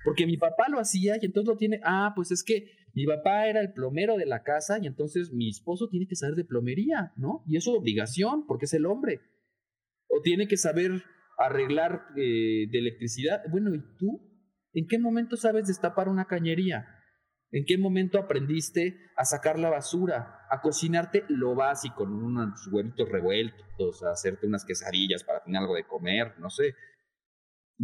Porque 0.04 0.26
mi 0.26 0.38
papá 0.38 0.68
lo 0.70 0.80
hacía 0.80 1.16
y 1.20 1.26
entonces 1.26 1.48
lo 1.48 1.58
tiene, 1.58 1.80
ah, 1.84 2.12
pues 2.14 2.32
es 2.32 2.44
que 2.44 2.68
mi 2.94 3.06
papá 3.06 3.48
era 3.48 3.62
el 3.62 3.72
plomero 3.72 4.18
de 4.18 4.26
la 4.26 4.44
casa 4.44 4.80
y 4.82 4.88
entonces 4.88 5.32
mi 5.32 5.50
esposo 5.50 5.88
tiene 5.90 6.08
que 6.08 6.16
saber 6.16 6.36
de 6.36 6.44
plomería, 6.44 7.14
¿no? 7.16 7.44
Y 7.48 7.56
es 7.56 7.68
obligación 7.68 8.46
porque 8.46 8.66
es 8.66 8.74
el 8.74 8.86
hombre 8.86 9.22
o 10.20 10.22
tiene 10.22 10.48
que 10.48 10.58
saber 10.58 11.04
arreglar 11.38 12.08
eh, 12.16 12.68
de 12.70 12.80
electricidad. 12.80 13.42
Bueno, 13.50 13.74
¿y 13.74 13.82
tú? 13.98 14.30
¿En 14.74 14.88
qué 14.88 15.00
momento 15.00 15.38
sabes 15.38 15.68
destapar 15.68 16.10
una 16.10 16.26
cañería? 16.26 16.86
¿En 17.52 17.66
qué 17.66 17.78
momento 17.78 18.20
aprendiste 18.20 18.96
a 19.18 19.26
sacar 19.26 19.58
la 19.58 19.70
basura, 19.70 20.46
a 20.52 20.62
cocinarte 20.62 21.24
lo 21.30 21.56
básico, 21.56 22.04
unos 22.04 22.68
huevitos 22.72 23.10
revueltos, 23.10 24.04
a 24.04 24.12
hacerte 24.12 24.46
unas 24.46 24.66
quesadillas 24.66 25.24
para 25.24 25.44
tener 25.44 25.62
algo 25.62 25.76
de 25.76 25.88
comer, 25.88 26.36
no 26.40 26.50
sé? 26.50 26.76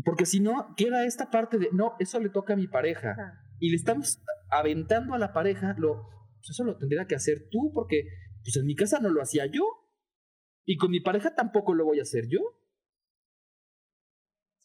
Porque 0.04 0.26
si 0.26 0.40
no, 0.40 0.76
queda 0.76 1.06
esta 1.06 1.32
parte 1.32 1.58
de, 1.58 1.70
no, 1.72 1.96
eso 2.00 2.20
le 2.20 2.30
toca 2.30 2.54
a 2.54 2.58
mi 2.58 2.68
pareja. 2.68 3.16
Y 3.60 3.70
le 3.70 3.78
estamos 3.78 4.22
aventando 4.52 5.14
a 5.14 5.20
la 5.20 5.34
pareja, 5.34 5.74
lo, 5.80 6.10
pues 6.38 6.50
eso 6.52 6.64
lo 6.64 6.78
tendría 6.78 7.06
que 7.06 7.16
hacer 7.16 7.48
tú, 7.50 7.72
porque 7.74 8.04
pues 8.44 8.56
en 8.58 8.66
mi 8.66 8.76
casa 8.76 9.00
no 9.00 9.10
lo 9.10 9.22
hacía 9.22 9.46
yo. 9.48 9.64
Y 10.66 10.78
con 10.78 10.90
mi 10.90 11.00
pareja 11.00 11.34
tampoco 11.36 11.76
lo 11.76 11.86
voy 11.86 12.00
a 12.00 12.02
hacer 12.04 12.26
yo. 12.28 12.40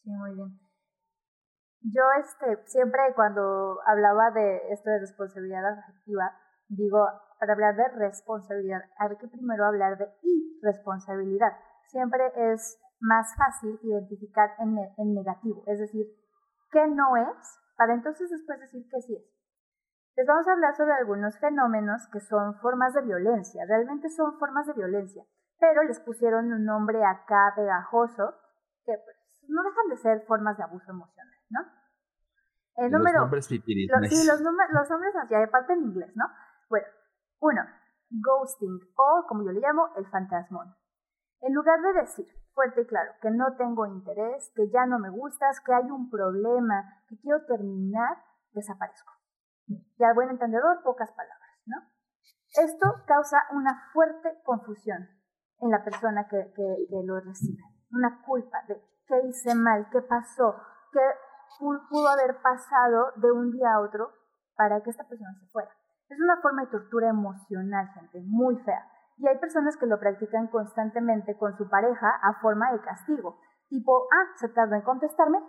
Sí, 0.03 0.09
muy 0.09 0.33
bien. 0.33 0.59
Yo 1.83 2.03
este, 2.19 2.67
siempre 2.67 3.01
cuando 3.15 3.79
hablaba 3.85 4.31
de 4.31 4.61
esto 4.71 4.89
de 4.89 4.99
responsabilidad 4.99 5.79
afectiva, 5.79 6.31
digo, 6.67 7.05
para 7.39 7.53
hablar 7.53 7.75
de 7.75 7.87
responsabilidad, 7.97 8.81
hay 8.97 9.15
que 9.17 9.27
primero 9.27 9.65
hablar 9.65 9.97
de 9.97 10.07
irresponsabilidad. 10.21 11.53
Siempre 11.87 12.21
es 12.53 12.79
más 12.99 13.35
fácil 13.35 13.79
identificar 13.83 14.51
en, 14.59 15.13
negativo, 15.13 15.63
es 15.67 15.79
decir, 15.79 16.05
qué 16.71 16.87
no 16.87 17.17
es, 17.17 17.59
para 17.75 17.93
entonces 17.93 18.29
después 18.29 18.59
decir 18.59 18.87
que 18.89 19.01
sí 19.01 19.15
es. 19.15 19.25
Les 20.15 20.27
vamos 20.27 20.47
a 20.47 20.53
hablar 20.53 20.75
sobre 20.75 20.93
algunos 20.93 21.39
fenómenos 21.39 22.07
que 22.11 22.19
son 22.19 22.55
formas 22.59 22.93
de 22.93 23.01
violencia, 23.01 23.65
realmente 23.67 24.09
son 24.09 24.37
formas 24.37 24.67
de 24.67 24.73
violencia 24.73 25.25
pero 25.61 25.83
les 25.83 25.99
pusieron 25.99 26.51
un 26.51 26.65
nombre 26.65 27.05
acá 27.05 27.53
pegajoso, 27.55 28.33
que 28.83 28.93
pues 28.97 29.15
no 29.47 29.61
dejan 29.61 29.87
de 29.89 29.97
ser 29.97 30.25
formas 30.25 30.57
de 30.57 30.63
abuso 30.63 30.89
emocional, 30.89 31.37
¿no? 31.49 31.59
El 32.77 32.91
los 32.91 33.01
nombres 33.13 33.45
sí, 33.45 33.61
los, 34.25 34.41
los 34.41 34.89
nombres 34.89 35.13
aparte 35.47 35.73
en 35.73 35.83
inglés, 35.83 36.11
¿no? 36.15 36.25
Bueno, 36.67 36.87
uno, 37.41 37.61
ghosting 38.09 38.79
o, 38.95 39.25
como 39.27 39.43
yo 39.45 39.51
le 39.51 39.59
llamo, 39.59 39.89
el 39.97 40.07
fantasmón. 40.07 40.75
En 41.41 41.53
lugar 41.53 41.79
de 41.81 41.93
decir 42.01 42.25
fuerte 42.55 42.81
y 42.81 42.87
claro 42.87 43.11
que 43.21 43.29
no 43.29 43.55
tengo 43.55 43.85
interés, 43.85 44.51
que 44.55 44.67
ya 44.69 44.87
no 44.87 44.97
me 44.97 45.09
gustas, 45.09 45.61
que 45.61 45.73
hay 45.73 45.91
un 45.91 46.09
problema, 46.09 47.03
que 47.07 47.19
quiero 47.19 47.45
terminar, 47.45 48.17
desaparezco. 48.51 49.13
Y 49.67 50.03
al 50.03 50.15
buen 50.15 50.29
entendedor, 50.29 50.81
pocas 50.83 51.11
palabras, 51.11 51.61
¿no? 51.65 51.77
Esto 52.63 53.03
causa 53.05 53.37
una 53.51 53.89
fuerte 53.93 54.41
confusión 54.43 55.20
en 55.61 55.69
la 55.69 55.83
persona 55.83 56.27
que, 56.27 56.51
que, 56.55 57.01
lo 57.05 57.19
recibe. 57.19 57.61
Una 57.91 58.21
culpa 58.25 58.57
de 58.67 58.81
qué 59.07 59.21
hice 59.27 59.55
mal, 59.55 59.87
qué 59.91 60.01
pasó, 60.01 60.55
qué 60.91 60.99
pudo 61.89 62.09
haber 62.09 62.41
pasado 62.41 63.11
de 63.17 63.31
un 63.31 63.51
día 63.51 63.73
a 63.73 63.79
otro 63.79 64.11
para 64.55 64.81
que 64.81 64.89
esta 64.89 65.07
persona 65.07 65.33
se 65.39 65.47
fuera. 65.51 65.69
Es 66.09 66.19
una 66.19 66.41
forma 66.41 66.63
de 66.63 66.71
tortura 66.71 67.09
emocional, 67.09 67.87
gente, 67.93 68.21
muy 68.25 68.57
fea. 68.63 68.85
Y 69.17 69.27
hay 69.27 69.37
personas 69.37 69.77
que 69.77 69.85
lo 69.85 69.99
practican 69.99 70.47
constantemente 70.47 71.37
con 71.37 71.55
su 71.57 71.69
pareja 71.69 72.09
a 72.21 72.41
forma 72.41 72.71
de 72.71 72.81
castigo. 72.81 73.39
Tipo, 73.69 74.07
ah, 74.11 74.33
se 74.35 74.49
tardó 74.49 74.75
en 74.75 74.81
contestarme, 74.81 75.39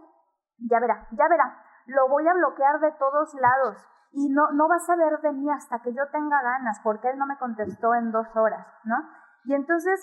ya 0.58 0.78
verá, 0.78 1.08
ya 1.12 1.26
verá, 1.28 1.56
lo 1.86 2.08
voy 2.08 2.28
a 2.28 2.34
bloquear 2.34 2.78
de 2.80 2.92
todos 2.92 3.34
lados 3.34 3.78
y 4.12 4.28
no, 4.28 4.52
no 4.52 4.68
vas 4.68 4.88
a 4.88 4.96
ver 4.96 5.18
de 5.20 5.32
mí 5.32 5.50
hasta 5.50 5.80
que 5.80 5.92
yo 5.92 6.06
tenga 6.12 6.40
ganas 6.42 6.78
porque 6.84 7.10
él 7.10 7.18
no 7.18 7.26
me 7.26 7.38
contestó 7.38 7.94
en 7.94 8.12
dos 8.12 8.26
horas, 8.36 8.66
¿no? 8.84 8.96
Y 9.44 9.54
entonces, 9.54 10.00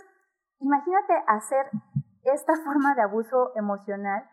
imagínate 0.59 1.13
hacer 1.27 1.65
esta 2.23 2.53
forma 2.65 2.95
de 2.95 3.01
abuso 3.01 3.51
emocional 3.55 4.23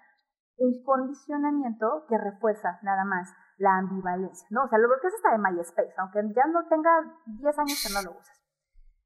un 0.59 0.83
condicionamiento 0.85 2.07
que 2.09 2.17
refuerza 2.17 2.79
nada 2.83 3.05
más 3.05 3.29
la 3.59 3.79
ambivalencia, 3.79 4.47
¿no? 4.51 4.65
O 4.65 4.69
sea, 4.69 4.79
lo 4.79 4.89
es 4.89 5.15
hasta 5.15 5.33
de 5.33 5.39
MySpace, 5.39 5.95
aunque 5.99 6.21
ya 6.35 6.47
no 6.51 6.67
tenga 6.69 6.91
10 7.27 7.59
años 7.59 7.85
que 7.87 7.93
no 7.93 8.03
lo 8.03 8.19
usas. 8.19 8.43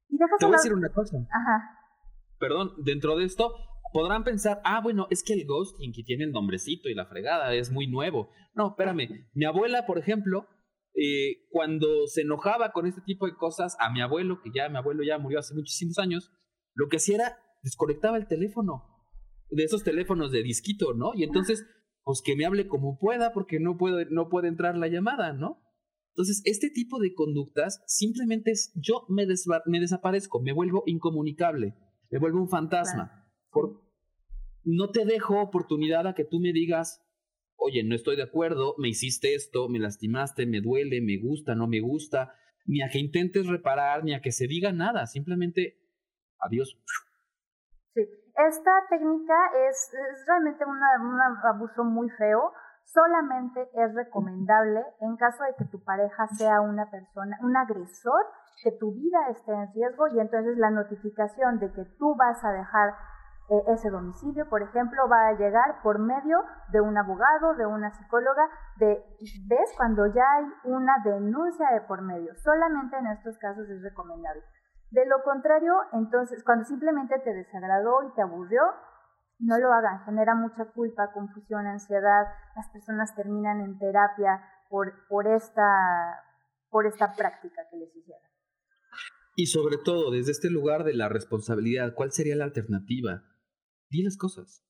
Y 0.09 0.17
dejas 0.17 0.39
Te 0.39 0.45
voy 0.45 0.55
a 0.55 0.57
decir 0.57 0.73
una 0.73 0.89
cosa. 0.89 1.17
Ajá. 1.29 1.77
Perdón, 2.39 2.71
dentro 2.83 3.17
de 3.17 3.25
esto 3.25 3.53
podrán 3.93 4.23
pensar, 4.23 4.61
ah, 4.63 4.81
bueno, 4.81 5.07
es 5.09 5.23
que 5.23 5.33
el 5.33 5.45
ghosting 5.45 5.93
que 5.93 6.03
tiene 6.03 6.23
el 6.25 6.31
nombrecito 6.31 6.89
y 6.89 6.95
la 6.95 7.05
fregada 7.05 7.53
es 7.53 7.71
muy 7.71 7.87
nuevo. 7.87 8.29
No, 8.53 8.69
espérame. 8.69 9.29
Mi 9.33 9.45
abuela, 9.45 9.85
por 9.85 9.97
ejemplo, 9.97 10.47
eh, 10.93 11.47
cuando 11.49 12.07
se 12.07 12.21
enojaba 12.21 12.71
con 12.71 12.85
este 12.85 13.01
tipo 13.01 13.25
de 13.25 13.35
cosas, 13.35 13.75
a 13.79 13.91
mi 13.91 14.01
abuelo, 14.01 14.41
que 14.41 14.51
ya 14.53 14.69
mi 14.69 14.77
abuelo 14.77 15.03
ya 15.03 15.17
murió 15.17 15.39
hace 15.39 15.53
muchísimos 15.53 15.97
años, 15.97 16.31
lo 16.73 16.87
que 16.89 16.97
hacía 16.97 17.15
era 17.15 17.37
desconectaba 17.63 18.17
el 18.17 18.27
teléfono 18.27 18.91
de 19.51 19.63
esos 19.63 19.83
teléfonos 19.83 20.31
de 20.31 20.43
disquito, 20.43 20.93
¿no? 20.93 21.11
Y 21.13 21.23
entonces, 21.23 21.65
pues 22.03 22.21
que 22.23 22.35
me 22.35 22.45
hable 22.45 22.67
como 22.67 22.97
pueda 22.97 23.33
porque 23.33 23.59
no, 23.59 23.77
puedo, 23.77 23.97
no 24.09 24.29
puede 24.29 24.47
entrar 24.47 24.77
la 24.77 24.87
llamada, 24.87 25.33
¿no? 25.33 25.61
Entonces, 26.13 26.41
este 26.45 26.69
tipo 26.69 26.99
de 26.99 27.13
conductas 27.13 27.83
simplemente 27.85 28.51
es 28.51 28.73
yo 28.75 29.05
me, 29.07 29.25
me 29.65 29.79
desaparezco, 29.79 30.41
me 30.41 30.53
vuelvo 30.53 30.83
incomunicable, 30.85 31.75
me 32.09 32.19
vuelvo 32.19 32.41
un 32.41 32.49
fantasma. 32.49 33.29
Por, 33.49 33.81
no 34.63 34.89
te 34.91 35.05
dejo 35.05 35.41
oportunidad 35.41 36.07
a 36.07 36.13
que 36.13 36.25
tú 36.25 36.39
me 36.39 36.53
digas, 36.53 37.01
oye, 37.61 37.83
no 37.83 37.95
estoy 37.95 38.15
de 38.15 38.23
acuerdo, 38.23 38.73
me 38.77 38.89
hiciste 38.89 39.35
esto, 39.35 39.69
me 39.69 39.79
lastimaste, 39.79 40.47
me 40.47 40.61
duele, 40.61 40.99
me 40.99 41.17
gusta, 41.21 41.53
no 41.53 41.67
me 41.67 41.79
gusta, 41.79 42.33
ni 42.65 42.81
a 42.81 42.89
que 42.89 42.97
intentes 42.97 43.47
reparar, 43.47 44.03
ni 44.03 44.13
a 44.15 44.21
que 44.21 44.31
se 44.31 44.47
diga 44.47 44.71
nada, 44.71 45.05
simplemente 45.05 45.77
adiós. 46.39 46.75
Sí, 47.93 48.01
esta 48.49 48.71
técnica 48.89 49.35
es, 49.69 49.91
realmente 50.25 50.65
un 50.65 51.19
abuso 51.45 51.83
muy 51.83 52.09
feo. 52.09 52.51
Solamente 52.83 53.61
es 53.75 53.93
recomendable 53.93 54.81
en 54.99 55.15
caso 55.15 55.43
de 55.43 55.55
que 55.57 55.65
tu 55.65 55.81
pareja 55.83 56.27
sea 56.29 56.59
una 56.61 56.89
persona, 56.89 57.37
un 57.41 57.55
agresor, 57.55 58.25
que 58.63 58.71
tu 58.71 58.91
vida 58.93 59.29
esté 59.29 59.51
en 59.53 59.71
riesgo 59.73 60.07
y 60.09 60.19
entonces 60.19 60.57
la 60.57 60.71
notificación 60.71 61.59
de 61.59 61.71
que 61.71 61.85
tú 61.97 62.15
vas 62.15 62.43
a 62.43 62.51
dejar 62.51 62.93
ese 63.67 63.89
domicilio, 63.89 64.47
por 64.47 64.61
ejemplo, 64.61 65.09
va 65.09 65.27
a 65.27 65.33
llegar 65.33 65.81
por 65.83 65.99
medio 65.99 66.43
de 66.71 66.79
un 66.79 66.97
abogado, 66.97 67.53
de 67.55 67.65
una 67.65 67.91
psicóloga, 67.91 68.47
de, 68.77 69.03
¿ves? 69.47 69.73
Cuando 69.75 70.07
ya 70.07 70.23
hay 70.37 70.45
una 70.63 70.93
denuncia 71.03 71.69
de 71.71 71.81
por 71.81 72.01
medio. 72.01 72.33
Solamente 72.35 72.97
en 72.97 73.07
estos 73.07 73.37
casos 73.37 73.67
es 73.69 73.81
recomendable. 73.83 74.41
De 74.91 75.05
lo 75.05 75.21
contrario, 75.23 75.73
entonces, 75.93 76.43
cuando 76.43 76.65
simplemente 76.65 77.19
te 77.19 77.33
desagradó 77.33 78.03
y 78.03 78.13
te 78.13 78.21
aburrió, 78.21 78.61
no 79.39 79.57
lo 79.57 79.73
hagan. 79.73 80.03
Genera 80.05 80.35
mucha 80.35 80.65
culpa, 80.65 81.11
confusión, 81.13 81.65
ansiedad. 81.65 82.27
Las 82.55 82.69
personas 82.69 83.13
terminan 83.15 83.59
en 83.61 83.77
terapia 83.79 84.41
por, 84.69 84.93
por, 85.07 85.27
esta, 85.27 86.23
por 86.69 86.85
esta 86.85 87.13
práctica 87.13 87.63
que 87.69 87.77
les 87.77 87.95
hicieron. 87.95 88.23
Y 89.35 89.47
sobre 89.47 89.77
todo, 89.77 90.11
desde 90.11 90.31
este 90.31 90.49
lugar 90.49 90.83
de 90.83 90.93
la 90.93 91.09
responsabilidad, 91.09 91.93
¿cuál 91.95 92.11
sería 92.11 92.35
la 92.35 92.43
alternativa? 92.43 93.23
Di 93.91 94.01
las 94.01 94.17
cosas. 94.17 94.65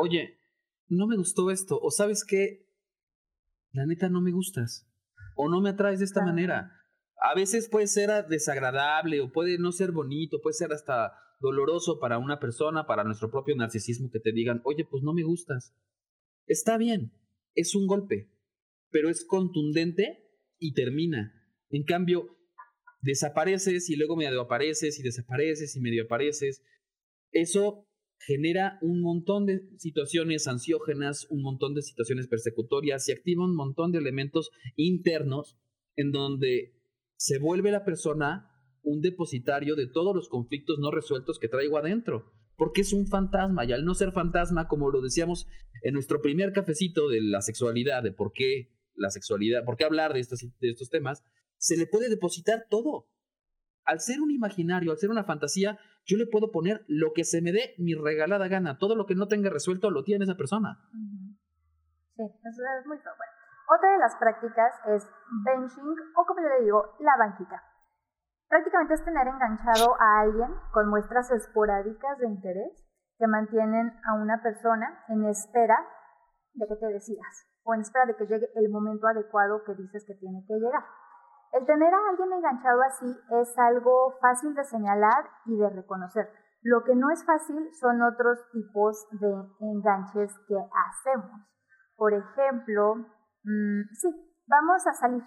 Oye, 0.00 0.38
no 0.88 1.06
me 1.06 1.18
gustó 1.18 1.50
esto, 1.50 1.78
o 1.78 1.90
sabes 1.90 2.24
qué, 2.24 2.66
la 3.72 3.84
neta 3.84 4.08
no 4.08 4.22
me 4.22 4.32
gustas, 4.32 4.90
o 5.36 5.50
no 5.50 5.60
me 5.60 5.68
atraes 5.68 5.98
de 5.98 6.06
esta 6.06 6.24
manera 6.24 6.78
a 7.22 7.34
veces 7.34 7.68
puede 7.68 7.86
ser 7.86 8.10
desagradable 8.28 9.20
o 9.20 9.30
puede 9.30 9.56
no 9.56 9.70
ser 9.70 9.92
bonito, 9.92 10.40
puede 10.42 10.54
ser 10.54 10.72
hasta 10.72 11.12
doloroso 11.38 12.00
para 12.00 12.18
una 12.18 12.40
persona, 12.40 12.86
para 12.86 13.04
nuestro 13.04 13.30
propio 13.30 13.54
narcisismo, 13.54 14.10
que 14.10 14.18
te 14.18 14.32
digan, 14.32 14.60
oye, 14.64 14.84
pues 14.84 15.04
no 15.04 15.14
me 15.14 15.22
gustas. 15.22 15.72
Está 16.46 16.78
bien, 16.78 17.12
es 17.54 17.76
un 17.76 17.86
golpe, 17.86 18.32
pero 18.90 19.08
es 19.08 19.24
contundente 19.24 20.18
y 20.58 20.74
termina. 20.74 21.32
En 21.70 21.84
cambio, 21.84 22.36
desapareces 23.00 23.88
y 23.88 23.94
luego 23.94 24.16
medio 24.16 24.40
apareces 24.40 24.98
y 24.98 25.02
desapareces 25.04 25.76
y 25.76 25.80
medio 25.80 26.04
apareces. 26.04 26.64
Eso 27.30 27.86
genera 28.26 28.78
un 28.82 29.00
montón 29.00 29.46
de 29.46 29.62
situaciones 29.78 30.46
ansiógenas, 30.46 31.26
un 31.30 31.42
montón 31.42 31.74
de 31.74 31.82
situaciones 31.82 32.28
persecutorias 32.28 33.08
y 33.08 33.12
activa 33.12 33.44
un 33.44 33.56
montón 33.56 33.92
de 33.92 33.98
elementos 33.98 34.50
internos 34.76 35.58
en 35.96 36.12
donde 36.12 36.74
se 37.16 37.38
vuelve 37.38 37.70
la 37.70 37.84
persona 37.84 38.48
un 38.82 39.00
depositario 39.00 39.76
de 39.76 39.86
todos 39.86 40.14
los 40.14 40.28
conflictos 40.28 40.78
no 40.78 40.90
resueltos 40.90 41.38
que 41.38 41.48
traigo 41.48 41.78
adentro, 41.78 42.32
porque 42.56 42.80
es 42.80 42.92
un 42.92 43.06
fantasma, 43.06 43.64
y 43.64 43.72
al 43.72 43.84
no 43.84 43.94
ser 43.94 44.12
fantasma, 44.12 44.68
como 44.68 44.90
lo 44.90 45.00
decíamos 45.00 45.46
en 45.82 45.94
nuestro 45.94 46.20
primer 46.20 46.52
cafecito 46.52 47.08
de 47.08 47.20
la 47.20 47.42
sexualidad, 47.42 48.02
de 48.02 48.12
por 48.12 48.32
qué 48.32 48.70
la 48.94 49.10
sexualidad, 49.10 49.64
por 49.64 49.76
qué 49.76 49.84
hablar 49.84 50.12
de 50.12 50.20
estos, 50.20 50.40
de 50.40 50.70
estos 50.70 50.90
temas, 50.90 51.24
se 51.58 51.76
le 51.76 51.86
puede 51.86 52.08
depositar 52.08 52.66
todo. 52.68 53.08
Al 53.84 54.00
ser 54.00 54.20
un 54.20 54.30
imaginario, 54.30 54.90
al 54.90 54.98
ser 54.98 55.10
una 55.10 55.24
fantasía, 55.24 55.78
yo 56.04 56.16
le 56.16 56.26
puedo 56.26 56.50
poner 56.50 56.84
lo 56.88 57.12
que 57.14 57.24
se 57.24 57.42
me 57.42 57.52
dé 57.52 57.74
mi 57.78 57.94
regalada 57.94 58.48
gana. 58.48 58.78
Todo 58.78 58.96
lo 58.96 59.06
que 59.06 59.14
no 59.14 59.28
tenga 59.28 59.50
resuelto 59.50 59.90
lo 59.90 60.02
tiene 60.02 60.24
esa 60.24 60.36
persona. 60.36 60.78
Sí, 62.16 62.22
eso 62.22 62.62
es 62.80 62.86
muy 62.86 62.96
bueno. 62.96 63.32
Otra 63.70 63.92
de 63.92 63.98
las 63.98 64.16
prácticas 64.16 64.74
es 64.86 65.08
benching 65.44 65.94
o 66.16 66.24
como 66.26 66.40
yo 66.42 66.48
le 66.48 66.64
digo, 66.64 66.96
la 67.00 67.16
banquita. 67.16 67.62
Prácticamente 68.48 68.94
es 68.94 69.04
tener 69.04 69.26
enganchado 69.26 69.94
a 69.98 70.20
alguien 70.20 70.50
con 70.72 70.90
muestras 70.90 71.30
esporádicas 71.30 72.18
de 72.18 72.26
interés 72.26 72.84
que 73.18 73.26
mantienen 73.26 73.92
a 74.04 74.14
una 74.14 74.42
persona 74.42 75.04
en 75.08 75.24
espera 75.24 75.78
de 76.52 76.66
que 76.66 76.76
te 76.76 76.86
decidas 76.86 77.48
o 77.62 77.74
en 77.74 77.80
espera 77.80 78.04
de 78.06 78.16
que 78.16 78.26
llegue 78.26 78.50
el 78.56 78.68
momento 78.68 79.06
adecuado 79.06 79.62
que 79.64 79.74
dices 79.74 80.04
que 80.06 80.14
tiene 80.14 80.44
que 80.46 80.54
llegar. 80.54 80.84
El 81.52 81.66
tener 81.66 81.92
a 81.92 82.08
alguien 82.10 82.32
enganchado 82.32 82.82
así 82.82 83.20
es 83.40 83.58
algo 83.58 84.14
fácil 84.20 84.54
de 84.54 84.64
señalar 84.64 85.28
y 85.46 85.56
de 85.56 85.70
reconocer. 85.70 86.30
Lo 86.62 86.82
que 86.84 86.94
no 86.94 87.10
es 87.10 87.24
fácil 87.24 87.68
son 87.74 88.02
otros 88.02 88.38
tipos 88.52 89.06
de 89.12 89.32
enganches 89.60 90.32
que 90.46 90.56
hacemos. 90.56 91.40
Por 91.96 92.14
ejemplo, 92.14 93.04
Mm, 93.44 93.90
sí, 93.98 94.08
vamos 94.46 94.86
a 94.86 94.92
salir, 94.92 95.22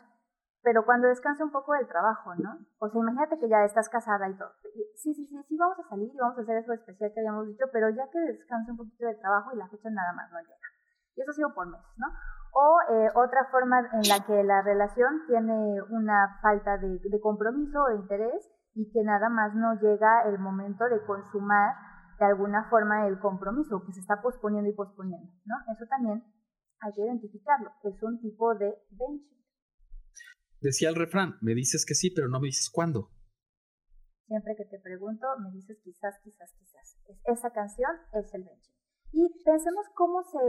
pero 0.63 0.85
cuando 0.85 1.07
descanse 1.09 1.43
un 1.43 1.51
poco 1.51 1.73
del 1.73 1.87
trabajo, 1.87 2.33
¿no? 2.35 2.59
O 2.79 2.87
sea, 2.87 3.01
imagínate 3.01 3.37
que 3.39 3.49
ya 3.49 3.63
estás 3.65 3.89
casada 3.89 4.29
y 4.29 4.37
todo. 4.37 4.51
Sí, 4.95 5.13
sí, 5.13 5.25
sí, 5.27 5.43
sí, 5.43 5.57
vamos 5.57 5.77
a 5.79 5.89
salir 5.89 6.09
y 6.13 6.17
vamos 6.17 6.37
a 6.37 6.41
hacer 6.41 6.57
eso 6.57 6.71
especial 6.71 7.11
que 7.13 7.19
habíamos 7.19 7.47
dicho, 7.47 7.65
pero 7.73 7.89
ya 7.89 8.09
que 8.09 8.19
descanse 8.19 8.71
un 8.71 8.77
poquito 8.77 9.05
del 9.05 9.19
trabajo 9.19 9.51
y 9.53 9.57
la 9.57 9.67
fecha 9.67 9.89
nada 9.89 10.13
más 10.13 10.31
no 10.31 10.39
llega. 10.39 10.67
Y 11.15 11.21
eso 11.21 11.31
ha 11.31 11.33
sido 11.33 11.53
por 11.53 11.67
meses, 11.67 11.91
¿no? 11.97 12.07
O 12.57 12.79
eh, 12.89 13.09
otra 13.15 13.49
forma 13.51 13.79
en 13.79 14.07
la 14.07 14.25
que 14.25 14.41
la 14.43 14.61
relación 14.61 15.27
tiene 15.27 15.81
una 15.89 16.39
falta 16.41 16.77
de, 16.77 16.99
de 17.03 17.19
compromiso 17.19 17.83
o 17.83 17.89
de 17.89 17.95
interés 17.95 18.49
y 18.73 18.89
que 18.91 19.03
nada 19.03 19.27
más 19.27 19.53
no 19.55 19.75
llega 19.75 20.23
el 20.29 20.39
momento 20.39 20.85
de 20.85 21.03
consumar 21.05 21.75
de 22.17 22.25
alguna 22.25 22.69
forma 22.69 23.07
el 23.07 23.19
compromiso, 23.19 23.83
que 23.85 23.91
se 23.91 23.99
está 23.99 24.21
posponiendo 24.21 24.69
y 24.69 24.73
posponiendo, 24.73 25.31
¿no? 25.43 25.55
Eso 25.73 25.85
también 25.89 26.23
hay 26.79 26.93
que 26.93 27.01
identificarlo. 27.01 27.71
Es 27.83 28.01
un 28.03 28.21
tipo 28.21 28.55
de 28.55 28.73
benching. 28.91 29.43
Decía 30.61 30.89
el 30.89 30.95
refrán, 30.95 31.35
me 31.41 31.53
dices 31.53 31.85
que 31.85 31.93
sí, 31.93 32.11
pero 32.15 32.29
no 32.29 32.39
me 32.39 32.47
dices 32.47 32.69
cuándo. 32.71 33.11
Siempre 34.27 34.55
que 34.55 34.65
te 34.65 34.79
pregunto, 34.79 35.27
me 35.43 35.51
dices 35.51 35.77
quizás, 35.83 36.15
quizás, 36.23 36.51
quizás. 36.57 36.97
esa 37.25 37.51
canción 37.51 37.91
es 38.13 38.33
el 38.33 38.43
benching. 38.43 38.75
Y 39.11 39.43
pensemos 39.43 39.85
cómo 39.95 40.23
se, 40.23 40.39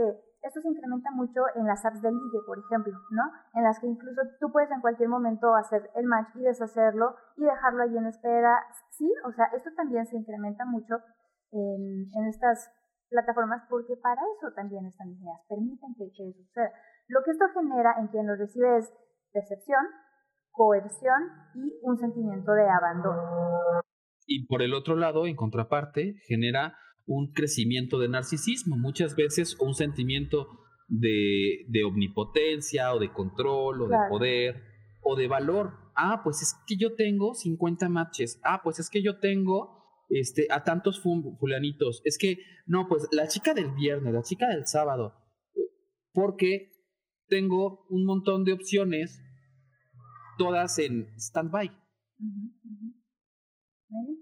esto 0.41 0.61
se 0.61 0.69
incrementa 0.69 1.11
mucho 1.11 1.41
en 1.55 1.65
las 1.65 1.83
apps 1.85 2.01
de 2.01 2.11
ligue, 2.11 2.39
por 2.45 2.59
ejemplo, 2.59 2.93
¿no? 3.11 3.23
En 3.53 3.63
las 3.63 3.79
que 3.79 3.87
incluso 3.87 4.21
tú 4.39 4.51
puedes 4.51 4.71
en 4.71 4.81
cualquier 4.81 5.09
momento 5.09 5.55
hacer 5.55 5.89
el 5.95 6.05
match 6.05 6.35
y 6.35 6.43
deshacerlo 6.43 7.15
y 7.37 7.43
dejarlo 7.43 7.83
ahí 7.83 7.97
en 7.97 8.07
espera. 8.07 8.53
Sí, 8.91 9.11
o 9.25 9.31
sea, 9.31 9.45
esto 9.55 9.69
también 9.75 10.05
se 10.05 10.17
incrementa 10.17 10.65
mucho 10.65 10.95
en, 11.51 12.09
en 12.13 12.27
estas 12.27 12.71
plataformas 13.09 13.63
porque 13.69 13.95
para 14.01 14.21
eso 14.37 14.53
también 14.55 14.85
están 14.85 15.09
diseñadas, 15.09 15.41
permiten 15.47 15.95
que, 15.97 16.11
que 16.15 16.29
eso 16.29 16.43
suceda. 16.43 16.71
Lo 17.07 17.23
que 17.23 17.31
esto 17.31 17.45
genera 17.53 17.95
en 17.99 18.07
quien 18.07 18.27
lo 18.27 18.35
recibe 18.35 18.77
es 18.77 18.93
decepción, 19.33 19.85
coerción 20.51 21.23
y 21.55 21.79
un 21.83 21.97
sentimiento 21.97 22.51
de 22.51 22.69
abandono. 22.69 23.21
Y 24.25 24.45
por 24.47 24.61
el 24.61 24.73
otro 24.73 24.95
lado, 24.95 25.25
en 25.25 25.35
contraparte, 25.35 26.15
genera 26.27 26.75
un 27.07 27.31
crecimiento 27.31 27.97
de 27.99 28.09
narcisismo, 28.09 28.77
muchas 28.77 29.15
veces 29.15 29.57
un 29.59 29.73
sentimiento 29.73 30.47
de, 30.87 31.65
de 31.69 31.83
omnipotencia 31.83 32.93
o 32.93 32.99
de 32.99 33.11
control 33.11 33.81
o 33.81 33.87
de 33.87 33.97
poder 34.09 34.63
o 35.01 35.15
de 35.15 35.27
valor. 35.27 35.73
Ah, 35.95 36.21
pues 36.23 36.41
es 36.41 36.53
que 36.67 36.75
yo 36.77 36.95
tengo 36.95 37.33
50 37.33 37.89
matches. 37.89 38.39
Ah, 38.43 38.61
pues 38.63 38.79
es 38.79 38.89
que 38.89 39.01
yo 39.01 39.19
tengo 39.19 39.77
este, 40.09 40.47
a 40.51 40.63
tantos 40.63 41.01
fulanitos. 41.01 42.01
Es 42.03 42.17
que, 42.17 42.37
no, 42.65 42.87
pues 42.87 43.07
la 43.11 43.27
chica 43.27 43.53
del 43.53 43.71
viernes, 43.71 44.13
la 44.13 44.21
chica 44.21 44.47
del 44.49 44.67
sábado. 44.67 45.13
Porque 46.11 46.71
tengo 47.27 47.85
un 47.89 48.05
montón 48.05 48.43
de 48.43 48.53
opciones, 48.53 49.21
todas 50.37 50.77
en 50.79 51.07
stand-by. 51.17 51.71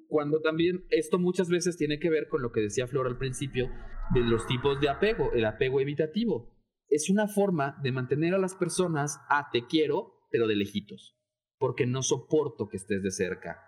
Cuando 0.07 0.41
también 0.41 0.86
esto 0.89 1.18
muchas 1.18 1.49
veces 1.49 1.78
tiene 1.78 1.99
que 1.99 2.09
ver 2.09 2.28
con 2.28 2.41
lo 2.41 2.51
que 2.51 2.61
decía 2.61 2.88
Flor 2.88 3.07
al 3.07 3.18
principio 3.18 3.70
de 4.13 4.22
los 4.22 4.45
tipos 4.45 4.80
de 4.80 4.89
apego, 4.89 5.32
el 5.34 5.45
apego 5.45 5.82
evitativo. 5.82 6.53
Es 6.88 7.09
una 7.09 7.28
forma 7.28 7.80
de 7.82 7.91
mantener 7.91 8.36
a 8.36 8.39
las 8.39 8.55
personas 8.55 9.20
a 9.30 9.49
te 9.51 9.66
quiero, 9.66 10.28
pero 10.30 10.47
de 10.47 10.55
lejitos, 10.55 11.18
porque 11.57 11.88
no 11.88 12.03
soporto 12.03 12.68
que 12.68 12.78
estés 12.78 13.01
de 13.01 13.11
cerca, 13.11 13.59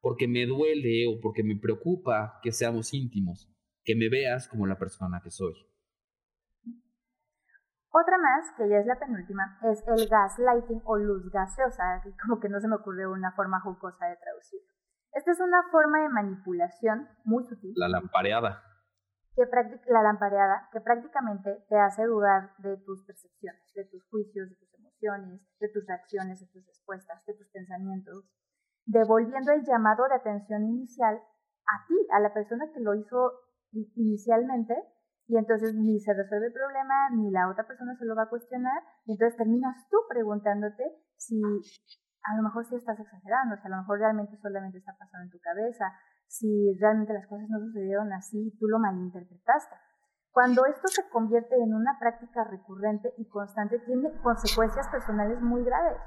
porque 0.00 0.28
me 0.28 0.46
duele 0.46 1.06
o 1.08 1.20
porque 1.20 1.42
me 1.42 1.56
preocupa 1.56 2.38
que 2.42 2.52
seamos 2.52 2.94
íntimos, 2.94 3.52
que 3.82 3.96
me 3.96 4.08
veas 4.08 4.48
como 4.48 4.66
la 4.66 4.78
persona 4.78 5.20
que 5.22 5.30
soy. 5.30 5.54
Otra 7.90 8.18
más, 8.18 8.50
que 8.56 8.68
ya 8.68 8.78
es 8.78 8.86
la 8.86 8.98
penúltima, 8.98 9.58
es 9.70 9.82
el 9.86 10.08
gaslighting 10.08 10.82
o 10.84 10.96
luz 10.96 11.30
gaseosa, 11.30 12.02
como 12.22 12.40
que 12.40 12.48
no 12.48 12.60
se 12.60 12.68
me 12.68 12.76
ocurrió 12.76 13.10
una 13.10 13.32
forma 13.32 13.60
jocosa 13.60 14.06
de 14.06 14.16
traducirlo. 14.16 14.73
Esta 15.14 15.30
es 15.30 15.40
una 15.40 15.62
forma 15.70 16.02
de 16.02 16.08
manipulación 16.08 17.08
muy 17.24 17.44
sutil. 17.44 17.72
La 17.76 17.88
lampareada. 17.88 18.62
Que 19.36 19.42
la 19.86 20.02
lampareada, 20.02 20.68
que 20.72 20.80
prácticamente 20.80 21.64
te 21.68 21.78
hace 21.78 22.04
dudar 22.04 22.50
de 22.58 22.76
tus 22.78 23.04
percepciones, 23.04 23.72
de 23.74 23.84
tus 23.84 24.04
juicios, 24.08 24.50
de 24.50 24.56
tus 24.56 24.74
emociones, 24.74 25.40
de 25.60 25.68
tus 25.68 25.86
reacciones, 25.86 26.40
de 26.40 26.46
tus 26.46 26.66
respuestas, 26.66 27.24
de 27.26 27.34
tus 27.34 27.48
pensamientos, 27.50 28.24
devolviendo 28.86 29.52
el 29.52 29.64
llamado 29.64 30.04
de 30.08 30.16
atención 30.16 30.64
inicial 30.64 31.16
a 31.16 31.86
ti, 31.86 31.94
a 32.10 32.20
la 32.20 32.34
persona 32.34 32.70
que 32.72 32.80
lo 32.80 32.94
hizo 32.94 33.32
inicialmente, 33.72 34.74
y 35.26 35.38
entonces 35.38 35.74
ni 35.74 36.00
se 36.00 36.12
resuelve 36.12 36.48
el 36.48 36.52
problema, 36.52 37.10
ni 37.10 37.30
la 37.30 37.48
otra 37.48 37.66
persona 37.66 37.96
se 37.96 38.04
lo 38.04 38.14
va 38.14 38.24
a 38.24 38.28
cuestionar, 38.28 38.82
y 39.06 39.12
entonces 39.12 39.36
terminas 39.36 39.88
tú 39.90 39.96
preguntándote 40.08 40.84
si 41.16 41.40
a 42.24 42.36
lo 42.36 42.42
mejor 42.42 42.64
sí 42.64 42.74
estás 42.76 42.98
exagerando, 42.98 43.56
si 43.56 43.66
a 43.66 43.70
lo 43.70 43.76
mejor 43.78 43.98
realmente 43.98 44.36
solamente 44.38 44.78
está 44.78 44.96
pasando 44.98 45.24
en 45.24 45.30
tu 45.30 45.38
cabeza, 45.40 45.92
si 46.26 46.76
realmente 46.80 47.12
las 47.12 47.26
cosas 47.26 47.48
no 47.48 47.60
sucedieron 47.60 48.12
así, 48.12 48.56
tú 48.58 48.66
lo 48.66 48.78
malinterpretaste. 48.78 49.76
Cuando 50.32 50.66
esto 50.66 50.88
se 50.88 51.08
convierte 51.10 51.54
en 51.54 51.74
una 51.74 51.96
práctica 52.00 52.44
recurrente 52.44 53.12
y 53.18 53.28
constante, 53.28 53.78
tiene 53.80 54.10
consecuencias 54.22 54.88
personales 54.88 55.40
muy 55.40 55.62
graves, 55.64 55.98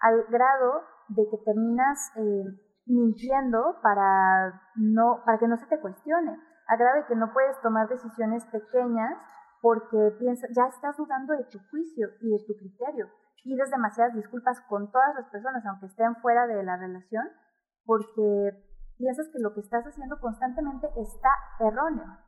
al 0.00 0.24
grado 0.28 0.82
de 1.08 1.22
que 1.30 1.38
terminas 1.44 2.12
eh, 2.16 2.44
mintiendo 2.86 3.76
para, 3.82 4.60
no, 4.76 5.22
para 5.24 5.38
que 5.38 5.48
no 5.48 5.56
se 5.56 5.66
te 5.66 5.80
cuestione 5.80 6.36
agrave 6.70 7.04
que 7.06 7.16
no 7.16 7.32
puedes 7.32 7.60
tomar 7.60 7.88
decisiones 7.88 8.44
pequeñas 8.46 9.18
porque 9.60 10.16
piensa, 10.18 10.46
ya 10.56 10.66
estás 10.66 10.96
dudando 10.96 11.34
de 11.34 11.44
tu 11.44 11.58
juicio 11.70 12.08
y 12.20 12.30
de 12.30 12.38
tu 12.46 12.54
criterio. 12.54 13.10
Pides 13.42 13.70
demasiadas 13.70 14.14
disculpas 14.14 14.58
con 14.68 14.90
todas 14.90 15.14
las 15.16 15.30
personas, 15.30 15.64
aunque 15.66 15.86
estén 15.86 16.14
fuera 16.20 16.46
de 16.46 16.62
la 16.62 16.76
relación, 16.76 17.24
porque 17.84 18.52
piensas 18.98 19.28
que 19.32 19.40
lo 19.40 19.54
que 19.54 19.60
estás 19.60 19.84
haciendo 19.84 20.20
constantemente 20.20 20.86
está 20.96 21.30
erróneo. 21.58 22.18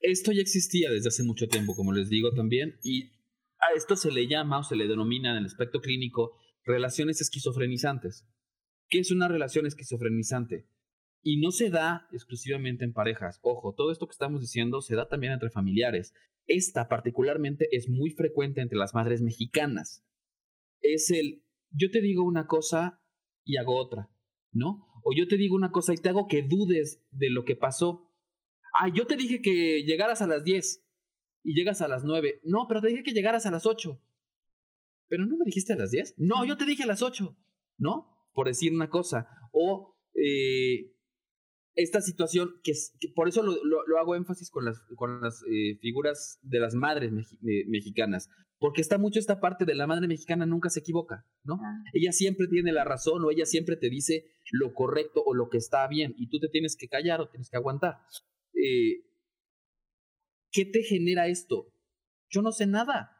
Esto 0.00 0.30
ya 0.30 0.40
existía 0.40 0.90
desde 0.90 1.08
hace 1.08 1.24
mucho 1.24 1.48
tiempo, 1.48 1.74
como 1.74 1.92
les 1.92 2.08
digo 2.08 2.30
también, 2.32 2.78
y 2.84 3.10
a 3.58 3.74
esto 3.76 3.96
se 3.96 4.12
le 4.12 4.28
llama 4.28 4.60
o 4.60 4.62
se 4.62 4.76
le 4.76 4.86
denomina 4.86 5.32
en 5.32 5.38
el 5.38 5.46
aspecto 5.46 5.80
clínico 5.80 6.36
relaciones 6.64 7.20
esquizofrenizantes. 7.20 8.28
¿Qué 8.88 9.00
es 9.00 9.10
una 9.10 9.26
relación 9.26 9.66
esquizofrenizante? 9.66 10.68
Y 11.22 11.40
no 11.40 11.50
se 11.50 11.70
da 11.70 12.06
exclusivamente 12.12 12.84
en 12.84 12.92
parejas. 12.92 13.40
Ojo, 13.42 13.74
todo 13.74 13.90
esto 13.90 14.06
que 14.06 14.12
estamos 14.12 14.40
diciendo 14.40 14.80
se 14.80 14.94
da 14.94 15.08
también 15.08 15.32
entre 15.32 15.50
familiares. 15.50 16.14
Esta 16.48 16.88
particularmente 16.88 17.68
es 17.70 17.88
muy 17.88 18.10
frecuente 18.10 18.62
entre 18.62 18.78
las 18.78 18.94
madres 18.94 19.20
mexicanas. 19.20 20.04
Es 20.80 21.10
el, 21.10 21.44
yo 21.70 21.90
te 21.90 22.00
digo 22.00 22.24
una 22.24 22.46
cosa 22.46 23.02
y 23.44 23.58
hago 23.58 23.76
otra, 23.76 24.10
¿no? 24.50 24.86
O 25.04 25.12
yo 25.14 25.28
te 25.28 25.36
digo 25.36 25.54
una 25.54 25.70
cosa 25.70 25.92
y 25.92 25.98
te 25.98 26.08
hago 26.08 26.26
que 26.26 26.42
dudes 26.42 27.04
de 27.10 27.30
lo 27.30 27.44
que 27.44 27.54
pasó. 27.54 28.10
Ah, 28.74 28.88
yo 28.92 29.06
te 29.06 29.16
dije 29.16 29.40
que 29.42 29.84
llegaras 29.84 30.22
a 30.22 30.26
las 30.26 30.42
10 30.42 30.84
y 31.44 31.54
llegas 31.54 31.82
a 31.82 31.88
las 31.88 32.04
9. 32.04 32.40
No, 32.44 32.66
pero 32.66 32.80
te 32.80 32.88
dije 32.88 33.02
que 33.02 33.12
llegaras 33.12 33.46
a 33.46 33.50
las 33.50 33.66
8. 33.66 34.00
¿Pero 35.08 35.26
no 35.26 35.36
me 35.36 35.44
dijiste 35.44 35.74
a 35.74 35.76
las 35.76 35.90
10? 35.90 36.14
No, 36.18 36.44
yo 36.46 36.56
te 36.56 36.64
dije 36.64 36.82
a 36.82 36.86
las 36.86 37.02
8, 37.02 37.36
¿no? 37.78 38.30
Por 38.32 38.46
decir 38.46 38.72
una 38.72 38.88
cosa. 38.88 39.28
O 39.52 39.96
eh, 40.14 40.92
esta 41.78 42.00
situación, 42.00 42.60
que, 42.64 42.72
por 43.14 43.28
eso 43.28 43.42
lo, 43.42 43.54
lo, 43.62 43.98
hago 43.98 44.16
énfasis 44.16 44.50
con 44.50 44.64
las, 44.64 44.80
con 44.96 45.20
las 45.20 45.42
eh, 45.48 45.78
figuras 45.80 46.40
de 46.42 46.58
las 46.58 46.74
madres 46.74 47.12
mexicanas, 47.40 48.28
porque 48.58 48.80
está 48.80 48.98
mucho 48.98 49.20
esta 49.20 49.38
parte 49.38 49.64
de 49.64 49.76
la 49.76 49.86
madre 49.86 50.08
mexicana 50.08 50.44
nunca 50.44 50.70
se 50.70 50.80
equivoca, 50.80 51.24
¿no? 51.44 51.60
Ah. 51.62 51.84
Ella 51.92 52.10
siempre 52.10 52.48
tiene 52.48 52.72
la 52.72 52.82
razón 52.82 53.24
o 53.24 53.30
ella 53.30 53.46
siempre 53.46 53.76
te 53.76 53.90
dice 53.90 54.24
lo 54.50 54.74
correcto 54.74 55.22
o 55.24 55.34
lo 55.34 55.48
que 55.50 55.58
está 55.58 55.86
bien 55.86 56.14
y 56.18 56.28
tú 56.28 56.40
te 56.40 56.48
tienes 56.48 56.76
que 56.76 56.88
callar 56.88 57.20
o 57.20 57.28
tienes 57.28 57.48
que 57.48 57.56
aguantar. 57.56 57.98
Eh, 58.54 59.04
¿Qué 60.50 60.64
te 60.64 60.82
genera 60.82 61.28
esto? 61.28 61.72
Yo 62.28 62.42
no 62.42 62.50
sé 62.50 62.66
nada. 62.66 63.12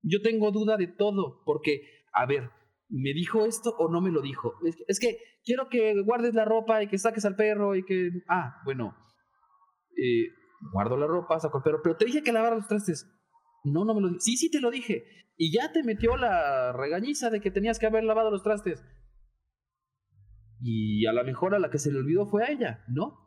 Yo 0.00 0.22
tengo 0.22 0.50
duda 0.50 0.78
de 0.78 0.86
todo, 0.86 1.42
porque, 1.44 1.82
a 2.12 2.24
ver, 2.24 2.48
¿me 2.88 3.12
dijo 3.12 3.44
esto 3.46 3.74
o 3.78 3.90
no 3.90 4.00
me 4.00 4.10
lo 4.10 4.20
dijo? 4.20 4.54
Es, 4.86 5.00
que 5.00 5.18
quiero 5.44 5.68
que 5.68 6.00
guardes 6.02 6.34
la 6.34 6.44
ropa 6.44 6.82
y 6.82 6.88
que 6.88 6.98
saques 6.98 7.24
al 7.24 7.36
perro 7.36 7.74
y 7.74 7.84
que... 7.84 8.10
Ah, 8.28 8.60
bueno. 8.64 8.96
Eh, 9.96 10.28
guardo 10.72 10.96
la 10.96 11.06
ropa, 11.06 11.40
saco 11.40 11.58
al 11.58 11.62
perro, 11.62 11.80
pero 11.82 11.96
te 11.96 12.04
dije 12.04 12.22
que 12.22 12.32
lavara 12.32 12.56
los 12.56 12.68
trastes. 12.68 13.10
No, 13.64 13.84
no 13.84 13.94
me 13.94 14.00
lo 14.00 14.08
dije. 14.08 14.20
Sí, 14.20 14.36
sí 14.36 14.50
te 14.50 14.60
lo 14.60 14.70
dije. 14.70 15.04
Y 15.36 15.52
ya 15.52 15.72
te 15.72 15.82
metió 15.82 16.16
la 16.16 16.72
regañiza 16.72 17.30
de 17.30 17.40
que 17.40 17.50
tenías 17.50 17.78
que 17.78 17.86
haber 17.86 18.04
lavado 18.04 18.30
los 18.30 18.42
trastes. 18.42 18.84
Y 20.60 21.06
a 21.06 21.12
lo 21.12 21.22
mejor 21.24 21.54
a 21.54 21.58
la 21.58 21.70
que 21.70 21.78
se 21.78 21.92
le 21.92 21.98
olvidó 21.98 22.26
fue 22.26 22.44
a 22.44 22.50
ella, 22.50 22.84
¿no? 22.88 23.18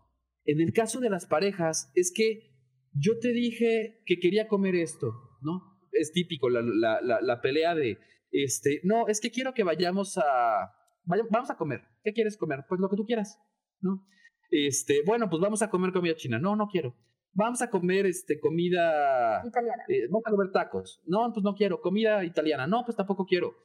En 0.45 0.61
el 0.61 0.73
caso 0.73 0.99
de 0.99 1.09
las 1.09 1.27
parejas, 1.27 1.91
es 1.93 2.11
que 2.15 2.49
yo 2.93 3.19
te 3.19 3.31
dije 3.31 4.01
que 4.05 4.19
quería 4.19 4.47
comer 4.47 4.75
esto, 4.75 5.13
¿no? 5.41 5.79
Es 5.91 6.11
típico 6.11 6.49
la, 6.49 6.61
la, 6.61 7.21
la 7.21 7.41
pelea 7.41 7.75
de 7.75 7.99
este, 8.31 8.81
no, 8.83 9.07
es 9.07 9.19
que 9.19 9.31
quiero 9.31 9.53
que 9.53 9.63
vayamos 9.63 10.17
a, 10.17 10.71
vamos 11.05 11.49
a 11.49 11.57
comer. 11.57 11.81
¿Qué 12.03 12.13
quieres 12.13 12.37
comer? 12.37 12.65
Pues 12.67 12.79
lo 12.79 12.89
que 12.89 12.95
tú 12.95 13.05
quieras, 13.05 13.39
¿no? 13.81 14.05
Este, 14.51 15.01
bueno, 15.05 15.29
pues 15.29 15.41
vamos 15.41 15.61
a 15.61 15.69
comer 15.69 15.91
comida 15.91 16.15
china. 16.15 16.39
No, 16.39 16.55
no 16.55 16.67
quiero. 16.67 16.95
Vamos 17.33 17.61
a 17.61 17.69
comer 17.69 18.05
este 18.05 18.39
comida 18.39 19.43
italiana. 19.45 19.83
Eh, 19.87 20.07
vamos 20.09 20.23
a 20.25 20.31
comer 20.31 20.51
tacos. 20.51 21.01
No, 21.05 21.31
pues 21.31 21.43
no 21.43 21.53
quiero. 21.53 21.81
Comida 21.81 22.23
italiana. 22.23 22.65
No, 22.65 22.83
pues 22.83 22.97
tampoco 22.97 23.25
quiero. 23.25 23.55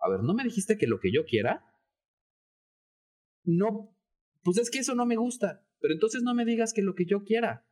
A 0.00 0.10
ver, 0.10 0.20
¿no 0.20 0.34
me 0.34 0.42
dijiste 0.42 0.76
que 0.76 0.88
lo 0.88 0.98
que 0.98 1.12
yo 1.12 1.24
quiera? 1.24 1.64
No, 3.44 3.96
pues 4.42 4.58
es 4.58 4.70
que 4.70 4.80
eso 4.80 4.94
no 4.94 5.06
me 5.06 5.16
gusta. 5.16 5.64
Pero 5.80 5.94
entonces 5.94 6.22
no 6.22 6.34
me 6.34 6.44
digas 6.44 6.72
que 6.72 6.82
lo 6.82 6.94
que 6.94 7.06
yo 7.06 7.22
quiera. 7.22 7.64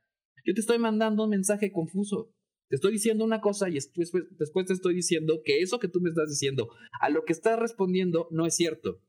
Yo 0.44 0.54
te 0.54 0.60
estoy 0.60 0.78
mandando 0.78 1.24
un 1.24 1.30
mensaje 1.30 1.72
confuso. 1.72 2.32
Te 2.70 2.76
estoy 2.76 2.92
diciendo 2.92 3.24
una 3.24 3.40
cosa 3.40 3.68
y 3.68 3.74
después, 3.74 4.12
te 4.12 4.72
estoy 4.72 4.94
diciendo 4.94 5.42
que 5.44 5.60
eso 5.60 5.80
que 5.80 5.88
tú 5.88 6.00
me 6.00 6.08
estás 6.08 6.28
diciendo, 6.28 6.70
a 7.00 7.10
lo 7.10 7.24
que 7.24 7.32
estás 7.32 7.58
respondiendo, 7.58 8.28
no 8.30 8.46
es 8.46 8.54
cierto. 8.54 9.02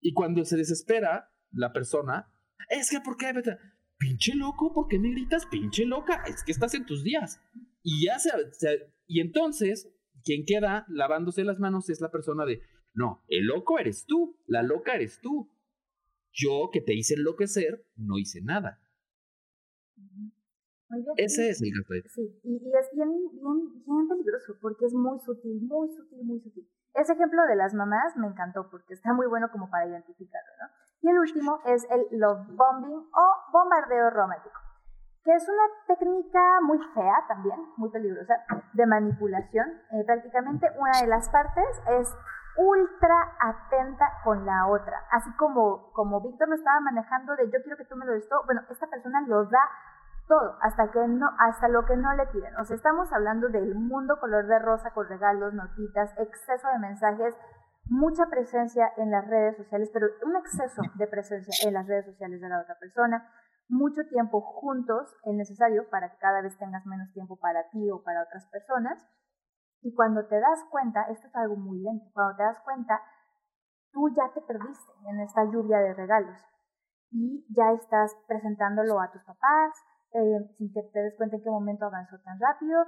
Y 0.00 0.14
cuando 0.14 0.46
se 0.46 0.56
desespera 0.56 1.30
la 1.50 1.74
persona, 1.74 2.32
es 2.70 2.90
que, 2.90 3.00
¿por 3.00 3.18
qué? 3.18 3.34
Pinche 3.98 4.34
loco, 4.34 4.72
¿por 4.72 4.88
qué 4.88 4.98
me 4.98 5.10
gritas? 5.10 5.44
Pinche 5.44 5.84
loca, 5.84 6.24
es 6.26 6.42
que 6.42 6.52
estás 6.52 6.72
en 6.72 6.86
tus 6.86 7.04
días. 7.04 7.38
Y 7.82 8.06
ya 8.06 8.18
se, 8.18 8.30
y 9.06 9.20
entonces, 9.20 9.92
quien 10.24 10.46
queda 10.46 10.86
lavándose 10.88 11.44
las 11.44 11.58
manos 11.58 11.90
es 11.90 12.00
la 12.00 12.10
persona 12.10 12.46
de, 12.46 12.62
no, 12.94 13.26
el 13.28 13.44
loco 13.44 13.78
eres 13.78 14.06
tú, 14.06 14.40
la 14.46 14.62
loca 14.62 14.94
eres 14.94 15.20
tú. 15.20 15.52
Yo 16.32 16.70
que 16.72 16.80
te 16.80 16.94
hice 16.94 17.12
enloquecer, 17.12 17.86
no 17.94 18.16
hice 18.16 18.40
nada. 18.40 18.80
Ese 21.16 21.50
es 21.50 21.60
el 21.62 21.70
gaslighting. 21.74 22.10
Sí, 22.10 22.40
y, 22.44 22.56
y, 22.62 22.76
es 22.76 22.90
bien, 22.92 23.10
bien, 23.10 23.84
bien 23.84 24.08
peligroso 24.08 24.54
porque 24.60 24.86
es 24.86 24.94
muy 24.94 25.18
sutil, 25.18 25.60
muy 25.62 25.88
sutil, 25.88 26.24
muy 26.24 26.40
sutil. 26.40 26.68
Ese 26.94 27.12
ejemplo 27.12 27.42
de 27.46 27.56
las 27.56 27.74
mamás 27.74 28.16
me 28.16 28.26
encantó 28.26 28.70
porque 28.70 28.94
está 28.94 29.12
muy 29.12 29.26
bueno 29.26 29.50
como 29.50 29.68
para 29.68 29.86
identificarlo, 29.86 30.52
¿no? 30.62 30.68
Y 31.02 31.10
el 31.10 31.18
último 31.18 31.60
es 31.66 31.86
el 31.90 32.18
love 32.18 32.46
bombing 32.56 32.96
o 32.96 33.52
bombardeo 33.52 34.10
romántico, 34.10 34.58
que 35.22 35.34
es 35.34 35.46
una 35.46 35.62
técnica 35.86 36.60
muy 36.62 36.78
fea 36.94 37.24
también, 37.28 37.58
muy 37.76 37.90
peligrosa, 37.90 38.34
de 38.72 38.86
manipulación. 38.86 39.68
Eh, 39.90 40.04
prácticamente 40.06 40.68
una 40.78 41.00
de 41.02 41.06
las 41.08 41.28
partes 41.28 41.66
es 42.00 42.14
ultra 42.56 43.36
atenta 43.40 44.06
con 44.24 44.46
la 44.46 44.66
otra, 44.66 45.04
así 45.10 45.30
como, 45.36 45.92
como 45.92 46.22
Víctor 46.22 46.48
lo 46.48 46.54
estaba 46.54 46.80
manejando 46.80 47.36
de 47.36 47.50
yo 47.50 47.62
quiero 47.62 47.76
que 47.76 47.84
tú 47.84 47.96
me 47.96 48.06
lo 48.06 48.12
des 48.12 48.26
todo, 48.28 48.42
bueno, 48.46 48.62
esta 48.70 48.86
persona 48.86 49.20
lo 49.28 49.44
da 49.44 49.60
todo, 50.26 50.58
hasta 50.60 50.90
que 50.90 51.06
no, 51.06 51.28
hasta 51.38 51.68
lo 51.68 51.84
que 51.84 51.96
no 51.96 52.12
le 52.14 52.26
piden. 52.26 52.56
O 52.56 52.64
sea, 52.64 52.76
estamos 52.76 53.12
hablando 53.12 53.48
del 53.48 53.74
mundo 53.74 54.18
color 54.20 54.46
de 54.46 54.58
rosa 54.58 54.90
con 54.92 55.08
regalos, 55.08 55.54
notitas, 55.54 56.12
exceso 56.18 56.68
de 56.68 56.78
mensajes, 56.78 57.36
mucha 57.88 58.26
presencia 58.26 58.92
en 58.96 59.10
las 59.10 59.26
redes 59.28 59.56
sociales, 59.56 59.90
pero 59.92 60.08
un 60.24 60.36
exceso 60.36 60.82
de 60.94 61.06
presencia 61.06 61.68
en 61.68 61.74
las 61.74 61.86
redes 61.86 62.06
sociales 62.06 62.40
de 62.40 62.48
la 62.48 62.60
otra 62.60 62.76
persona, 62.78 63.28
mucho 63.68 64.02
tiempo 64.08 64.40
juntos, 64.40 65.14
es 65.24 65.34
necesario 65.34 65.88
para 65.90 66.10
que 66.10 66.18
cada 66.18 66.42
vez 66.42 66.56
tengas 66.58 66.84
menos 66.86 67.12
tiempo 67.12 67.36
para 67.36 67.68
ti 67.70 67.90
o 67.90 68.02
para 68.02 68.22
otras 68.22 68.46
personas. 68.46 69.04
Y 69.82 69.94
cuando 69.94 70.26
te 70.26 70.40
das 70.40 70.64
cuenta, 70.70 71.02
esto 71.10 71.28
es 71.28 71.36
algo 71.36 71.56
muy 71.56 71.80
lento, 71.80 72.06
cuando 72.12 72.36
te 72.36 72.42
das 72.42 72.60
cuenta, 72.60 73.00
tú 73.92 74.08
ya 74.14 74.32
te 74.34 74.40
perdiste 74.40 74.92
en 75.06 75.20
esta 75.20 75.44
lluvia 75.44 75.78
de 75.78 75.94
regalos 75.94 76.40
y 77.10 77.46
ya 77.54 77.72
estás 77.72 78.14
presentándolo 78.26 79.00
a 79.00 79.10
tus 79.10 79.22
papás, 79.22 79.72
eh, 80.12 80.54
sin 80.56 80.72
que 80.72 80.82
te 80.92 81.00
des 81.00 81.16
cuenta 81.16 81.36
en 81.36 81.42
qué 81.42 81.50
momento 81.50 81.86
avanzó 81.86 82.18
tan 82.20 82.38
rápido, 82.38 82.84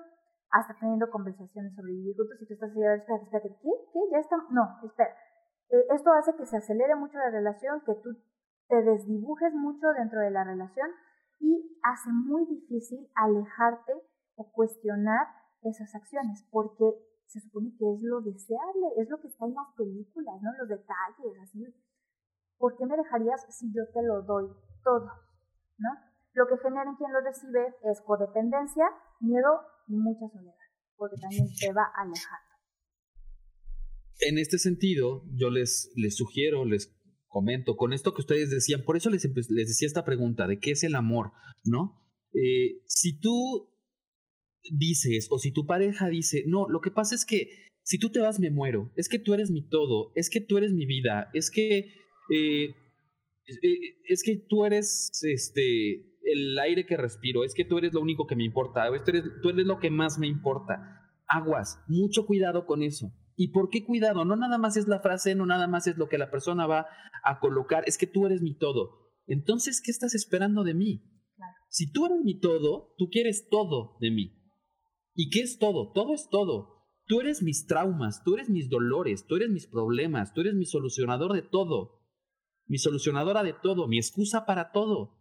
hasta 0.50 0.74
teniendo 0.78 1.10
conversaciones 1.10 1.74
sobre 1.74 1.92
vivir 1.92 2.16
juntos 2.16 2.40
y 2.40 2.46
tú 2.46 2.54
estás 2.54 2.70
ahí, 2.70 2.84
a 2.84 2.90
ver, 2.90 2.98
espérate, 3.00 3.24
espérate, 3.24 3.48
¿qué? 3.60 3.70
¿Qué? 3.92 4.00
Ya 4.12 4.18
está, 4.18 4.36
no, 4.50 4.80
espera. 4.84 5.10
Eh, 5.70 5.86
esto 5.94 6.10
hace 6.12 6.34
que 6.36 6.46
se 6.46 6.56
acelere 6.56 6.94
mucho 6.94 7.18
la 7.18 7.30
relación, 7.30 7.82
que 7.84 7.94
tú 8.02 8.16
te 8.68 8.82
desdibujes 8.82 9.52
mucho 9.54 9.88
dentro 9.96 10.20
de 10.20 10.30
la 10.30 10.44
relación 10.44 10.88
y 11.40 11.78
hace 11.82 12.10
muy 12.10 12.46
difícil 12.46 13.10
alejarte 13.14 13.92
o 14.36 14.50
cuestionar 14.52 15.26
esas 15.62 15.94
acciones, 15.94 16.46
porque 16.50 16.94
se 17.26 17.40
supone 17.40 17.74
que 17.78 17.92
es 17.92 18.02
lo 18.02 18.20
deseable, 18.20 18.86
es 18.96 19.08
lo 19.10 19.20
que 19.20 19.28
está 19.28 19.44
en 19.44 19.54
las 19.54 19.68
películas, 19.76 20.40
¿no? 20.40 20.50
Los 20.58 20.68
detalles, 20.68 21.38
así. 21.42 21.64
¿Por 22.56 22.76
qué 22.76 22.86
me 22.86 22.96
dejarías 22.96 23.44
si 23.54 23.72
yo 23.72 23.82
te 23.92 24.02
lo 24.02 24.22
doy 24.22 24.48
todo? 24.82 25.10
¿No? 25.78 25.90
Lo 26.38 26.46
que 26.46 26.62
genera 26.62 26.88
en 26.88 26.94
quien 26.94 27.10
lo 27.12 27.20
recibe 27.20 27.74
es 27.90 28.00
codependencia, 28.06 28.86
miedo 29.18 29.58
y 29.88 29.96
mucha 29.96 30.30
soledad, 30.32 30.54
porque 30.96 31.16
también 31.20 31.48
te 31.58 31.72
va 31.72 31.90
alejando. 31.96 32.48
En 34.20 34.38
este 34.38 34.58
sentido, 34.58 35.24
yo 35.34 35.50
les, 35.50 35.90
les 35.96 36.14
sugiero, 36.16 36.64
les 36.64 36.96
comento, 37.26 37.76
con 37.76 37.92
esto 37.92 38.14
que 38.14 38.22
ustedes 38.22 38.50
decían, 38.50 38.84
por 38.84 38.96
eso 38.96 39.10
les, 39.10 39.24
les 39.24 39.68
decía 39.68 39.86
esta 39.86 40.04
pregunta 40.04 40.46
de 40.46 40.60
qué 40.60 40.70
es 40.72 40.84
el 40.84 40.94
amor, 40.94 41.32
¿no? 41.64 42.00
Eh, 42.32 42.82
si 42.86 43.18
tú 43.18 43.74
dices, 44.70 45.26
o 45.30 45.38
si 45.38 45.52
tu 45.52 45.66
pareja 45.66 46.08
dice, 46.08 46.44
no, 46.46 46.68
lo 46.68 46.80
que 46.80 46.90
pasa 46.90 47.14
es 47.14 47.24
que 47.24 47.48
si 47.82 47.98
tú 47.98 48.10
te 48.10 48.20
vas 48.20 48.38
me 48.38 48.50
muero, 48.50 48.92
es 48.96 49.08
que 49.08 49.18
tú 49.18 49.34
eres 49.34 49.50
mi 49.50 49.66
todo, 49.66 50.12
es 50.14 50.30
que 50.30 50.40
tú 50.40 50.58
eres 50.58 50.72
mi 50.72 50.86
vida, 50.86 51.30
es 51.32 51.50
que, 51.50 51.78
eh, 52.34 52.74
eh, 53.62 53.78
es 54.04 54.22
que 54.22 54.36
tú 54.36 54.64
eres, 54.66 55.10
este, 55.22 56.04
el 56.22 56.58
aire 56.58 56.86
que 56.86 56.96
respiro, 56.96 57.44
es 57.44 57.54
que 57.54 57.64
tú 57.64 57.78
eres 57.78 57.92
lo 57.94 58.00
único 58.00 58.26
que 58.26 58.36
me 58.36 58.44
importa, 58.44 58.86
tú 59.04 59.10
eres, 59.10 59.24
tú 59.42 59.48
eres 59.50 59.66
lo 59.66 59.78
que 59.78 59.90
más 59.90 60.18
me 60.18 60.26
importa. 60.26 61.12
Aguas, 61.26 61.82
mucho 61.88 62.26
cuidado 62.26 62.66
con 62.66 62.82
eso. 62.82 63.12
¿Y 63.36 63.48
por 63.48 63.70
qué 63.70 63.84
cuidado? 63.84 64.24
No 64.24 64.36
nada 64.36 64.58
más 64.58 64.76
es 64.76 64.88
la 64.88 65.00
frase, 65.00 65.34
no 65.34 65.46
nada 65.46 65.68
más 65.68 65.86
es 65.86 65.96
lo 65.96 66.08
que 66.08 66.18
la 66.18 66.30
persona 66.30 66.66
va 66.66 66.86
a 67.22 67.38
colocar, 67.38 67.84
es 67.86 67.98
que 67.98 68.06
tú 68.06 68.26
eres 68.26 68.42
mi 68.42 68.56
todo. 68.56 69.12
Entonces, 69.26 69.80
¿qué 69.84 69.90
estás 69.90 70.14
esperando 70.14 70.64
de 70.64 70.74
mí? 70.74 71.04
Si 71.68 71.92
tú 71.92 72.06
eres 72.06 72.18
mi 72.24 72.40
todo, 72.40 72.94
tú 72.96 73.08
quieres 73.10 73.48
todo 73.50 73.96
de 74.00 74.10
mí. 74.10 74.34
¿Y 75.14 75.30
qué 75.30 75.40
es 75.40 75.58
todo? 75.58 75.92
Todo 75.92 76.14
es 76.14 76.28
todo. 76.30 76.86
Tú 77.06 77.20
eres 77.20 77.42
mis 77.42 77.66
traumas, 77.66 78.22
tú 78.24 78.34
eres 78.34 78.50
mis 78.50 78.68
dolores, 78.68 79.26
tú 79.26 79.36
eres 79.36 79.50
mis 79.50 79.66
problemas, 79.66 80.32
tú 80.34 80.40
eres 80.40 80.54
mi 80.54 80.64
solucionador 80.64 81.32
de 81.32 81.42
todo, 81.42 82.02
mi 82.66 82.78
solucionadora 82.78 83.42
de 83.42 83.54
todo, 83.54 83.88
mi 83.88 83.98
excusa 83.98 84.44
para 84.46 84.72
todo 84.72 85.17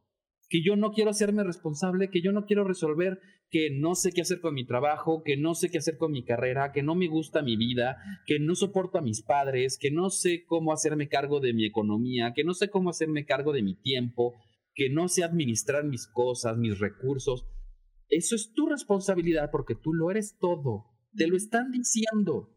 que 0.50 0.64
yo 0.64 0.76
no 0.76 0.92
quiero 0.92 1.10
hacerme 1.10 1.44
responsable, 1.44 2.10
que 2.10 2.22
yo 2.22 2.32
no 2.32 2.46
quiero 2.46 2.64
resolver, 2.64 3.20
que 3.50 3.70
no 3.72 3.96
sé 3.96 4.12
qué 4.12 4.22
hacer 4.22 4.40
con 4.40 4.54
mi 4.54 4.66
trabajo, 4.66 5.24
que 5.24 5.38
no 5.38 5.56
sé 5.56 5.70
qué 5.70 5.78
hacer 5.78 5.98
con 5.98 6.12
mi 6.12 6.24
carrera, 6.24 6.72
que 6.72 6.84
no 6.84 6.96
me 6.96 7.08
gusta 7.08 7.42
mi 7.42 7.56
vida, 7.56 7.98
que 8.26 8.40
no 8.40 8.56
soporto 8.56 8.98
a 8.98 9.02
mis 9.02 9.22
padres, 9.22 9.78
que 9.80 9.92
no 9.92 10.10
sé 10.10 10.46
cómo 10.46 10.74
hacerme 10.74 11.10
cargo 11.10 11.40
de 11.40 11.54
mi 11.54 11.66
economía, 11.66 12.34
que 12.36 12.44
no 12.44 12.54
sé 12.54 12.70
cómo 12.70 12.90
hacerme 12.90 13.26
cargo 13.26 13.54
de 13.54 13.64
mi 13.64 13.76
tiempo, 13.76 14.36
que 14.74 14.90
no 14.90 15.08
sé 15.08 15.24
administrar 15.24 15.86
mis 15.86 16.08
cosas, 16.08 16.58
mis 16.58 16.80
recursos. 16.80 17.46
Eso 18.10 18.36
es 18.36 18.54
tu 18.54 18.68
responsabilidad 18.68 19.50
porque 19.52 19.76
tú 19.76 19.94
lo 19.94 20.12
eres 20.12 20.38
todo. 20.40 20.86
Te 21.16 21.28
lo 21.28 21.36
están 21.36 21.72
diciendo. 21.72 22.54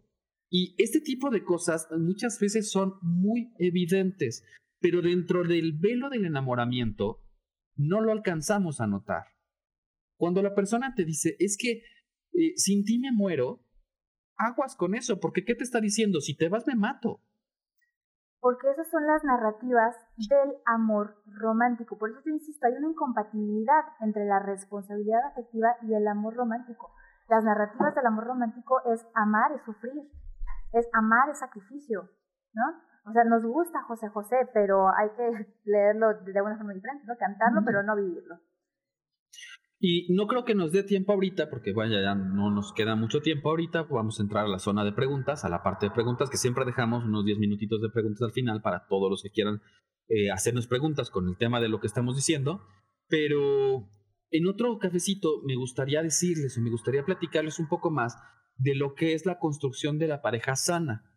Y 0.51 0.75
este 0.79 1.01
tipo 1.01 1.31
de 1.31 1.45
cosas 1.45 1.89
muchas 1.97 2.39
veces 2.41 2.71
son 2.71 2.95
muy 3.03 3.53
evidentes, 3.59 4.45
pero 4.81 5.01
dentro 5.01 5.45
del 5.45 5.73
velo 5.73 6.11
del 6.11 6.25
enamoramiento, 6.25 7.21
no 7.77 8.01
lo 8.01 8.13
alcanzamos 8.13 8.81
a 8.81 8.87
notar. 8.87 9.25
Cuando 10.17 10.43
la 10.43 10.55
persona 10.55 10.95
te 10.95 11.05
dice, 11.05 11.37
es 11.39 11.57
que 11.59 11.83
eh, 12.33 12.53
sin 12.57 12.85
ti 12.85 12.99
me 12.99 13.13
muero, 13.13 13.65
aguas 14.37 14.77
con 14.77 14.95
eso, 14.95 15.21
porque 15.21 15.45
¿qué 15.45 15.55
te 15.55 15.65
está 15.65 15.81
diciendo? 15.81 16.21
Si 16.21 16.37
te 16.37 16.49
vas 16.49 16.67
me 16.67 16.75
mato. 16.75 17.21
Porque 18.41 18.71
esas 18.71 18.91
son 18.91 19.07
las 19.07 19.23
narrativas 19.23 19.95
del 20.17 20.57
amor 20.65 21.23
romántico. 21.27 21.99
Por 21.99 22.11
eso 22.11 22.21
yo 22.25 22.33
insisto, 22.33 22.67
hay 22.67 22.73
una 22.73 22.89
incompatibilidad 22.89 23.85
entre 24.01 24.25
la 24.25 24.39
responsabilidad 24.39 25.21
afectiva 25.27 25.77
y 25.83 25.95
el 25.95 26.09
amor 26.09 26.35
romántico. 26.35 26.91
Las 27.29 27.45
narrativas 27.45 27.95
del 27.95 28.07
amor 28.07 28.25
romántico 28.25 28.81
es 28.93 29.07
amar, 29.15 29.53
es 29.53 29.63
sufrir, 29.63 30.11
es 30.73 30.89
amar, 30.95 31.29
es 31.31 31.39
sacrificio, 31.39 32.09
¿no? 32.55 32.65
O 33.05 33.13
sea, 33.13 33.25
nos 33.25 33.45
gusta 33.45 33.83
José 33.83 34.09
José, 34.09 34.37
pero 34.53 34.89
hay 34.89 35.09
que 35.17 35.47
leerlo 35.65 36.09
de 36.25 36.43
una 36.43 36.57
forma 36.57 36.75
diferente, 36.75 37.05
¿no? 37.07 37.17
Cantarlo, 37.19 37.63
pero 37.65 37.83
no 37.83 37.97
vivirlo. 37.97 38.37
Y 39.83 40.13
no 40.15 40.27
creo 40.27 40.45
que 40.45 40.55
nos 40.55 40.73
dé 40.73 40.83
tiempo 40.83 41.15
ahorita, 41.15 41.49
porque 41.49 41.73
vaya, 41.73 42.03
ya 42.03 42.15
no 42.15 42.51
nos 42.51 42.75
queda 42.75 42.97
mucho 42.97 43.23
tiempo 43.23 43.49
ahorita. 43.49 43.85
Vamos 43.85 44.21
a 44.21 44.23
entrar 44.23 44.45
a 44.45 44.49
la 44.49 44.59
zona 44.59 44.85
de 44.85 44.93
preguntas, 44.93 45.45
a 45.47 45.49
la 45.49 45.63
parte 45.63 45.87
de 45.87 45.93
preguntas, 45.93 46.29
que 46.29 46.37
siempre 46.37 46.67
dejamos 46.67 47.05
unos 47.05 47.25
10 47.25 47.39
minutitos 47.39 47.81
de 47.81 47.89
preguntas 47.89 48.21
al 48.21 48.33
final 48.33 48.61
para 48.61 48.87
todos 48.89 49.11
los 49.11 49.23
que 49.23 49.31
quieran 49.31 49.63
eh, 50.09 50.31
hacernos 50.31 50.67
preguntas 50.67 51.09
con 51.09 51.29
el 51.29 51.39
tema 51.39 51.61
de 51.61 51.71
lo 51.71 51.81
que 51.81 51.87
estamos 51.87 52.15
diciendo. 52.15 52.61
Pero 53.09 53.89
en 54.31 54.47
otro 54.47 54.79
cafecito 54.79 55.41
me 55.47 55.57
gustaría 55.57 56.03
decirles 56.03 56.59
o 56.59 56.61
me 56.61 56.71
gustaría 56.71 57.05
platicarles 57.05 57.59
un 57.59 57.69
poco 57.69 57.91
más 57.91 58.19
de 58.59 58.75
lo 58.75 58.95
que 58.95 59.15
es 59.15 59.25
la 59.25 59.39
construcción 59.39 59.99
de 59.99 60.09
la 60.09 60.21
pareja 60.21 60.57
sana, 60.57 61.11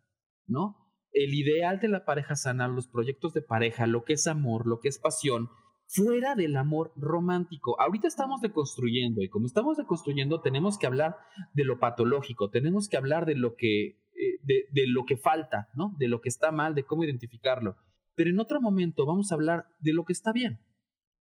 ¿no? 0.46 0.83
El 1.14 1.32
ideal 1.32 1.78
de 1.80 1.88
la 1.88 2.04
pareja 2.04 2.34
sana, 2.34 2.68
los 2.68 2.88
proyectos 2.88 3.32
de 3.32 3.40
pareja, 3.40 3.86
lo 3.86 4.04
que 4.04 4.14
es 4.14 4.26
amor, 4.26 4.66
lo 4.66 4.80
que 4.80 4.88
es 4.88 4.98
pasión, 4.98 5.48
fuera 5.86 6.34
del 6.34 6.56
amor 6.56 6.92
romántico. 6.96 7.80
Ahorita 7.80 8.08
estamos 8.08 8.40
deconstruyendo 8.40 9.22
y 9.22 9.28
como 9.28 9.46
estamos 9.46 9.76
deconstruyendo 9.76 10.40
tenemos 10.40 10.76
que 10.76 10.86
hablar 10.86 11.16
de 11.52 11.64
lo 11.64 11.78
patológico, 11.78 12.50
tenemos 12.50 12.88
que 12.88 12.96
hablar 12.96 13.26
de 13.26 13.36
lo 13.36 13.54
que, 13.54 13.86
eh, 13.86 14.40
de, 14.42 14.86
lo 14.88 15.04
que 15.04 15.16
falta, 15.16 15.68
¿no? 15.74 15.94
de 15.98 16.08
lo 16.08 16.20
que 16.20 16.28
está 16.28 16.50
mal, 16.50 16.74
de 16.74 16.84
cómo 16.84 17.04
identificarlo. 17.04 17.76
Pero 18.16 18.30
en 18.30 18.40
otro 18.40 18.60
momento 18.60 19.06
vamos 19.06 19.30
a 19.30 19.36
hablar 19.36 19.66
de 19.80 19.92
lo 19.92 20.04
que 20.04 20.12
está 20.12 20.32
bien. 20.32 20.58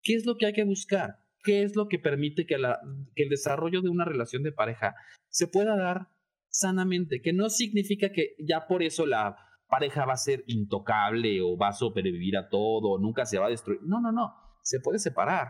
¿Qué 0.02 0.14
es 0.14 0.26
lo 0.26 0.36
que 0.36 0.46
hay 0.46 0.52
que 0.52 0.64
buscar? 0.64 1.18
¿Qué 1.44 1.64
es 1.64 1.76
lo 1.76 1.88
que 1.88 1.98
permite 1.98 2.46
que 2.46 2.54
el 2.54 3.28
desarrollo 3.28 3.82
de 3.82 3.88
una 3.88 4.04
relación 4.04 4.42
de 4.42 4.52
pareja 4.52 4.94
se 5.28 5.48
pueda 5.48 5.76
dar 5.76 6.08
sanamente? 6.48 7.20
Que 7.20 7.32
no 7.32 7.50
significa 7.50 8.10
que 8.10 8.36
ya 8.38 8.66
por 8.66 8.82
eso 8.82 9.06
la 9.06 9.36
pareja 9.72 10.04
va 10.04 10.12
a 10.12 10.18
ser 10.28 10.44
intocable 10.48 11.40
o 11.40 11.56
va 11.56 11.68
a 11.68 11.72
sobrevivir 11.72 12.36
a 12.36 12.50
todo, 12.50 12.98
nunca 12.98 13.24
se 13.24 13.38
va 13.38 13.46
a 13.46 13.48
destruir. 13.48 13.80
No, 13.82 14.02
no, 14.02 14.12
no, 14.12 14.34
se 14.60 14.80
puede 14.80 14.98
separar. 14.98 15.48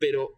Pero 0.00 0.28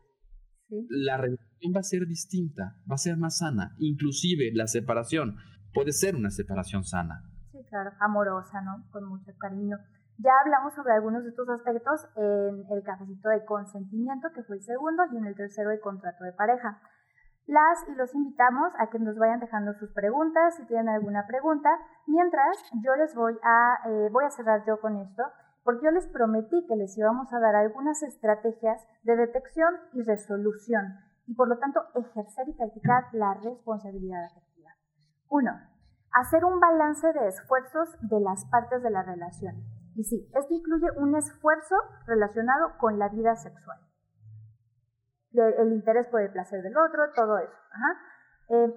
la 0.68 1.16
relación 1.16 1.72
va 1.74 1.80
a 1.80 1.82
ser 1.82 2.06
distinta, 2.06 2.76
va 2.90 2.96
a 2.96 2.98
ser 2.98 3.16
más 3.16 3.38
sana. 3.38 3.74
Inclusive 3.78 4.50
la 4.52 4.66
separación 4.66 5.38
puede 5.72 5.92
ser 5.92 6.14
una 6.14 6.28
separación 6.28 6.84
sana. 6.84 7.24
Sí, 7.52 7.58
claro, 7.70 7.90
amorosa, 8.00 8.60
¿no? 8.60 8.84
Con 8.90 9.08
mucho 9.08 9.32
cariño. 9.38 9.78
Ya 10.18 10.32
hablamos 10.44 10.74
sobre 10.74 10.92
algunos 10.92 11.24
de 11.24 11.30
estos 11.30 11.48
aspectos 11.48 12.04
en 12.16 12.64
el 12.70 12.82
cafecito 12.84 13.30
de 13.30 13.46
consentimiento, 13.46 14.28
que 14.34 14.42
fue 14.42 14.56
el 14.56 14.62
segundo, 14.62 15.02
y 15.10 15.16
en 15.16 15.24
el 15.24 15.34
tercero 15.34 15.70
el 15.70 15.80
contrato 15.80 16.22
de 16.24 16.32
pareja. 16.32 16.82
Las 17.46 17.88
y 17.88 17.94
los 17.94 18.14
invitamos 18.14 18.72
a 18.78 18.88
que 18.88 18.98
nos 18.98 19.18
vayan 19.18 19.40
dejando 19.40 19.74
sus 19.74 19.92
preguntas, 19.92 20.56
si 20.56 20.66
tienen 20.66 20.88
alguna 20.88 21.26
pregunta. 21.26 21.68
Mientras, 22.06 22.56
yo 22.82 22.94
les 22.96 23.14
voy 23.14 23.38
a, 23.42 23.78
eh, 23.86 24.08
voy 24.12 24.24
a 24.24 24.30
cerrar 24.30 24.64
yo 24.66 24.80
con 24.80 24.96
esto 24.96 25.22
porque 25.64 25.84
yo 25.84 25.90
les 25.90 26.06
prometí 26.08 26.66
que 26.66 26.76
les 26.76 26.96
íbamos 26.98 27.32
a 27.32 27.38
dar 27.38 27.54
algunas 27.54 28.02
estrategias 28.02 28.84
de 29.04 29.16
detección 29.16 29.74
y 29.92 30.02
resolución 30.02 30.98
y 31.26 31.34
por 31.34 31.48
lo 31.48 31.58
tanto 31.58 31.80
ejercer 31.94 32.48
y 32.48 32.52
practicar 32.54 33.04
la 33.12 33.34
responsabilidad 33.34 34.24
afectiva. 34.24 34.70
Uno, 35.28 35.52
hacer 36.12 36.44
un 36.44 36.58
balance 36.58 37.12
de 37.12 37.28
esfuerzos 37.28 37.96
de 38.02 38.20
las 38.20 38.44
partes 38.46 38.82
de 38.82 38.90
la 38.90 39.02
relación. 39.02 39.54
Y 39.94 40.04
sí, 40.04 40.28
esto 40.34 40.54
incluye 40.54 40.88
un 40.96 41.14
esfuerzo 41.14 41.76
relacionado 42.06 42.76
con 42.78 42.98
la 42.98 43.08
vida 43.08 43.36
sexual. 43.36 43.78
El 45.34 45.72
interés 45.72 46.06
por 46.08 46.20
el 46.20 46.30
placer 46.30 46.62
del 46.62 46.76
otro, 46.76 47.12
todo 47.14 47.38
eso. 47.38 47.56
Eh, 48.50 48.74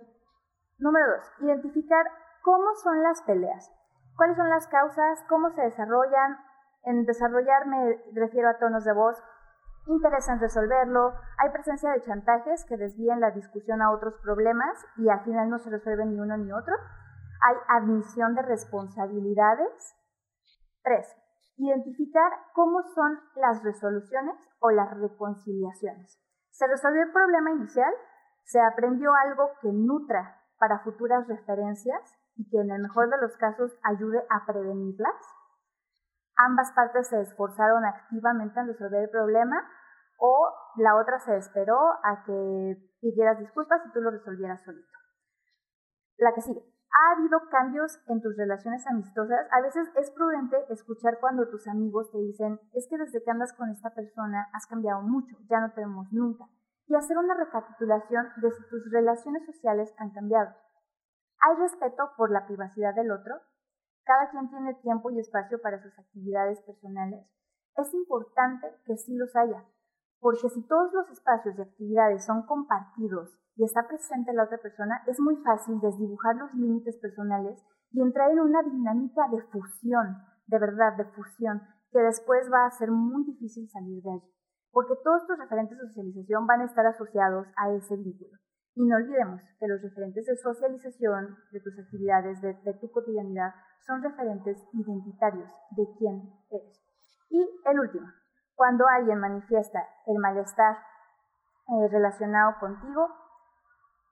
número 0.78 1.06
dos, 1.08 1.32
identificar 1.42 2.06
cómo 2.44 2.74
son 2.84 3.04
las 3.04 3.22
peleas. 3.24 3.72
¿Cuáles 4.16 4.38
son 4.38 4.50
las 4.50 4.68
causas? 4.68 5.24
¿Cómo 5.28 5.50
se 5.52 5.62
desarrollan? 5.62 6.38
En 6.84 7.06
desarrollar 7.06 7.68
me 7.68 8.02
refiero 8.14 8.48
a 8.50 8.58
tonos 8.58 8.86
de 8.86 8.94
voz, 8.94 9.22
interés 9.88 10.28
en 10.30 10.40
resolverlo, 10.40 11.14
hay 11.38 11.50
presencia 11.52 11.92
de 11.92 12.02
chantajes 12.02 12.66
que 12.66 12.78
desvían 12.78 13.20
la 13.20 13.32
discusión 13.32 13.82
a 13.82 13.92
otros 13.92 14.16
problemas 14.24 14.86
y 14.98 15.10
al 15.10 15.24
final 15.24 15.50
no 15.50 15.60
se 15.60 15.70
resuelve 15.70 16.06
ni 16.06 16.20
uno 16.20 16.38
ni 16.38 16.52
otro. 16.52 16.74
Hay 17.42 17.56
admisión 17.68 18.34
de 18.36 18.42
responsabilidades. 18.42 19.96
Tres, 20.84 21.16
identificar 21.58 22.32
cómo 22.54 22.82
son 22.84 23.20
las 23.36 23.64
resoluciones 23.64 24.36
o 24.60 24.72
las 24.72 24.98
reconciliaciones. 24.98 26.20
Se 26.56 26.68
resolvió 26.68 27.04
el 27.04 27.12
problema 27.12 27.52
inicial, 27.52 27.94
se 28.46 28.62
aprendió 28.62 29.14
algo 29.14 29.52
que 29.62 29.68
nutra 29.74 30.42
para 30.58 30.80
futuras 30.80 31.28
referencias 31.28 32.02
y 32.38 32.50
que 32.50 32.62
en 32.62 32.72
el 32.72 32.82
mejor 32.82 33.10
de 33.10 33.18
los 33.18 33.36
casos 33.36 33.78
ayude 33.84 34.26
a 34.30 34.46
prevenirlas. 34.46 35.16
Ambas 36.38 36.72
partes 36.72 37.10
se 37.10 37.20
esforzaron 37.22 37.84
activamente 37.84 38.58
en 38.58 38.68
resolver 38.68 39.04
el 39.04 39.10
problema 39.10 39.70
o 40.18 40.54
la 40.78 40.96
otra 40.96 41.20
se 41.20 41.36
esperó 41.36 41.78
a 42.04 42.24
que 42.26 42.78
pidieras 43.02 43.38
disculpas 43.38 43.82
y 43.86 43.92
tú 43.92 44.00
lo 44.00 44.12
resolvieras 44.12 44.64
solito. 44.64 44.98
La 46.18 46.34
que 46.34 46.42
sigue. 46.42 46.75
¿Ha 46.96 47.12
habido 47.12 47.42
cambios 47.52 48.00
en 48.08 48.22
tus 48.22 48.38
relaciones 48.38 48.88
amistosas? 48.88 49.46
A 49.52 49.60
veces 49.60 49.86
es 49.98 50.12
prudente 50.12 50.56
escuchar 50.70 51.20
cuando 51.20 51.50
tus 51.50 51.68
amigos 51.68 52.10
te 52.10 52.20
dicen, 52.20 52.58
es 52.72 52.88
que 52.90 52.98
desde 52.98 53.22
que 53.22 53.32
andas 53.32 53.52
con 53.52 53.70
esta 53.70 53.94
persona 53.94 54.48
has 54.54 54.66
cambiado 54.66 55.02
mucho, 55.02 55.36
ya 55.50 55.60
no 55.60 55.74
te 55.74 55.82
vemos 55.82 56.08
nunca. 56.14 56.46
Y 56.88 56.96
hacer 56.96 57.18
una 57.18 57.34
recapitulación 57.34 58.28
de 58.38 58.50
si 58.50 58.70
tus 58.70 58.90
relaciones 58.94 59.46
sociales 59.46 59.94
han 59.98 60.12
cambiado. 60.12 60.56
¿Hay 61.42 61.58
respeto 61.58 62.12
por 62.16 62.32
la 62.32 62.46
privacidad 62.46 62.96
del 62.96 63.12
otro? 63.12 63.42
Cada 64.06 64.30
quien 64.30 64.50
tiene 64.50 64.76
tiempo 64.76 65.12
y 65.12 65.20
espacio 65.20 65.60
para 65.62 65.82
sus 65.82 66.00
actividades 66.00 66.62
personales. 66.62 67.26
Es 67.76 67.94
importante 67.94 68.74
que 68.86 68.96
sí 68.96 69.18
los 69.18 69.36
haya, 69.36 69.66
porque 70.26 70.50
si 70.50 70.66
todos 70.66 70.92
los 70.92 71.08
espacios 71.12 71.54
y 71.56 71.62
actividades 71.62 72.26
son 72.26 72.48
compartidos 72.48 73.30
y 73.58 73.64
está 73.64 73.88
presente 73.88 74.34
la 74.34 74.46
otra 74.46 74.58
persona, 74.58 75.04
es 75.06 75.20
muy 75.20 75.36
fácil 75.44 75.80
desdibujar 75.80 76.36
los 76.36 76.52
límites 76.56 76.98
personales 76.98 77.64
y 77.92 78.02
entrar 78.02 78.32
en 78.32 78.40
una 78.40 78.64
dinámica 78.64 79.22
de 79.30 79.44
fusión, 79.54 80.18
de 80.48 80.58
verdad, 80.58 80.98
de 80.98 81.06
fusión, 81.14 81.62
que 81.92 82.00
después 82.00 82.50
va 82.52 82.66
a 82.66 82.72
ser 82.72 82.90
muy 82.90 83.24
difícil 83.24 83.70
salir 83.70 84.02
de 84.02 84.14
allí, 84.14 84.34
porque 84.72 84.96
todos 85.04 85.28
tus 85.28 85.38
referentes 85.38 85.78
de 85.78 85.88
socialización 85.90 86.48
van 86.48 86.62
a 86.62 86.66
estar 86.66 86.88
asociados 86.88 87.46
a 87.56 87.72
ese 87.74 87.96
vínculo. 87.96 88.36
Y 88.74 88.84
no 88.84 88.96
olvidemos 88.96 89.44
que 89.60 89.68
los 89.68 89.80
referentes 89.80 90.26
de 90.26 90.38
socialización, 90.38 91.38
de 91.52 91.60
tus 91.60 91.78
actividades, 91.78 92.42
de, 92.42 92.74
tu 92.82 92.90
cotidianidad, 92.90 93.54
son 93.86 94.02
referentes 94.02 94.58
identitarios 94.74 95.52
de 95.78 95.86
quién 96.00 96.34
eres. 96.50 96.82
Y 97.30 97.48
el 97.70 97.80
último, 97.80 98.08
cuando 98.56 98.88
alguien 98.88 99.20
manifiesta 99.20 99.80
el 100.08 100.18
malestar 100.20 100.78
eh, 101.68 101.88
relacionado 101.92 102.60
contigo, 102.60 103.10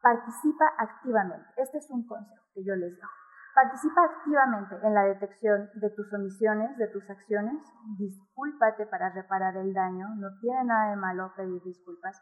participa 0.02 0.66
activamente. 0.78 1.48
Este 1.58 1.78
es 1.78 1.90
un 1.90 2.06
consejo 2.06 2.44
que 2.54 2.64
yo 2.64 2.76
les 2.76 2.92
doy. 2.92 3.10
Participa 3.56 4.04
activamente 4.04 4.76
en 4.82 4.94
la 4.94 5.04
detección 5.04 5.70
de 5.76 5.90
tus 5.92 6.12
omisiones, 6.14 6.76
de 6.78 6.88
tus 6.88 7.08
acciones. 7.10 7.62
Discúlpate 7.98 8.88
para 8.88 9.12
reparar 9.12 9.56
el 9.58 9.74
daño. 9.74 10.08
No 10.16 10.28
tiene 10.42 10.64
nada 10.66 10.90
de 10.90 10.96
malo 10.96 11.32
pedir 11.36 11.62
disculpas 11.64 12.20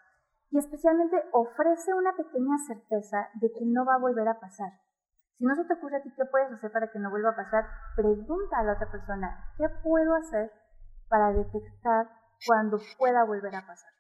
y 0.52 0.58
especialmente 0.58 1.16
ofrece 1.32 1.94
una 1.94 2.14
pequeña 2.16 2.58
certeza 2.68 3.30
de 3.36 3.50
que 3.52 3.66
no 3.66 3.86
va 3.86 3.96
a 3.96 4.00
volver 4.00 4.28
a 4.28 4.40
pasar. 4.40 4.72
Si 5.38 5.46
no 5.46 5.56
se 5.56 5.64
te 5.64 5.74
ocurre 5.74 5.98
a 5.98 6.04
ti 6.04 6.14
qué 6.16 6.26
puedes 6.26 6.52
hacer 6.52 6.72
para 6.72 6.92
que 6.92 7.00
no 7.00 7.10
vuelva 7.10 7.32
a 7.32 7.36
pasar, 7.36 7.66
pregunta 7.96 8.60
a 8.60 8.64
la 8.64 8.74
otra 8.74 8.92
persona, 8.92 9.48
¿qué 9.58 9.68
puedo 9.82 10.14
hacer 10.16 10.52
para 11.12 11.34
detectar 11.34 12.08
cuando 12.48 12.80
pueda 12.98 13.26
volver 13.26 13.54
a 13.54 13.68
pasar? 13.68 13.92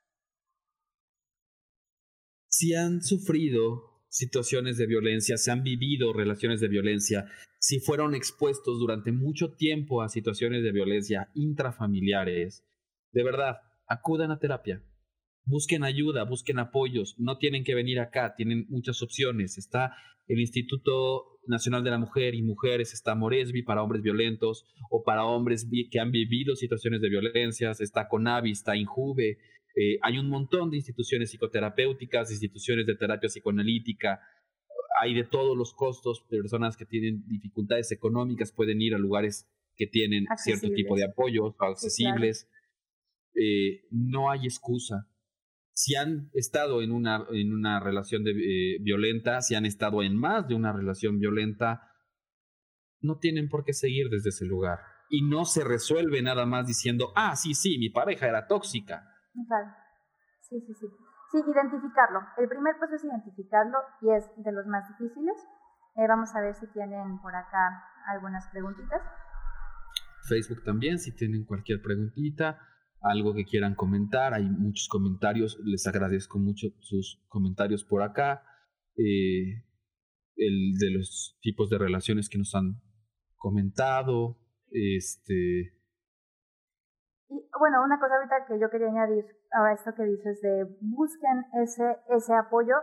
Si 2.47 2.74
han 2.74 3.01
sufrido 3.01 4.05
situaciones 4.07 4.78
de 4.78 4.88
violencia, 4.88 5.38
si 5.38 5.51
han 5.51 5.62
vivido 5.62 6.14
relaciones 6.14 6.62
de 6.62 6.70
violencia, 6.70 7.26
si 7.59 7.80
fueron 7.80 8.16
expuestos 8.16 8.80
durante 8.80 9.12
mucho 9.12 9.53
tiempo 9.55 10.01
a 10.01 10.09
situaciones 10.09 10.64
de 10.64 10.72
violencia 10.72 11.30
intrafamiliares, 11.34 12.66
de 13.12 13.24
verdad, 13.24 13.57
acudan 13.88 14.32
a 14.32 14.39
terapia 14.39 14.82
busquen 15.46 15.84
ayuda, 15.84 16.24
busquen 16.24 16.60
apoyos, 16.60 17.16
no 17.18 17.38
tienen 17.38 17.64
que 17.64 17.76
venir 17.76 18.00
acá, 18.00 18.36
tienen 18.36 18.66
muchas 18.70 19.02
opciones. 19.02 19.58
Está 19.58 19.96
el 20.28 20.39
Instituto 20.39 21.39
Nacional 21.48 21.84
de 21.84 21.89
la 21.89 21.98
Mujer 21.98 22.36
y 22.36 22.42
Mujeres, 22.42 22.94
está 22.94 23.16
Moresby 23.16 23.64
para 23.64 23.84
hombres 23.84 24.02
violentos 24.02 24.66
o 24.89 25.04
para 25.04 25.26
hombres 25.26 25.68
que 25.89 26.00
han 26.00 26.12
vivido 26.12 26.56
situaciones 26.56 27.02
de 27.02 27.10
violencia, 27.10 27.72
está 27.72 28.08
CONAVI, 28.08 28.52
está 28.52 28.76
INJUVE, 28.76 29.39
eh, 29.76 29.98
hay 30.02 30.18
un 30.18 30.30
montón 30.30 30.70
de 30.70 30.78
instituciones 30.78 31.32
psicoterapéuticas, 31.32 32.32
instituciones 32.32 32.86
de 32.86 32.96
terapia 32.96 33.28
psicoanalítica, 33.28 34.20
hay 35.02 35.14
de 35.14 35.24
todos 35.24 35.58
los 35.58 35.74
costos, 35.74 36.24
personas 36.30 36.78
que 36.78 36.86
tienen 36.86 37.24
dificultades 37.28 37.92
económicas 37.92 38.52
pueden 38.52 38.82
ir 38.82 38.94
a 38.94 39.00
lugares 39.00 39.50
que 39.76 39.88
tienen 39.88 40.26
cierto 40.38 40.70
tipo 40.72 40.96
de 40.96 41.06
apoyos 41.06 41.56
accesibles. 41.60 42.50
Eh, 43.34 43.86
no 43.89 44.30
hay 44.30 44.44
excusa 44.44 45.08
si 45.74 45.96
han 45.96 46.30
estado 46.34 46.82
en 46.82 46.92
una, 46.92 47.26
en 47.32 47.54
una 47.54 47.80
relación 47.80 48.24
de, 48.24 48.32
eh, 48.32 48.78
violenta, 48.82 49.42
si 49.42 49.56
han 49.56 49.66
estado 49.66 50.04
en 50.04 50.18
más 50.18 50.48
de 50.48 50.56
una 50.56 50.74
relación 50.74 51.20
violenta, 51.20 51.90
no 53.02 53.18
tienen 53.18 53.50
por 53.50 53.64
qué 53.64 53.74
seguir 53.74 54.10
desde 54.10 54.30
ese 54.30 54.46
lugar. 54.46 54.80
Y 55.10 55.28
no 55.28 55.46
se 55.46 55.64
resuelve 55.64 56.22
nada 56.22 56.46
más 56.46 56.68
diciendo, 56.68 57.12
ah, 57.16 57.36
sí, 57.36 57.54
sí, 57.54 57.78
mi 57.78 57.90
pareja 57.90 58.28
era 58.28 58.48
tóxica. 58.48 59.04
Claro. 59.48 59.68
Sí, 60.42 60.60
sí, 60.62 60.74
sí. 60.74 60.88
Sí, 61.32 61.38
identificarlo. 61.38 62.20
El 62.38 62.50
primer 62.50 62.76
paso 62.78 62.96
es 62.96 63.04
identificarlo 63.06 63.78
y 64.02 64.12
es 64.12 64.26
de 64.38 64.52
los 64.52 64.66
más 64.68 64.88
difíciles. 64.90 65.36
Eh, 65.96 66.08
vamos 66.08 66.30
a 66.36 66.42
ver 66.42 66.54
si 66.56 66.68
tienen 66.74 67.20
por 67.22 67.34
acá 67.36 67.84
algunas 68.08 68.48
preguntitas. 68.52 69.02
Facebook 70.28 70.64
también, 70.64 71.00
si 71.00 71.16
tienen 71.16 71.46
cualquier 71.46 71.82
preguntita 71.82 72.60
algo 73.02 73.34
que 73.34 73.45
quieran 73.45 73.76
comentar. 73.76 74.34
Hay 74.34 74.49
muchos 74.49 74.88
comentarios, 74.88 75.60
les 75.64 75.86
agradezco 75.88 76.39
mucho 76.39 76.68
sus 76.80 77.24
comentarios 77.28 77.84
por 77.84 78.02
acá. 78.02 78.43
Eh, 78.95 79.66
el 80.36 80.74
de 80.80 80.91
los 80.91 81.38
tipos 81.41 81.70
de 81.70 81.78
relaciones 81.78 82.30
que 82.30 82.38
nos 82.38 82.54
han 82.56 82.82
comentado. 83.38 84.38
Este. 84.72 85.78
Y 87.30 87.49
bueno, 87.60 87.84
una 87.84 87.99
cosa 87.99 88.16
ahorita 88.16 88.45
que 88.47 88.60
yo 88.60 88.70
quería 88.70 88.88
añadir 88.88 89.26
a 89.52 89.74
esto 89.74 89.91
que 89.95 90.04
dices 90.04 90.41
de 90.41 90.66
busquen 90.82 91.45
ese, 91.62 91.97
ese 92.10 92.34
apoyo. 92.34 92.76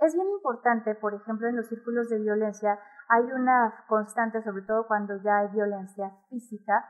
Es 0.00 0.14
bien 0.14 0.26
importante, 0.28 0.94
por 0.96 1.14
ejemplo, 1.14 1.48
en 1.48 1.56
los 1.56 1.68
círculos 1.68 2.08
de 2.08 2.18
violencia 2.18 2.78
hay 3.08 3.24
una 3.24 3.84
constante, 3.86 4.42
sobre 4.42 4.62
todo 4.62 4.86
cuando 4.86 5.14
ya 5.22 5.40
hay 5.40 5.48
violencia 5.52 6.10
física, 6.30 6.84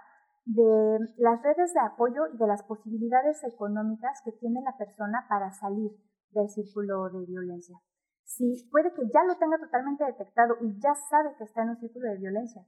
de 0.47 0.99
las 1.17 1.43
redes 1.43 1.73
de 1.73 1.81
apoyo 1.81 2.27
y 2.33 2.37
de 2.37 2.47
las 2.47 2.63
posibilidades 2.65 3.43
económicas 3.45 4.21
que 4.25 4.33
tiene 4.33 4.61
la 4.63 4.77
persona 4.77 5.27
para 5.29 5.51
salir 5.53 5.93
del 6.31 6.49
círculo 6.49 7.09
de 7.11 7.25
violencia. 7.27 7.79
Si 8.25 8.69
puede 8.71 8.93
que 8.95 9.09
ya 9.13 9.25
lo 9.25 9.37
tenga 9.37 9.59
totalmente 9.59 10.05
detectado 10.05 10.57
y 10.61 10.79
ya 10.81 10.95
sabe 10.95 11.35
que 11.37 11.45
está 11.45 11.63
en 11.63 11.71
un 11.71 11.77
círculo 11.77 12.09
de 12.11 12.19
violencia, 12.19 12.67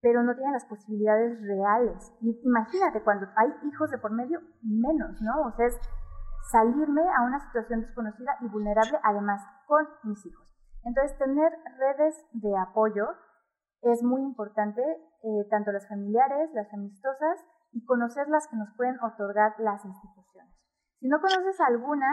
pero 0.00 0.22
no 0.22 0.34
tiene 0.34 0.52
las 0.52 0.66
posibilidades 0.66 1.40
reales. 1.40 2.12
Y 2.20 2.40
imagínate, 2.44 3.02
cuando 3.02 3.26
hay 3.36 3.50
hijos 3.68 3.90
de 3.90 3.98
por 3.98 4.12
medio, 4.12 4.40
menos, 4.62 5.22
¿no? 5.22 5.46
O 5.46 5.52
sea, 5.52 5.66
es 5.66 5.78
salirme 6.50 7.02
a 7.02 7.22
una 7.22 7.38
situación 7.38 7.82
desconocida 7.82 8.36
y 8.40 8.48
vulnerable, 8.48 8.98
además, 9.04 9.40
con 9.66 9.86
mis 10.02 10.26
hijos. 10.26 10.44
Entonces, 10.84 11.16
tener 11.18 11.52
redes 11.78 12.26
de 12.32 12.56
apoyo 12.58 13.06
es 13.82 14.02
muy 14.02 14.22
importante, 14.22 14.82
eh, 15.22 15.46
tanto 15.50 15.72
las 15.72 15.88
familiares, 15.88 16.50
las 16.54 16.72
amistosas 16.72 17.38
y 17.72 17.84
conocer 17.84 18.28
las 18.28 18.46
que 18.48 18.56
nos 18.56 18.68
pueden 18.76 18.98
otorgar 19.00 19.54
las 19.58 19.84
instituciones. 19.84 20.54
Si 21.00 21.08
no 21.08 21.20
conoces 21.20 21.60
alguna, 21.60 22.06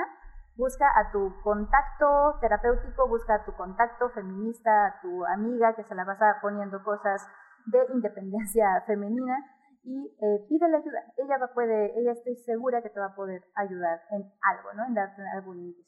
busca 0.55 0.85
a 0.85 1.11
tu 1.11 1.33
contacto 1.43 2.37
terapéutico, 2.41 3.07
busca 3.07 3.35
a 3.35 3.45
tu 3.45 3.53
contacto 3.53 4.09
feminista, 4.09 4.87
a 4.87 5.01
tu 5.01 5.25
amiga 5.25 5.75
que 5.75 5.83
se 5.83 5.95
la 5.95 6.03
vas 6.03 6.21
a 6.21 6.39
poniendo 6.41 6.83
cosas 6.83 7.25
de 7.65 7.79
independencia 7.93 8.83
femenina 8.87 9.37
y 9.83 10.15
eh, 10.21 10.45
pídele 10.47 10.77
ayuda. 10.77 10.99
Ella 11.17 11.37
va 11.39 11.53
puede, 11.53 11.97
ella 11.99 12.11
estoy 12.11 12.35
segura 12.45 12.81
que 12.81 12.89
te 12.89 12.99
va 12.99 13.07
a 13.07 13.15
poder 13.15 13.41
ayudar 13.55 14.01
en 14.11 14.23
algo, 14.41 14.73
¿no? 14.75 14.85
En 14.85 14.93
darte 14.93 15.21
algún 15.33 15.59
indicio. 15.59 15.85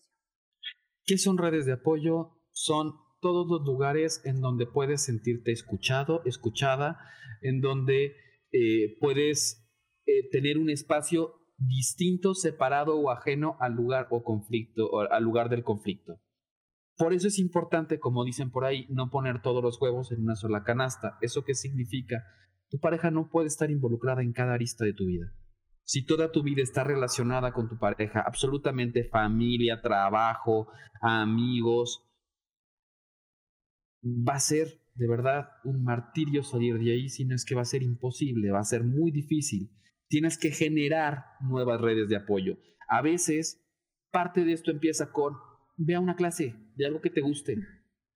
¿Qué 1.05 1.17
son 1.17 1.37
redes 1.37 1.65
de 1.65 1.73
apoyo? 1.73 2.37
Son 2.51 2.93
todos 3.21 3.47
los 3.47 3.65
lugares 3.65 4.21
en 4.25 4.41
donde 4.41 4.65
puedes 4.65 5.03
sentirte 5.03 5.51
escuchado, 5.51 6.21
escuchada, 6.25 6.97
en 7.41 7.61
donde 7.61 8.15
eh, 8.51 8.97
puedes 8.99 9.69
eh, 10.05 10.29
tener 10.31 10.57
un 10.57 10.69
espacio 10.69 11.35
distinto, 11.57 12.33
separado 12.33 12.97
o 12.97 13.11
ajeno 13.11 13.55
al 13.59 13.73
lugar 13.73 14.07
o 14.09 14.23
conflicto, 14.23 14.89
al 14.99 15.23
lugar 15.23 15.49
del 15.49 15.63
conflicto. 15.63 16.19
Por 16.97 17.13
eso 17.13 17.27
es 17.27 17.39
importante, 17.39 17.99
como 17.99 18.25
dicen 18.25 18.51
por 18.51 18.65
ahí, 18.65 18.85
no 18.89 19.09
poner 19.09 19.41
todos 19.41 19.63
los 19.63 19.79
huevos 19.79 20.11
en 20.11 20.21
una 20.21 20.35
sola 20.35 20.63
canasta. 20.63 21.17
¿Eso 21.21 21.43
qué 21.43 21.53
significa? 21.53 22.23
Tu 22.69 22.79
pareja 22.79 23.11
no 23.11 23.29
puede 23.29 23.47
estar 23.47 23.69
involucrada 23.71 24.21
en 24.21 24.33
cada 24.33 24.53
arista 24.53 24.85
de 24.85 24.93
tu 24.93 25.05
vida. 25.05 25.31
Si 25.83 26.05
toda 26.05 26.31
tu 26.31 26.43
vida 26.43 26.61
está 26.61 26.83
relacionada 26.83 27.53
con 27.53 27.67
tu 27.67 27.77
pareja, 27.77 28.21
absolutamente 28.21 29.03
familia, 29.03 29.81
trabajo, 29.81 30.67
amigos, 31.01 32.10
va 34.03 34.35
a 34.35 34.39
ser 34.39 34.81
de 34.95 35.07
verdad 35.07 35.49
un 35.63 35.83
martirio 35.83 36.43
salir 36.43 36.77
de 36.77 36.91
ahí, 36.91 37.09
si 37.09 37.25
no 37.25 37.35
es 37.35 37.45
que 37.45 37.55
va 37.55 37.61
a 37.61 37.65
ser 37.65 37.83
imposible, 37.83 38.51
va 38.51 38.59
a 38.59 38.63
ser 38.63 38.83
muy 38.83 39.11
difícil. 39.11 39.71
Tienes 40.07 40.37
que 40.37 40.51
generar 40.51 41.23
nuevas 41.41 41.79
redes 41.79 42.09
de 42.09 42.17
apoyo. 42.17 42.57
A 42.89 43.01
veces, 43.01 43.65
parte 44.11 44.43
de 44.43 44.53
esto 44.53 44.71
empieza 44.71 45.11
con, 45.11 45.35
ve 45.77 45.95
a 45.95 45.99
una 45.99 46.15
clase 46.15 46.55
de 46.75 46.85
algo 46.85 47.01
que 47.01 47.09
te 47.09 47.21
guste, 47.21 47.57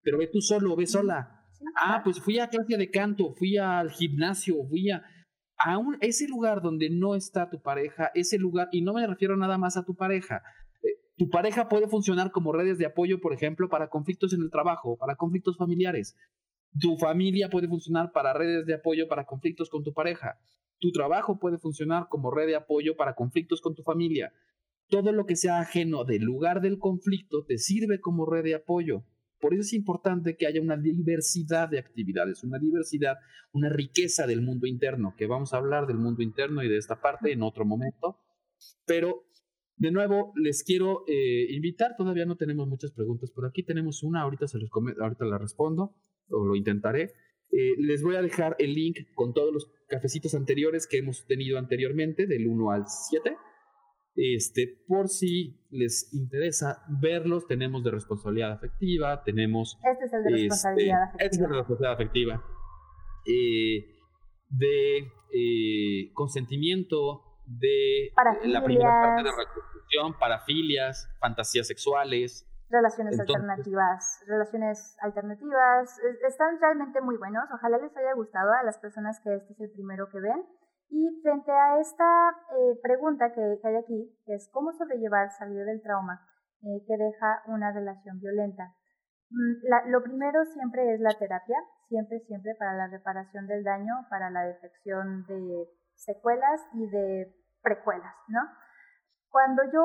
pero 0.02 0.18
ve 0.18 0.28
tú 0.28 0.42
solo, 0.42 0.76
ve 0.76 0.86
sola. 0.86 1.46
Ah, 1.78 2.02
pues 2.04 2.20
fui 2.20 2.40
a 2.40 2.50
clase 2.50 2.78
de 2.78 2.92
canto, 2.92 3.34
fui 3.34 3.58
al 3.58 3.90
gimnasio, 3.92 4.56
fui 4.68 4.92
a, 4.92 5.04
a 5.58 5.80
ese 6.02 6.28
lugar 6.28 6.62
donde 6.62 6.90
no 6.90 7.16
está 7.16 7.50
tu 7.50 7.62
pareja, 7.62 8.12
ese 8.14 8.38
lugar, 8.38 8.68
y 8.72 8.82
no 8.82 8.94
me 8.94 9.08
refiero 9.08 9.38
nada 9.38 9.58
más 9.58 9.78
a 9.78 9.86
tu 9.86 9.96
pareja, 9.96 10.44
tu 11.18 11.30
pareja 11.30 11.70
puede 11.70 11.88
funcionar 11.88 12.32
como 12.32 12.52
redes 12.52 12.78
de 12.78 12.86
apoyo, 12.86 13.22
por 13.22 13.34
ejemplo, 13.34 13.70
para 13.70 13.90
conflictos 13.90 14.34
en 14.34 14.42
el 14.42 14.52
trabajo, 14.52 14.98
para 14.98 15.16
conflictos 15.16 15.58
familiares. 15.58 16.16
Tu 16.80 16.98
familia 16.98 17.50
puede 17.50 17.70
funcionar 17.70 18.12
para 18.12 18.34
redes 18.34 18.66
de 18.66 18.74
apoyo 18.74 19.08
para 19.08 19.26
conflictos 19.26 19.70
con 19.70 19.84
tu 19.84 19.94
pareja. 19.94 20.40
Tu 20.80 20.92
trabajo 20.92 21.40
puede 21.40 21.58
funcionar 21.58 22.08
como 22.10 22.32
red 22.32 22.48
de 22.48 22.56
apoyo 22.56 22.98
para 22.98 23.16
conflictos 23.16 23.62
con 23.62 23.76
tu 23.76 23.84
familia. 23.84 24.34
Todo 24.90 25.14
lo 25.14 25.26
que 25.26 25.38
sea 25.38 25.60
ajeno 25.60 26.04
del 26.04 26.24
lugar 26.24 26.62
del 26.62 26.80
conflicto 26.80 27.46
te 27.46 27.58
sirve 27.58 28.02
como 28.02 28.26
red 28.26 28.44
de 28.44 28.56
apoyo. 28.56 29.06
Por 29.40 29.54
eso 29.54 29.62
es 29.62 29.74
importante 29.74 30.36
que 30.36 30.48
haya 30.48 30.62
una 30.62 30.76
diversidad 30.76 31.70
de 31.70 31.80
actividades, 31.80 32.44
una 32.44 32.60
diversidad, 32.60 33.18
una 33.54 33.70
riqueza 33.70 34.28
del 34.28 34.42
mundo 34.42 34.68
interno, 34.68 35.14
que 35.18 35.28
vamos 35.28 35.54
a 35.54 35.58
hablar 35.58 35.88
del 35.88 35.98
mundo 35.98 36.24
interno 36.24 36.62
y 36.62 36.68
de 36.68 36.78
esta 36.78 37.00
parte 37.02 37.32
en 37.32 37.42
otro 37.42 37.66
momento. 37.66 38.20
Pero 38.86 39.24
de 39.78 39.92
nuevo, 39.92 40.32
les 40.36 40.64
quiero 40.64 41.04
eh, 41.08 41.48
invitar, 41.50 41.96
todavía 41.98 42.26
no 42.26 42.38
tenemos 42.38 42.68
muchas 42.68 42.92
preguntas 42.92 43.32
por 43.32 43.46
aquí, 43.46 43.64
tenemos 43.64 44.04
una, 44.04 44.22
ahorita, 44.22 44.48
se 44.48 44.58
ahorita 44.58 45.26
la 45.26 45.38
respondo, 45.38 45.96
o 46.30 46.46
lo 46.46 46.56
intentaré. 46.56 47.12
Eh, 47.52 47.76
les 47.78 48.02
voy 48.02 48.16
a 48.16 48.22
dejar 48.22 48.56
el 48.60 48.74
link 48.74 49.00
con 49.16 49.34
todos 49.34 49.54
los 49.54 49.70
cafecitos 49.88 50.34
anteriores 50.34 50.88
que 50.88 51.00
hemos 51.00 51.26
tenido 51.28 51.58
anteriormente, 51.58 52.26
del 52.26 52.48
1 52.48 52.72
al 52.72 52.86
7. 52.88 53.36
Este, 54.16 54.82
por 54.88 55.10
si 55.10 55.60
les 55.72 56.14
interesa 56.14 56.84
verlos, 57.02 57.46
tenemos 57.48 57.84
de 57.84 57.92
responsabilidad 57.92 58.54
afectiva, 58.54 59.24
tenemos... 59.26 59.78
Este 59.84 60.06
es 60.06 60.14
el 60.14 60.24
de 60.24 60.30
este, 60.30 60.44
responsabilidad 60.44 61.04
afectiva. 61.04 61.26
Este 61.26 61.36
es 61.36 61.42
el 61.42 61.50
de 61.50 61.58
responsabilidad 61.58 61.94
afectiva. 61.94 62.44
Eh, 63.28 63.86
de 64.50 65.12
consentimiento, 66.14 67.25
de 67.46 68.12
la 68.44 68.64
primera 68.64 69.02
parte 69.02 69.24
de 69.24 69.32
reconstrucción, 69.32 70.20
parafilias, 70.20 71.10
fantasías 71.20 71.68
sexuales. 71.68 72.48
Relaciones 72.70 73.20
alternativas, 73.20 74.24
relaciones 74.28 74.98
alternativas, 75.02 76.00
están 76.28 76.60
realmente 76.60 77.00
muy 77.02 77.18
buenos, 77.18 77.46
ojalá 77.54 77.78
les 77.78 77.96
haya 77.96 78.14
gustado 78.14 78.52
a 78.54 78.64
las 78.64 78.80
personas 78.80 79.20
que 79.24 79.36
este 79.36 79.54
es 79.54 79.60
el 79.60 79.72
primero 79.72 80.10
que 80.10 80.20
ven. 80.20 80.44
Y 80.90 81.22
frente 81.22 81.52
a 81.52 81.80
esta 81.80 82.30
eh, 82.58 82.80
pregunta 82.82 83.34
que, 83.34 83.42
hay 83.42 83.76
aquí, 83.76 84.18
que 84.26 84.36
es 84.36 84.50
cómo 84.52 84.72
sobrellevar, 84.74 85.30
salir 85.32 85.66
del 85.66 85.82
trauma 85.82 86.22
eh, 86.62 86.84
que 86.88 86.98
deja 86.98 87.42
una 87.48 87.72
relación 87.72 88.20
violenta. 88.20 88.74
Mm, 89.30 89.92
lo 89.92 90.04
primero 90.04 90.46
siempre 90.46 90.94
es 90.94 91.00
la 91.00 91.14
terapia, 91.18 91.58
siempre, 91.90 92.20
siempre 92.28 92.56
para 92.58 92.74
la 92.76 92.88
reparación 92.88 93.48
del 93.48 93.64
daño, 93.64 93.94
para 94.10 94.30
la 94.30 94.44
detección 94.44 95.26
de 95.26 95.68
secuelas 95.96 96.62
y 96.74 96.88
de 96.90 97.36
precuelas, 97.62 98.16
¿no? 98.28 98.42
Cuando 99.30 99.64
yo 99.72 99.84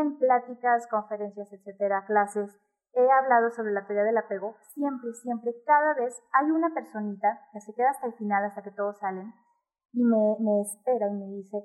en 0.00 0.18
pláticas, 0.18 0.86
conferencias, 0.88 1.52
etcétera, 1.52 2.04
clases, 2.06 2.60
he 2.94 3.10
hablado 3.10 3.50
sobre 3.50 3.72
la 3.72 3.86
teoría 3.86 4.04
del 4.04 4.18
apego, 4.18 4.56
siempre, 4.74 5.12
siempre, 5.14 5.52
cada 5.66 5.94
vez 5.94 6.14
hay 6.32 6.50
una 6.50 6.72
personita 6.74 7.40
que 7.52 7.60
se 7.60 7.74
queda 7.74 7.90
hasta 7.90 8.06
el 8.06 8.14
final, 8.14 8.44
hasta 8.44 8.62
que 8.62 8.70
todos 8.70 8.98
salen, 8.98 9.32
y 9.92 10.04
me, 10.04 10.36
me 10.40 10.60
espera 10.60 11.08
y 11.08 11.14
me 11.14 11.26
dice, 11.36 11.56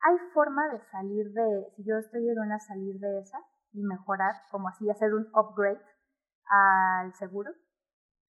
¿hay 0.00 0.16
forma 0.32 0.68
de 0.68 0.80
salir 0.90 1.32
de, 1.32 1.66
si 1.76 1.84
yo 1.84 1.98
estoy 1.98 2.28
en 2.28 2.38
una 2.38 2.58
salir 2.60 2.98
de 2.98 3.20
esa 3.20 3.38
y 3.72 3.82
mejorar, 3.82 4.34
como 4.50 4.68
así, 4.68 4.88
hacer 4.88 5.12
un 5.12 5.26
upgrade 5.34 5.82
al 6.48 7.12
seguro? 7.14 7.50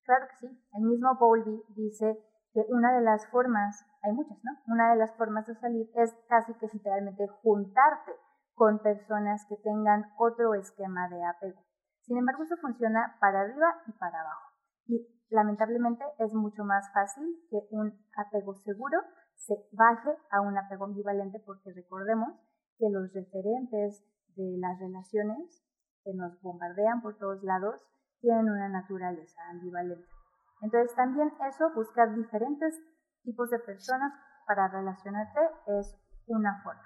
Claro 0.05 0.27
que 0.29 0.47
sí. 0.47 0.65
El 0.75 0.83
mismo 0.83 1.17
Bowlby 1.19 1.63
dice 1.75 2.19
que 2.57 2.65
una 2.73 2.91
de 2.97 3.03
las 3.03 3.27
formas, 3.27 3.85
hay 4.01 4.15
muchas, 4.15 4.39
¿no? 4.43 4.51
Una 4.73 4.91
de 4.93 4.97
las 4.97 5.15
formas 5.19 5.47
de 5.47 5.55
salir 5.57 5.91
es 5.95 6.17
casi 6.27 6.55
que 6.55 6.67
literalmente 6.73 7.29
juntarte 7.43 8.13
con 8.55 8.79
personas 8.79 9.45
que 9.47 9.57
tengan 9.57 10.07
otro 10.17 10.55
esquema 10.55 11.07
de 11.11 11.23
apego. 11.23 11.61
Sin 12.01 12.17
embargo, 12.17 12.45
eso 12.45 12.57
funciona 12.57 13.15
para 13.21 13.43
arriba 13.43 13.67
y 13.87 13.93
para 13.93 14.23
abajo. 14.23 14.53
Y 14.87 15.07
lamentablemente 15.29 16.03
es 16.19 16.33
mucho 16.33 16.65
más 16.65 16.91
fácil 16.95 17.29
que 17.51 17.61
un 17.73 17.93
apego 18.17 18.55
seguro 18.55 19.01
se 19.35 19.55
baje 19.73 20.17
a 20.31 20.41
un 20.41 20.57
apego 20.57 20.87
ambivalente 20.87 21.39
porque 21.45 21.75
recordemos 21.75 22.41
que 22.79 22.89
los 22.89 23.13
referentes 23.13 24.03
de 24.35 24.57
las 24.57 24.81
relaciones 24.81 25.63
que 26.05 26.15
nos 26.15 26.41
bombardean 26.41 27.03
por 27.03 27.19
todos 27.19 27.43
lados 27.43 27.83
tienen 28.23 28.49
una 28.49 28.71
naturaleza 28.71 29.43
ambivalente. 29.51 30.16
Entonces 30.63 30.95
también 30.97 31.31
eso, 31.49 31.71
buscar 31.75 32.15
diferentes 32.15 32.75
tipos 33.23 33.51
de 33.51 33.59
personas 33.59 34.13
para 34.47 34.69
relacionarte 34.69 35.41
es 35.79 35.95
una 36.27 36.63
forma. 36.63 36.83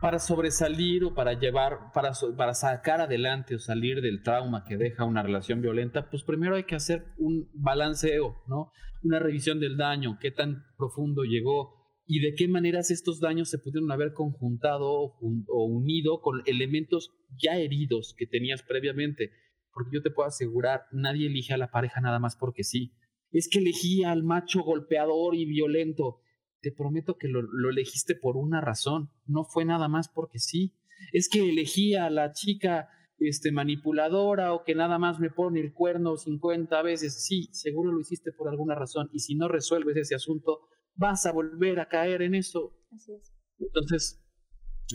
Para 0.00 0.18
sobresalir 0.18 1.04
o 1.04 1.14
para 1.14 1.32
llevar, 1.34 1.92
para, 1.92 2.12
para 2.36 2.54
sacar 2.54 3.00
adelante 3.00 3.54
o 3.54 3.58
salir 3.58 4.00
del 4.00 4.22
trauma 4.22 4.64
que 4.64 4.76
deja 4.76 5.04
una 5.04 5.22
relación 5.22 5.60
violenta, 5.60 6.10
pues 6.10 6.22
primero 6.24 6.56
hay 6.56 6.64
que 6.64 6.74
hacer 6.74 7.06
un 7.18 7.48
balanceo, 7.54 8.36
¿no? 8.46 8.70
Una 9.02 9.18
revisión 9.18 9.60
del 9.60 9.76
daño, 9.76 10.18
qué 10.20 10.30
tan 10.30 10.64
profundo 10.76 11.22
llegó 11.24 11.84
y 12.06 12.20
de 12.20 12.34
qué 12.34 12.48
maneras 12.48 12.90
estos 12.90 13.20
daños 13.20 13.48
se 13.48 13.58
pudieron 13.58 13.90
haber 13.92 14.12
conjuntado 14.12 14.86
o 14.90 15.64
unido 15.64 16.20
con 16.20 16.42
elementos 16.44 17.10
ya 17.42 17.56
heridos 17.56 18.14
que 18.18 18.26
tenías 18.26 18.62
previamente 18.62 19.30
porque 19.74 19.90
yo 19.92 20.02
te 20.02 20.10
puedo 20.10 20.28
asegurar, 20.28 20.86
nadie 20.92 21.26
elige 21.26 21.52
a 21.52 21.58
la 21.58 21.70
pareja 21.70 22.00
nada 22.00 22.18
más 22.20 22.36
porque 22.36 22.62
sí. 22.62 22.94
Es 23.32 23.48
que 23.48 23.58
elegí 23.58 24.04
al 24.04 24.22
macho 24.22 24.62
golpeador 24.62 25.34
y 25.34 25.44
violento. 25.44 26.20
Te 26.60 26.70
prometo 26.70 27.18
que 27.18 27.28
lo, 27.28 27.40
elegiste 27.68 28.14
por 28.14 28.36
una 28.36 28.60
razón, 28.60 29.10
no 29.26 29.44
fue 29.44 29.64
nada 29.64 29.88
más 29.88 30.08
porque 30.08 30.38
sí. 30.38 30.72
Es 31.12 31.28
que 31.28 31.50
elegí 31.50 31.96
a 31.96 32.08
la 32.08 32.32
chica 32.32 32.88
este, 33.18 33.50
manipuladora 33.50 34.54
o 34.54 34.62
que 34.64 34.74
nada 34.74 34.98
más 34.98 35.18
me 35.18 35.30
pone 35.30 35.60
el 35.60 35.72
cuerno 35.72 36.16
50 36.16 36.80
veces. 36.82 37.24
Sí, 37.26 37.48
seguro 37.52 37.92
lo 37.92 38.00
hiciste 38.00 38.32
por 38.32 38.48
alguna 38.48 38.76
razón. 38.76 39.10
Y 39.12 39.18
si 39.18 39.34
no 39.34 39.48
resuelves 39.48 39.96
ese 39.96 40.14
asunto, 40.14 40.60
vas 40.94 41.26
a 41.26 41.32
volver 41.32 41.80
a 41.80 41.88
caer 41.88 42.22
en 42.22 42.36
eso. 42.36 42.78
Así 42.92 43.12
es. 43.12 43.34
Entonces, 43.58 44.24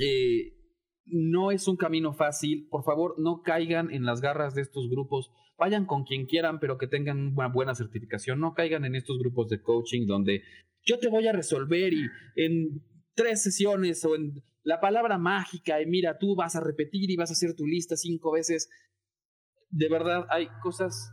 eh, 0.01 0.58
no 1.11 1.51
es 1.51 1.67
un 1.67 1.77
camino 1.77 2.13
fácil. 2.13 2.67
Por 2.69 2.83
favor, 2.83 3.15
no 3.17 3.41
caigan 3.43 3.91
en 3.91 4.05
las 4.05 4.21
garras 4.21 4.55
de 4.55 4.61
estos 4.61 4.89
grupos. 4.89 5.31
Vayan 5.57 5.85
con 5.85 6.03
quien 6.03 6.25
quieran, 6.25 6.59
pero 6.59 6.77
que 6.77 6.87
tengan 6.87 7.33
una 7.35 7.47
buena 7.47 7.75
certificación. 7.75 8.39
No 8.39 8.53
caigan 8.53 8.85
en 8.85 8.95
estos 8.95 9.19
grupos 9.19 9.49
de 9.49 9.61
coaching 9.61 10.07
donde 10.07 10.43
yo 10.83 10.99
te 10.99 11.09
voy 11.09 11.27
a 11.27 11.33
resolver 11.33 11.93
y 11.93 12.05
en 12.35 12.83
tres 13.13 13.43
sesiones 13.43 14.03
o 14.05 14.15
en 14.15 14.43
la 14.63 14.79
palabra 14.79 15.17
mágica 15.17 15.81
y 15.81 15.85
mira, 15.85 16.17
tú 16.17 16.35
vas 16.35 16.55
a 16.55 16.61
repetir 16.61 17.09
y 17.09 17.15
vas 17.15 17.29
a 17.29 17.33
hacer 17.33 17.55
tu 17.55 17.65
lista 17.65 17.95
cinco 17.95 18.31
veces. 18.31 18.69
De 19.69 19.89
verdad, 19.89 20.25
hay 20.29 20.47
cosas 20.61 21.11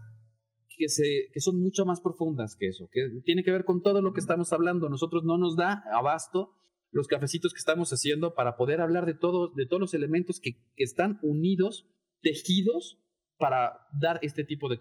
que, 0.76 0.88
se, 0.88 1.28
que 1.32 1.40
son 1.40 1.60
mucho 1.60 1.84
más 1.84 2.00
profundas 2.00 2.56
que 2.56 2.68
eso, 2.68 2.88
que 2.92 3.08
tiene 3.24 3.42
que 3.42 3.50
ver 3.50 3.64
con 3.64 3.82
todo 3.82 4.02
lo 4.02 4.12
que 4.12 4.20
estamos 4.20 4.52
hablando. 4.52 4.88
Nosotros 4.88 5.24
no 5.24 5.38
nos 5.38 5.56
da 5.56 5.82
abasto 5.92 6.52
los 6.96 7.08
cafecitos 7.08 7.52
que 7.52 7.58
estamos 7.58 7.92
haciendo 7.92 8.34
para 8.34 8.56
poder 8.56 8.80
hablar 8.80 9.04
de, 9.04 9.12
todo, 9.12 9.52
de 9.54 9.66
todos 9.66 9.80
los 9.80 9.92
elementos 9.92 10.40
que, 10.40 10.64
están 10.76 11.18
unidos, 11.22 11.86
tejidos 12.22 12.98
para 13.38 13.86
dar 13.92 14.18
este 14.22 14.44
tipo 14.44 14.70
de, 14.70 14.78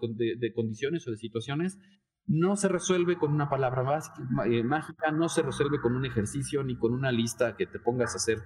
condiciones 0.53 1.05
o 1.07 1.11
de 1.11 1.17
situaciones 1.17 1.77
no 2.25 2.55
se 2.55 2.69
resuelve 2.69 3.17
con 3.19 3.33
una 3.33 3.49
palabra 3.49 3.99
eh, 4.45 4.63
mágica, 4.63 5.11
no 5.11 5.27
se 5.27 5.43
resuelve 5.43 5.81
con 5.81 5.95
un 5.95 6.05
ejercicio 6.05 6.63
ni 6.63 6.77
con 6.77 6.93
una 6.93 7.11
lista 7.11 7.55
que 7.57 7.67
te 7.67 7.79
pongas 7.79 8.13
a 8.13 8.17
hacer 8.17 8.39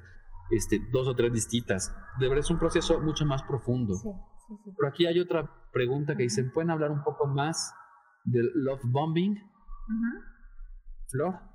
este, 0.50 0.82
dos 0.92 1.08
o 1.08 1.16
tres 1.16 1.32
distintas. 1.32 1.96
De 2.20 2.28
verdad 2.28 2.44
es 2.44 2.50
un 2.50 2.60
proceso 2.60 3.00
mucho 3.00 3.26
más 3.26 3.44
profundo. 3.44 3.94
Sí, 3.94 4.10
Pero 4.76 4.90
aquí 4.90 5.06
hay 5.06 5.20
otra 5.20 5.50
pregunta 5.72 6.18
que 6.18 6.24
dicen, 6.24 6.52
¿pueden 6.52 6.72
hablar 6.72 6.92
un 6.92 7.04
poco 7.04 7.28
más 7.28 7.72
del 8.26 8.52
love 8.56 8.82
bombing? 8.84 9.38
Flor. 11.08 11.49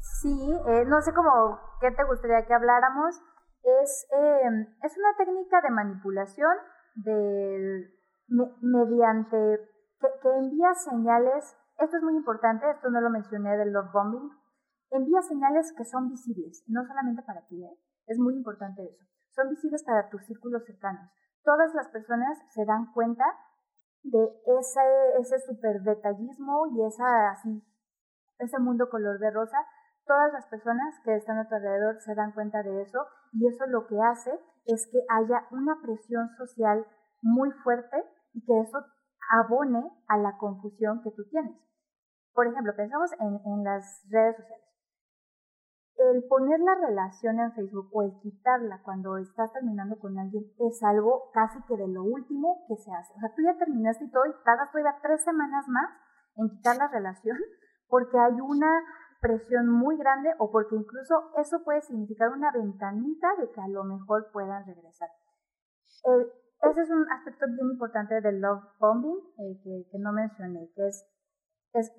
Sí, 0.00 0.32
eh, 0.66 0.84
no 0.86 1.00
sé 1.02 1.12
cómo, 1.12 1.60
¿qué 1.80 1.90
te 1.90 2.04
gustaría 2.04 2.46
que 2.46 2.54
habláramos? 2.54 3.20
Es, 3.62 4.06
em, 4.10 4.66
es 4.82 4.96
una 4.96 5.14
técnica 5.18 5.60
de 5.60 5.70
manipulación 5.70 6.52
del, 6.94 7.90
mediante 8.62 9.36
que, 10.00 10.08
que 10.22 10.28
envía 10.38 10.72
señales, 10.74 11.56
esto 11.78 11.96
es 11.96 12.02
muy 12.02 12.16
importante, 12.16 12.70
esto 12.70 12.88
no 12.90 13.00
lo 13.00 13.10
mencioné 13.10 13.56
del 13.58 13.72
love 13.72 13.92
bombing, 13.92 14.30
envía 14.90 15.20
señales 15.20 15.72
que 15.76 15.84
son 15.84 16.08
visibles, 16.08 16.64
no 16.66 16.84
solamente 16.86 17.22
para 17.22 17.46
ti, 17.46 17.62
¿eh? 17.62 17.78
es 18.06 18.18
muy 18.18 18.34
importante 18.34 18.82
eso, 18.82 19.04
son 19.34 19.50
visibles 19.50 19.84
para 19.84 20.08
tus 20.08 20.24
círculos 20.24 20.64
cercanos. 20.64 21.10
Todas 21.44 21.74
las 21.74 21.88
personas 21.88 22.38
se 22.50 22.64
dan 22.64 22.92
cuenta 22.92 23.24
de 24.02 24.24
ese, 24.58 24.80
ese 25.18 25.38
super 25.40 25.80
detallismo 25.82 26.66
y 26.72 26.86
esa, 26.86 27.30
así, 27.30 27.62
ese 28.38 28.58
mundo 28.58 28.88
color 28.88 29.18
de 29.18 29.30
rosa 29.30 29.58
Todas 30.10 30.32
las 30.32 30.46
personas 30.46 30.98
que 31.04 31.14
están 31.14 31.38
a 31.38 31.48
tu 31.48 31.54
alrededor 31.54 32.00
se 32.00 32.16
dan 32.16 32.32
cuenta 32.32 32.64
de 32.64 32.82
eso 32.82 33.06
y 33.32 33.46
eso 33.46 33.64
lo 33.68 33.86
que 33.86 33.94
hace 34.02 34.32
es 34.66 34.88
que 34.90 34.98
haya 35.08 35.46
una 35.52 35.80
presión 35.80 36.28
social 36.36 36.84
muy 37.22 37.52
fuerte 37.62 37.96
y 38.32 38.44
que 38.44 38.58
eso 38.58 38.84
abone 39.30 39.88
a 40.08 40.18
la 40.18 40.36
confusión 40.36 41.00
que 41.04 41.12
tú 41.12 41.22
tienes. 41.30 41.56
Por 42.34 42.48
ejemplo, 42.48 42.74
pensamos 42.74 43.12
en, 43.20 43.38
en 43.44 43.62
las 43.62 44.04
redes 44.10 44.34
sociales. 44.34 44.66
El 45.94 46.24
poner 46.26 46.58
la 46.58 46.74
relación 46.88 47.38
en 47.38 47.52
Facebook 47.52 47.90
o 47.92 48.02
el 48.02 48.18
quitarla 48.18 48.82
cuando 48.82 49.16
estás 49.16 49.52
terminando 49.52 49.96
con 50.00 50.18
alguien 50.18 50.42
es 50.58 50.82
algo 50.82 51.30
casi 51.32 51.62
que 51.68 51.76
de 51.76 51.86
lo 51.86 52.02
último 52.02 52.64
que 52.66 52.74
se 52.74 52.90
hace. 52.90 53.14
O 53.14 53.20
sea, 53.20 53.32
tú 53.36 53.42
ya 53.42 53.56
terminaste 53.56 54.06
y 54.06 54.10
todo 54.10 54.26
y 54.26 54.34
tardas 54.44 54.72
todavía 54.72 54.98
tres 55.02 55.22
semanas 55.22 55.68
más 55.68 55.88
en 56.34 56.50
quitar 56.50 56.78
la 56.78 56.88
relación 56.88 57.38
porque 57.86 58.18
hay 58.18 58.40
una 58.40 58.82
presión 59.20 59.68
muy 59.68 59.96
grande 59.96 60.30
o 60.38 60.50
porque 60.50 60.74
incluso 60.74 61.30
eso 61.38 61.62
puede 61.62 61.82
significar 61.82 62.30
una 62.30 62.50
ventanita 62.52 63.28
de 63.38 63.50
que 63.50 63.60
a 63.60 63.68
lo 63.68 63.84
mejor 63.84 64.30
puedan 64.32 64.66
regresar. 64.66 65.08
Eh, 66.06 66.26
ese 66.70 66.82
es 66.82 66.90
un 66.90 67.06
aspecto 67.10 67.46
bien 67.46 67.70
importante 67.72 68.20
del 68.20 68.40
love 68.40 68.64
bombing 68.78 69.18
eh, 69.38 69.86
que, 69.90 69.98
no 69.98 70.12
mencioné, 70.12 70.70
que 70.74 70.88
es, 70.88 71.06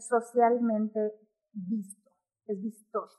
socialmente 0.08 1.00
visto, 1.54 2.12
es 2.48 2.62
vistoso. 2.62 3.18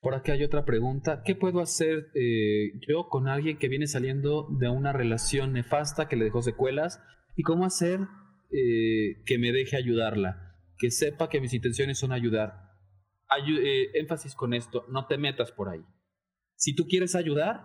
Por 0.00 0.14
aquí 0.14 0.30
hay 0.30 0.42
otra 0.44 0.64
pregunta. 0.64 1.22
¿Qué 1.24 1.34
puedo 1.34 1.60
hacer 1.60 2.10
eh, 2.14 2.72
yo 2.88 3.08
con 3.08 3.28
alguien 3.28 3.58
que 3.58 3.68
viene 3.68 3.86
saliendo 3.86 4.48
de 4.58 4.68
una 4.68 4.92
relación 4.92 5.52
nefasta 5.52 6.08
que 6.08 6.16
le 6.16 6.24
dejó 6.24 6.42
secuelas? 6.42 7.02
¿Y 7.36 7.42
cómo 7.42 7.64
hacer 7.64 8.00
que 8.50 9.38
me 9.38 9.52
deje 9.52 9.76
ayudarla? 9.76 10.49
Que 10.80 10.90
sepa 10.90 11.28
que 11.28 11.42
mis 11.42 11.52
intenciones 11.52 11.98
son 11.98 12.10
ayudar. 12.10 12.70
Eh, 13.46 13.90
énfasis 13.94 14.34
con 14.34 14.54
esto, 14.54 14.86
no 14.88 15.06
te 15.06 15.18
metas 15.18 15.52
por 15.52 15.68
ahí. 15.68 15.84
Si 16.56 16.74
tú 16.74 16.86
quieres 16.88 17.14
ayudar, 17.14 17.60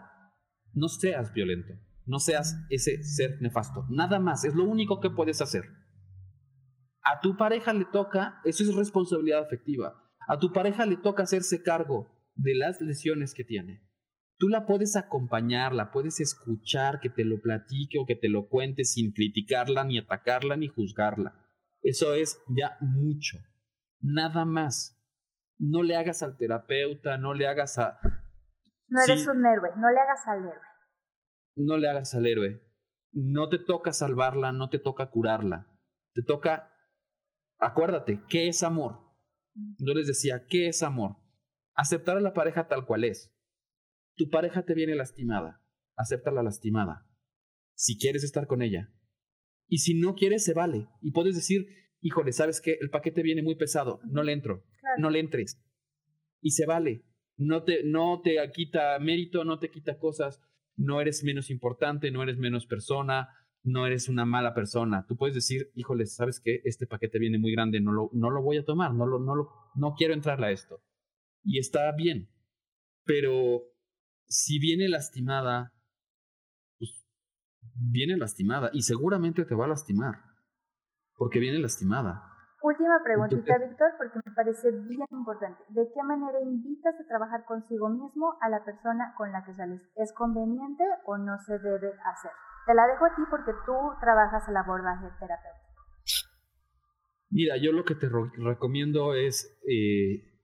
no 0.73 0.89
seas 0.89 1.33
violento, 1.33 1.73
no 2.05 2.19
seas 2.19 2.55
ese 2.69 3.01
ser 3.03 3.41
nefasto. 3.41 3.87
Nada 3.89 4.19
más, 4.19 4.43
es 4.43 4.53
lo 4.53 4.65
único 4.65 4.99
que 4.99 5.09
puedes 5.09 5.41
hacer. 5.41 5.63
A 7.01 7.21
tu 7.21 7.37
pareja 7.37 7.73
le 7.73 7.85
toca, 7.85 8.41
eso 8.43 8.63
es 8.63 8.75
responsabilidad 8.75 9.41
afectiva, 9.41 9.95
a 10.27 10.37
tu 10.37 10.51
pareja 10.51 10.85
le 10.85 10.97
toca 10.97 11.23
hacerse 11.23 11.63
cargo 11.63 12.07
de 12.35 12.53
las 12.53 12.81
lesiones 12.81 13.33
que 13.33 13.45
tiene. 13.45 13.81
Tú 14.37 14.49
la 14.49 14.65
puedes 14.65 14.97
acompañar, 14.97 15.73
la 15.73 15.91
puedes 15.91 16.19
escuchar, 16.19 16.99
que 16.99 17.09
te 17.09 17.23
lo 17.23 17.39
platique 17.41 17.97
o 17.97 18.05
que 18.05 18.17
te 18.17 18.27
lo 18.27 18.49
cuente 18.49 18.83
sin 18.83 19.13
criticarla, 19.13 19.85
ni 19.85 19.97
atacarla, 19.97 20.57
ni 20.57 20.67
juzgarla 20.67 21.44
eso 21.85 22.15
es 22.15 22.41
ya 22.47 22.77
mucho. 22.81 23.37
Nada 24.01 24.43
más. 24.43 24.99
No 25.59 25.83
le 25.83 25.95
hagas 25.95 26.23
al 26.23 26.35
terapeuta, 26.35 27.19
no 27.19 27.35
le 27.35 27.47
hagas 27.47 27.77
a... 27.77 27.99
No 28.87 29.01
eres 29.03 29.27
un 29.27 29.45
héroe, 29.45 29.69
no 29.77 29.91
le 29.91 29.99
hagas 29.99 30.27
al 30.27 30.39
héroe. 30.39 30.67
No 31.55 31.77
le 31.77 31.87
hagas 31.87 32.15
al 32.15 32.25
héroe. 32.25 32.61
No 33.13 33.49
te 33.49 33.59
toca 33.59 33.93
salvarla, 33.93 34.51
no 34.51 34.69
te 34.69 34.79
toca 34.79 35.11
curarla. 35.11 35.67
Te 36.13 36.23
toca... 36.23 36.73
Acuérdate, 37.59 38.23
¿qué 38.27 38.47
es 38.47 38.63
amor? 38.63 38.99
Yo 39.77 39.93
les 39.93 40.07
decía, 40.07 40.47
¿qué 40.47 40.67
es 40.67 40.81
amor? 40.81 41.17
Aceptar 41.75 42.17
a 42.17 42.21
la 42.21 42.33
pareja 42.33 42.67
tal 42.67 42.87
cual 42.87 43.03
es. 43.03 43.31
Tu 44.15 44.29
pareja 44.31 44.63
te 44.63 44.73
viene 44.73 44.95
lastimada. 44.95 45.61
Acepta 45.95 46.31
la 46.31 46.41
lastimada. 46.41 47.07
Si 47.75 47.99
quieres 47.99 48.23
estar 48.23 48.47
con 48.47 48.63
ella, 48.63 48.91
y 49.67 49.79
si 49.79 49.99
no 49.99 50.15
quieres, 50.15 50.43
se 50.43 50.53
vale. 50.53 50.87
Y 51.01 51.11
puedes 51.11 51.35
decir, 51.35 51.67
híjole, 52.01 52.31
¿sabes 52.31 52.61
qué? 52.61 52.77
El 52.81 52.89
paquete 52.89 53.23
viene 53.23 53.41
muy 53.41 53.55
pesado, 53.55 53.99
no 54.05 54.23
le 54.23 54.33
entro, 54.33 54.63
no 54.97 55.09
le 55.09 55.19
entres. 55.19 55.61
Y 56.41 56.51
se 56.51 56.65
vale. 56.65 57.03
No 57.37 57.63
te, 57.63 57.83
no 57.83 58.21
te 58.23 58.37
quita 58.53 58.97
mérito, 58.99 59.43
no 59.43 59.59
te 59.59 59.69
quita 59.69 59.99
cosas, 59.99 60.41
no 60.77 61.01
eres 61.01 61.23
menos 61.23 61.49
importante, 61.49 62.09
no 62.09 62.23
eres 62.23 62.37
menos 62.37 62.65
persona, 62.65 63.27
no 63.63 63.85
eres 63.87 64.07
una 64.07 64.25
mala 64.25 64.53
persona. 64.53 65.05
Tú 65.07 65.17
puedes 65.17 65.35
decir, 65.35 65.71
híjole, 65.75 66.05
¿sabes 66.05 66.39
qué? 66.39 66.61
Este 66.63 66.87
paquete 66.87 67.19
viene 67.19 67.39
muy 67.39 67.51
grande, 67.51 67.81
no 67.81 67.91
lo, 67.91 68.09
no 68.13 68.29
lo 68.29 68.41
voy 68.41 68.57
a 68.57 68.63
tomar, 68.63 68.93
no, 68.93 69.05
lo, 69.05 69.19
no, 69.19 69.35
lo, 69.35 69.49
no 69.75 69.95
quiero 69.95 70.13
entrarle 70.13 70.47
a 70.47 70.51
esto. 70.51 70.81
Y 71.43 71.59
está 71.59 71.91
bien. 71.91 72.29
Pero 73.03 73.63
si 74.27 74.59
viene 74.59 74.87
lastimada, 74.87 75.73
viene 77.75 78.17
lastimada 78.17 78.69
y 78.73 78.81
seguramente 78.81 79.45
te 79.45 79.55
va 79.55 79.65
a 79.65 79.69
lastimar, 79.69 80.15
porque 81.15 81.39
viene 81.39 81.59
lastimada. 81.59 82.31
Última 82.61 82.99
preguntita, 83.03 83.59
Víctor, 83.59 83.91
porque 83.97 84.19
me 84.25 84.33
parece 84.33 84.71
bien 84.71 85.05
importante. 85.11 85.61
¿De 85.69 85.87
qué 85.93 86.01
manera 86.01 86.41
invitas 86.41 86.95
a 86.95 87.07
trabajar 87.07 87.45
consigo 87.45 87.89
mismo 87.89 88.37
a 88.41 88.49
la 88.49 88.65
persona 88.65 89.13
con 89.15 89.31
la 89.31 89.45
que 89.45 89.53
sales? 89.53 89.81
¿Es 89.95 90.11
conveniente 90.13 90.83
o 91.05 91.17
no 91.17 91.37
se 91.45 91.59
debe 91.59 91.93
hacer? 92.03 92.31
Te 92.65 92.73
la 92.73 92.87
dejo 92.87 93.05
a 93.05 93.15
ti 93.15 93.21
porque 93.29 93.51
tú 93.67 93.73
trabajas 94.01 94.49
el 94.49 94.57
abordaje 94.57 95.05
terapéutico. 95.19 95.65
Mira, 97.29 97.57
yo 97.57 97.71
lo 97.71 97.83
que 97.85 97.93
te 97.93 98.09
recomiendo 98.09 99.13
es 99.13 99.59
eh, 99.69 100.34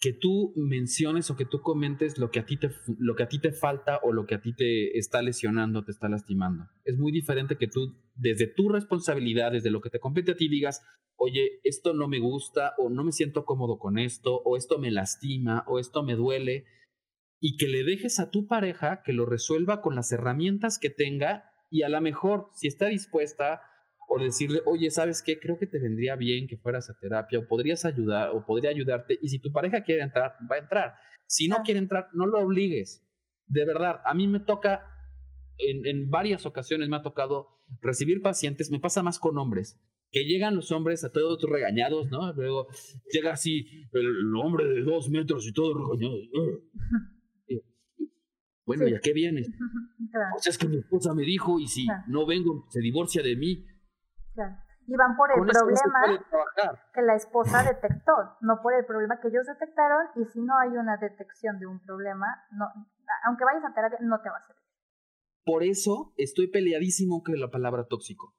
que 0.00 0.14
tú 0.14 0.54
menciones 0.56 1.30
o 1.30 1.36
que 1.36 1.44
tú 1.44 1.60
comentes 1.60 2.18
lo 2.18 2.30
que, 2.30 2.40
a 2.40 2.46
ti 2.46 2.56
te, 2.56 2.70
lo 2.98 3.14
que 3.14 3.22
a 3.22 3.28
ti 3.28 3.38
te 3.38 3.52
falta 3.52 4.00
o 4.02 4.12
lo 4.12 4.24
que 4.24 4.34
a 4.34 4.40
ti 4.40 4.54
te 4.54 4.96
está 4.98 5.20
lesionando, 5.20 5.84
te 5.84 5.92
está 5.92 6.08
lastimando. 6.08 6.64
Es 6.84 6.96
muy 6.96 7.12
diferente 7.12 7.58
que 7.58 7.68
tú, 7.68 7.94
desde 8.14 8.46
tu 8.46 8.70
responsabilidad, 8.70 9.52
desde 9.52 9.70
lo 9.70 9.82
que 9.82 9.90
te 9.90 10.00
compete 10.00 10.32
a 10.32 10.36
ti, 10.36 10.48
digas, 10.48 10.82
oye, 11.16 11.60
esto 11.64 11.92
no 11.92 12.08
me 12.08 12.18
gusta 12.18 12.72
o 12.78 12.88
no 12.88 13.04
me 13.04 13.12
siento 13.12 13.44
cómodo 13.44 13.78
con 13.78 13.98
esto 13.98 14.40
o 14.42 14.56
esto 14.56 14.78
me 14.78 14.90
lastima 14.90 15.64
o 15.66 15.78
esto 15.78 16.02
me 16.02 16.16
duele 16.16 16.64
y 17.38 17.58
que 17.58 17.68
le 17.68 17.84
dejes 17.84 18.20
a 18.20 18.30
tu 18.30 18.46
pareja 18.46 19.02
que 19.02 19.12
lo 19.12 19.26
resuelva 19.26 19.82
con 19.82 19.94
las 19.94 20.10
herramientas 20.12 20.78
que 20.78 20.88
tenga 20.88 21.44
y 21.68 21.82
a 21.82 21.90
lo 21.90 22.00
mejor, 22.00 22.48
si 22.54 22.68
está 22.68 22.86
dispuesta, 22.86 23.60
o 24.12 24.18
decirle, 24.18 24.60
oye, 24.66 24.90
¿sabes 24.90 25.22
qué? 25.22 25.38
Creo 25.38 25.56
que 25.56 25.68
te 25.68 25.78
vendría 25.78 26.16
bien 26.16 26.48
que 26.48 26.56
fueras 26.56 26.90
a 26.90 26.98
terapia 26.98 27.38
o 27.38 27.46
podrías 27.46 27.84
ayudar 27.84 28.30
o 28.30 28.44
podría 28.44 28.70
ayudarte. 28.70 29.16
Y 29.22 29.28
si 29.28 29.38
tu 29.38 29.52
pareja 29.52 29.84
quiere 29.84 30.02
entrar, 30.02 30.34
va 30.50 30.56
a 30.56 30.58
entrar. 30.58 30.94
Si 31.26 31.46
no 31.46 31.58
quiere 31.64 31.78
entrar, 31.78 32.08
no 32.12 32.26
lo 32.26 32.40
obligues. 32.40 33.06
De 33.46 33.64
verdad, 33.64 34.00
a 34.04 34.12
mí 34.14 34.26
me 34.26 34.40
toca, 34.40 34.84
en, 35.58 35.86
en 35.86 36.10
varias 36.10 36.44
ocasiones 36.44 36.88
me 36.88 36.96
ha 36.96 37.02
tocado 37.02 37.60
recibir 37.80 38.20
pacientes, 38.20 38.72
me 38.72 38.80
pasa 38.80 39.04
más 39.04 39.20
con 39.20 39.38
hombres, 39.38 39.78
que 40.10 40.24
llegan 40.24 40.56
los 40.56 40.72
hombres 40.72 41.04
a 41.04 41.12
todos 41.12 41.40
regañados, 41.48 42.10
¿no? 42.10 42.32
Luego 42.32 42.66
llega 43.12 43.32
así 43.32 43.86
el, 43.92 44.34
hombre 44.34 44.66
de 44.66 44.82
dos 44.82 45.08
metros 45.08 45.46
y 45.46 45.52
todo 45.52 45.72
regañado. 45.72 46.16
Bueno, 48.66 48.88
¿y 48.88 48.94
a 48.94 49.00
qué 49.00 49.12
vienes? 49.12 49.48
Claro. 50.10 50.34
O 50.36 50.42
sea, 50.42 50.50
es 50.50 50.58
que 50.58 50.66
mi 50.66 50.78
esposa 50.78 51.14
me 51.14 51.22
dijo 51.22 51.60
y 51.60 51.68
si 51.68 51.86
no 52.08 52.26
vengo, 52.26 52.66
se 52.70 52.80
divorcia 52.80 53.22
de 53.22 53.36
mí. 53.36 53.64
Y 54.86 54.96
van 54.96 55.16
por 55.16 55.30
el 55.30 55.46
problema 55.46 56.24
que 56.92 57.02
la 57.02 57.14
esposa 57.14 57.62
detectó, 57.62 58.12
no 58.40 58.60
por 58.62 58.74
el 58.74 58.84
problema 58.84 59.20
que 59.20 59.28
ellos 59.28 59.46
detectaron. 59.46 60.08
Y 60.16 60.24
si 60.32 60.40
no 60.40 60.58
hay 60.58 60.70
una 60.70 60.96
detección 60.96 61.58
de 61.58 61.66
un 61.66 61.80
problema, 61.80 62.26
no, 62.52 62.66
aunque 63.26 63.44
vayas 63.44 63.64
a 63.64 63.74
terapia, 63.74 63.98
no 64.00 64.20
te 64.20 64.30
va 64.30 64.38
a 64.38 64.46
servir. 64.46 64.62
Por 65.44 65.62
eso 65.62 66.12
estoy 66.16 66.48
peleadísimo 66.48 67.22
con 67.22 67.38
la 67.38 67.50
palabra 67.50 67.86
tóxico. 67.86 68.34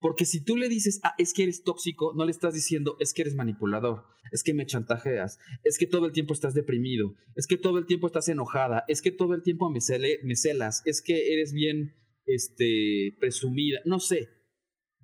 Porque 0.00 0.24
si 0.24 0.42
tú 0.42 0.56
le 0.56 0.68
dices, 0.68 1.00
ah, 1.04 1.14
es 1.18 1.32
que 1.32 1.44
eres 1.44 1.62
tóxico, 1.62 2.12
no 2.16 2.24
le 2.24 2.32
estás 2.32 2.54
diciendo, 2.54 2.96
es 2.98 3.14
que 3.14 3.22
eres 3.22 3.36
manipulador, 3.36 4.04
es 4.32 4.42
que 4.42 4.52
me 4.52 4.66
chantajeas, 4.66 5.38
es 5.62 5.78
que 5.78 5.86
todo 5.86 6.06
el 6.06 6.12
tiempo 6.12 6.34
estás 6.34 6.54
deprimido, 6.54 7.14
es 7.36 7.46
que 7.46 7.56
todo 7.56 7.78
el 7.78 7.86
tiempo 7.86 8.08
estás 8.08 8.28
enojada, 8.28 8.82
es 8.88 9.00
que 9.00 9.12
todo 9.12 9.34
el 9.34 9.42
tiempo 9.42 9.70
me, 9.70 9.78
me 10.24 10.34
celas, 10.34 10.82
es 10.86 11.02
que 11.02 11.32
eres 11.32 11.52
bien 11.52 11.94
este, 12.26 13.16
presumida, 13.20 13.78
no 13.84 14.00
sé 14.00 14.41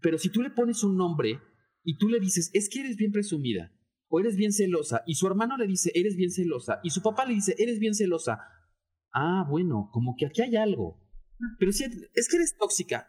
pero 0.00 0.18
si 0.18 0.30
tú 0.30 0.42
le 0.42 0.50
pones 0.50 0.82
un 0.84 0.96
nombre 0.96 1.40
y 1.82 1.96
tú 1.98 2.08
le 2.08 2.20
dices, 2.20 2.50
es 2.54 2.68
que 2.68 2.80
eres 2.80 2.96
bien 2.96 3.12
presumida 3.12 3.72
o 4.08 4.20
eres 4.20 4.36
bien 4.36 4.52
celosa, 4.52 5.02
y 5.06 5.14
su 5.14 5.26
hermano 5.26 5.56
le 5.58 5.66
dice, 5.66 5.90
eres 5.94 6.16
bien 6.16 6.30
celosa, 6.30 6.80
y 6.82 6.90
su 6.90 7.02
papá 7.02 7.26
le 7.26 7.34
dice, 7.34 7.54
eres 7.58 7.78
bien 7.78 7.94
celosa, 7.94 8.40
ah, 9.12 9.44
bueno, 9.48 9.90
como 9.92 10.14
que 10.16 10.26
aquí 10.26 10.40
hay 10.40 10.56
algo. 10.56 10.98
Pero 11.58 11.72
si 11.72 11.84
es 11.84 12.28
que 12.28 12.36
eres 12.36 12.56
tóxica, 12.56 13.08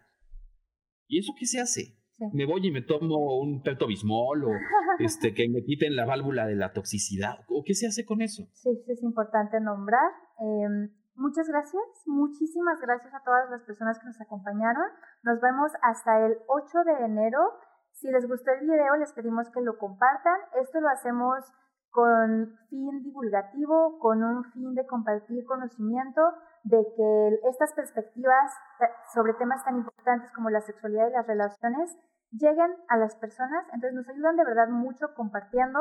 ¿y 1.07 1.19
eso 1.19 1.33
qué 1.39 1.45
se 1.45 1.61
hace? 1.61 1.99
Me 2.33 2.45
voy 2.45 2.67
y 2.67 2.71
me 2.71 2.81
tomo 2.81 3.39
un 3.39 3.61
perto 3.61 3.87
bismol 3.87 4.43
o 4.43 4.49
este, 4.99 5.33
que 5.33 5.47
me 5.47 5.63
quiten 5.63 5.95
la 5.95 6.05
válvula 6.05 6.45
de 6.45 6.55
la 6.55 6.73
toxicidad. 6.73 7.39
¿O 7.47 7.63
qué 7.65 7.73
se 7.73 7.87
hace 7.87 8.05
con 8.05 8.21
eso? 8.21 8.49
Sí, 8.53 8.69
es 8.87 9.01
importante 9.03 9.59
nombrar. 9.61 10.11
Em, 10.39 10.91
muchas 11.19 11.47
gracias, 11.47 11.83
muchísimas 12.05 12.79
gracias 12.81 13.13
a 13.13 13.23
todas 13.23 13.49
las 13.49 13.61
personas 13.63 13.99
que 13.99 14.07
nos 14.07 14.19
acompañaron. 14.21 14.85
Nos 15.23 15.39
vemos 15.39 15.71
hasta 15.81 16.25
el 16.25 16.37
8 16.47 16.83
de 16.85 17.05
enero. 17.05 17.39
Si 17.91 18.09
les 18.09 18.27
gustó 18.27 18.51
el 18.51 18.61
video, 18.61 18.95
les 18.95 19.13
pedimos 19.13 19.49
que 19.49 19.61
lo 19.61 19.77
compartan. 19.77 20.39
Esto 20.55 20.79
lo 20.79 20.89
hacemos 20.89 21.43
con 21.91 22.57
fin 22.69 23.03
divulgativo, 23.03 23.99
con 23.99 24.23
un 24.23 24.43
fin 24.51 24.73
de 24.75 24.85
compartir 24.85 25.45
conocimiento, 25.45 26.21
de 26.63 26.85
que 26.95 27.49
estas 27.49 27.73
perspectivas 27.73 28.51
eh, 28.79 28.85
sobre 29.13 29.33
temas 29.33 29.63
tan 29.63 29.77
importantes 29.77 30.31
como 30.33 30.49
la 30.49 30.61
sexualidad 30.61 31.09
y 31.09 31.13
las 31.13 31.27
relaciones 31.27 31.97
lleguen 32.31 32.71
a 32.89 32.97
las 32.97 33.15
personas. 33.15 33.65
Entonces 33.73 33.93
nos 33.93 34.09
ayudan 34.09 34.35
de 34.35 34.45
verdad 34.45 34.67
mucho 34.69 35.13
compartiendo 35.15 35.79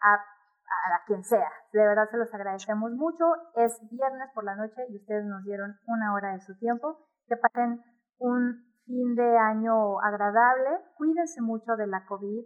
a, 0.00 0.24
a 0.66 1.04
quien 1.06 1.24
sea. 1.24 1.50
De 1.72 1.80
verdad 1.80 2.08
se 2.10 2.16
los 2.16 2.32
agradecemos 2.32 2.92
mucho. 2.92 3.24
Es 3.56 3.78
viernes 3.90 4.30
por 4.34 4.44
la 4.44 4.56
noche 4.56 4.86
y 4.88 4.96
ustedes 4.96 5.24
nos 5.24 5.44
dieron 5.44 5.76
una 5.86 6.14
hora 6.14 6.32
de 6.32 6.40
su 6.40 6.56
tiempo. 6.58 7.06
Que 7.26 7.36
pasen 7.36 7.82
un 8.18 8.64
fin 8.84 9.14
de 9.14 9.38
año 9.38 10.00
agradable. 10.00 10.70
Cuídense 10.96 11.40
mucho 11.40 11.76
de 11.76 11.86
la 11.86 12.04
COVID. 12.06 12.44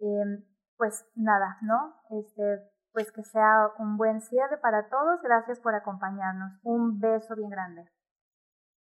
Em, 0.00 0.44
pues 0.76 1.06
nada, 1.14 1.58
¿no? 1.62 1.94
Este, 2.10 2.70
pues 2.92 3.12
que 3.12 3.22
sea 3.22 3.68
un 3.78 3.96
buen 3.96 4.20
cierre 4.20 4.58
para 4.58 4.88
todos. 4.88 5.20
Gracias 5.22 5.60
por 5.60 5.74
acompañarnos. 5.74 6.58
Un 6.62 6.98
beso 7.00 7.36
bien 7.36 7.50
grande. 7.50 7.88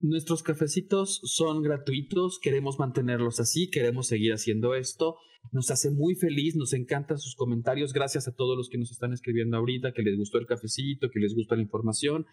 Nuestros 0.07 0.43
cafecitos 0.43 1.23
son 1.25 1.63
gratuitos, 1.63 2.39
queremos 2.39 2.79
mantenerlos 2.79 3.41
así, 3.41 3.71
queremos 3.71 4.07
seguir 4.07 4.35
haciendo 4.35 4.75
esto. 4.75 5.17
Nos 5.51 5.71
hace 5.71 5.91
muy 5.91 6.15
feliz, 6.15 6.57
nos 6.57 6.75
encantan 6.75 7.17
sus 7.17 7.35
comentarios. 7.35 7.95
Gracias 7.95 8.29
a 8.29 8.35
todos 8.35 8.55
los 8.55 8.69
que 8.69 8.77
nos 8.77 8.91
están 8.93 9.15
escribiendo 9.15 9.57
ahorita, 9.57 9.93
que 9.95 10.03
les 10.03 10.19
gustó 10.19 10.37
el 10.37 10.45
cafecito, 10.45 11.09
que 11.09 11.21
les 11.21 11.35
gusta 11.35 11.57
la 11.57 11.63
información. 11.63 12.27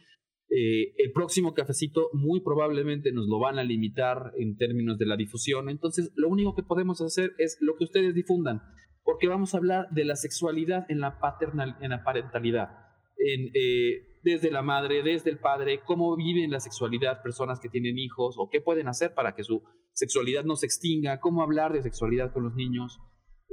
Eh, 0.50 0.92
el 0.98 1.14
próximo 1.14 1.54
cafecito 1.54 2.10
muy 2.12 2.42
probablemente 2.42 3.14
nos 3.14 3.30
lo 3.30 3.40
van 3.40 3.58
a 3.58 3.64
limitar 3.64 4.34
en 4.38 4.58
términos 4.58 4.98
de 4.98 5.06
la 5.06 5.16
difusión. 5.16 5.70
Entonces, 5.70 6.12
lo 6.18 6.28
único 6.28 6.54
que 6.56 6.64
podemos 6.64 7.00
hacer 7.00 7.32
es 7.38 7.56
lo 7.62 7.78
que 7.78 7.86
ustedes 7.86 8.14
difundan 8.14 8.60
porque 9.06 9.30
vamos 9.30 9.54
a 9.54 9.60
hablar 9.60 9.88
de 9.92 10.04
la 10.04 10.18
sexualidad 10.18 10.86
en 10.90 11.00
la, 11.00 11.20
paternal, 11.20 11.78
en 11.82 11.92
la 11.92 12.04
parentalidad, 12.04 12.70
en, 13.18 13.50
eh, 13.54 14.11
desde 14.24 14.52
la 14.52 14.62
madre, 14.62 15.04
desde 15.04 15.30
el 15.30 15.40
padre, 15.40 15.82
cómo 15.86 16.16
viven 16.16 16.52
la 16.52 16.60
sexualidad 16.60 17.22
personas 17.24 17.60
que 17.60 17.70
tienen 17.70 17.98
hijos 17.98 18.36
o 18.38 18.50
qué 18.50 18.62
pueden 18.62 18.88
hacer 18.88 19.14
para 19.14 19.36
que 19.36 19.44
su 19.44 19.64
sexualidad 19.94 20.44
no 20.44 20.56
se 20.56 20.66
extinga, 20.66 21.20
cómo 21.20 21.44
hablar 21.44 21.74
de 21.74 21.82
sexualidad 21.82 22.34
con 22.34 22.44
los 22.44 22.56
niños. 22.56 23.00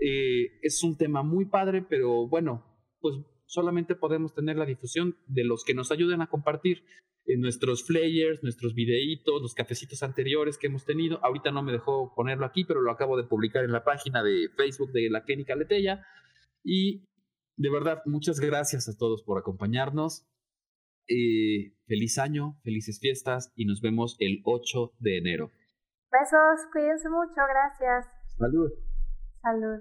Eh, 0.01 0.59
es 0.63 0.83
un 0.83 0.97
tema 0.97 1.23
muy 1.23 1.47
padre, 1.47 1.83
pero 1.89 2.29
bueno, 2.29 2.65
pues 3.01 3.17
solamente 3.47 3.95
podemos 3.97 4.35
tener 4.35 4.57
la 4.57 4.67
difusión 4.67 5.17
de 5.27 5.45
los 5.45 5.65
que 5.65 5.75
nos 5.75 5.91
ayuden 5.91 6.21
a 6.21 6.29
compartir 6.29 6.85
en 7.27 7.41
nuestros 7.41 7.85
flyers, 7.85 8.43
nuestros 8.43 8.75
videitos, 8.75 9.43
los 9.43 9.55
cafecitos 9.55 10.03
anteriores 10.03 10.57
que 10.57 10.67
hemos 10.69 10.85
tenido. 10.85 11.19
Ahorita 11.23 11.51
no 11.51 11.63
me 11.63 11.73
dejó 11.73 12.15
ponerlo 12.15 12.47
aquí, 12.47 12.65
pero 12.65 12.81
lo 12.81 12.91
acabo 12.91 13.17
de 13.17 13.25
publicar 13.25 13.65
en 13.65 13.73
la 13.73 13.85
página 13.85 14.23
de 14.23 14.49
Facebook 14.57 14.93
de 14.93 15.11
la 15.11 15.25
Clínica 15.25 15.55
Letella. 15.55 16.07
Y 16.65 17.05
de 17.57 17.71
verdad, 17.71 18.03
muchas 18.07 18.41
gracias 18.41 18.89
a 18.89 18.97
todos 18.97 19.23
por 19.23 19.39
acompañarnos. 19.39 20.27
Eh, 21.09 21.75
feliz 21.87 22.19
año, 22.19 22.59
felices 22.63 23.01
fiestas 23.01 23.53
y 23.57 23.65
nos 23.65 23.81
vemos 23.81 24.17
el 24.21 24.41
8 24.45 24.95
de 24.99 25.19
enero. 25.19 25.51
Besos, 26.11 26.71
cuídense 26.73 27.09
mucho, 27.09 27.41
gracias. 27.49 28.07
Salud. 28.37 28.71
Salud. 29.43 29.81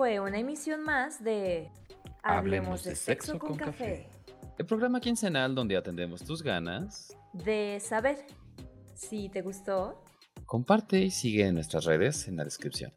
fue 0.00 0.18
una 0.18 0.38
emisión 0.38 0.82
más 0.82 1.22
de 1.22 1.70
Hablemos 2.22 2.84
de 2.84 2.96
Sexo 2.96 3.38
con 3.38 3.54
Café. 3.54 4.08
El 4.56 4.64
programa 4.64 4.98
quincenal 4.98 5.54
donde 5.54 5.76
atendemos 5.76 6.24
tus 6.24 6.42
ganas 6.42 7.14
de 7.34 7.78
saber. 7.80 8.24
Si 8.94 9.28
te 9.28 9.42
gustó, 9.42 10.02
comparte 10.46 11.00
y 11.00 11.10
sigue 11.10 11.46
en 11.46 11.54
nuestras 11.56 11.84
redes 11.84 12.28
en 12.28 12.36
la 12.36 12.44
descripción. 12.44 12.94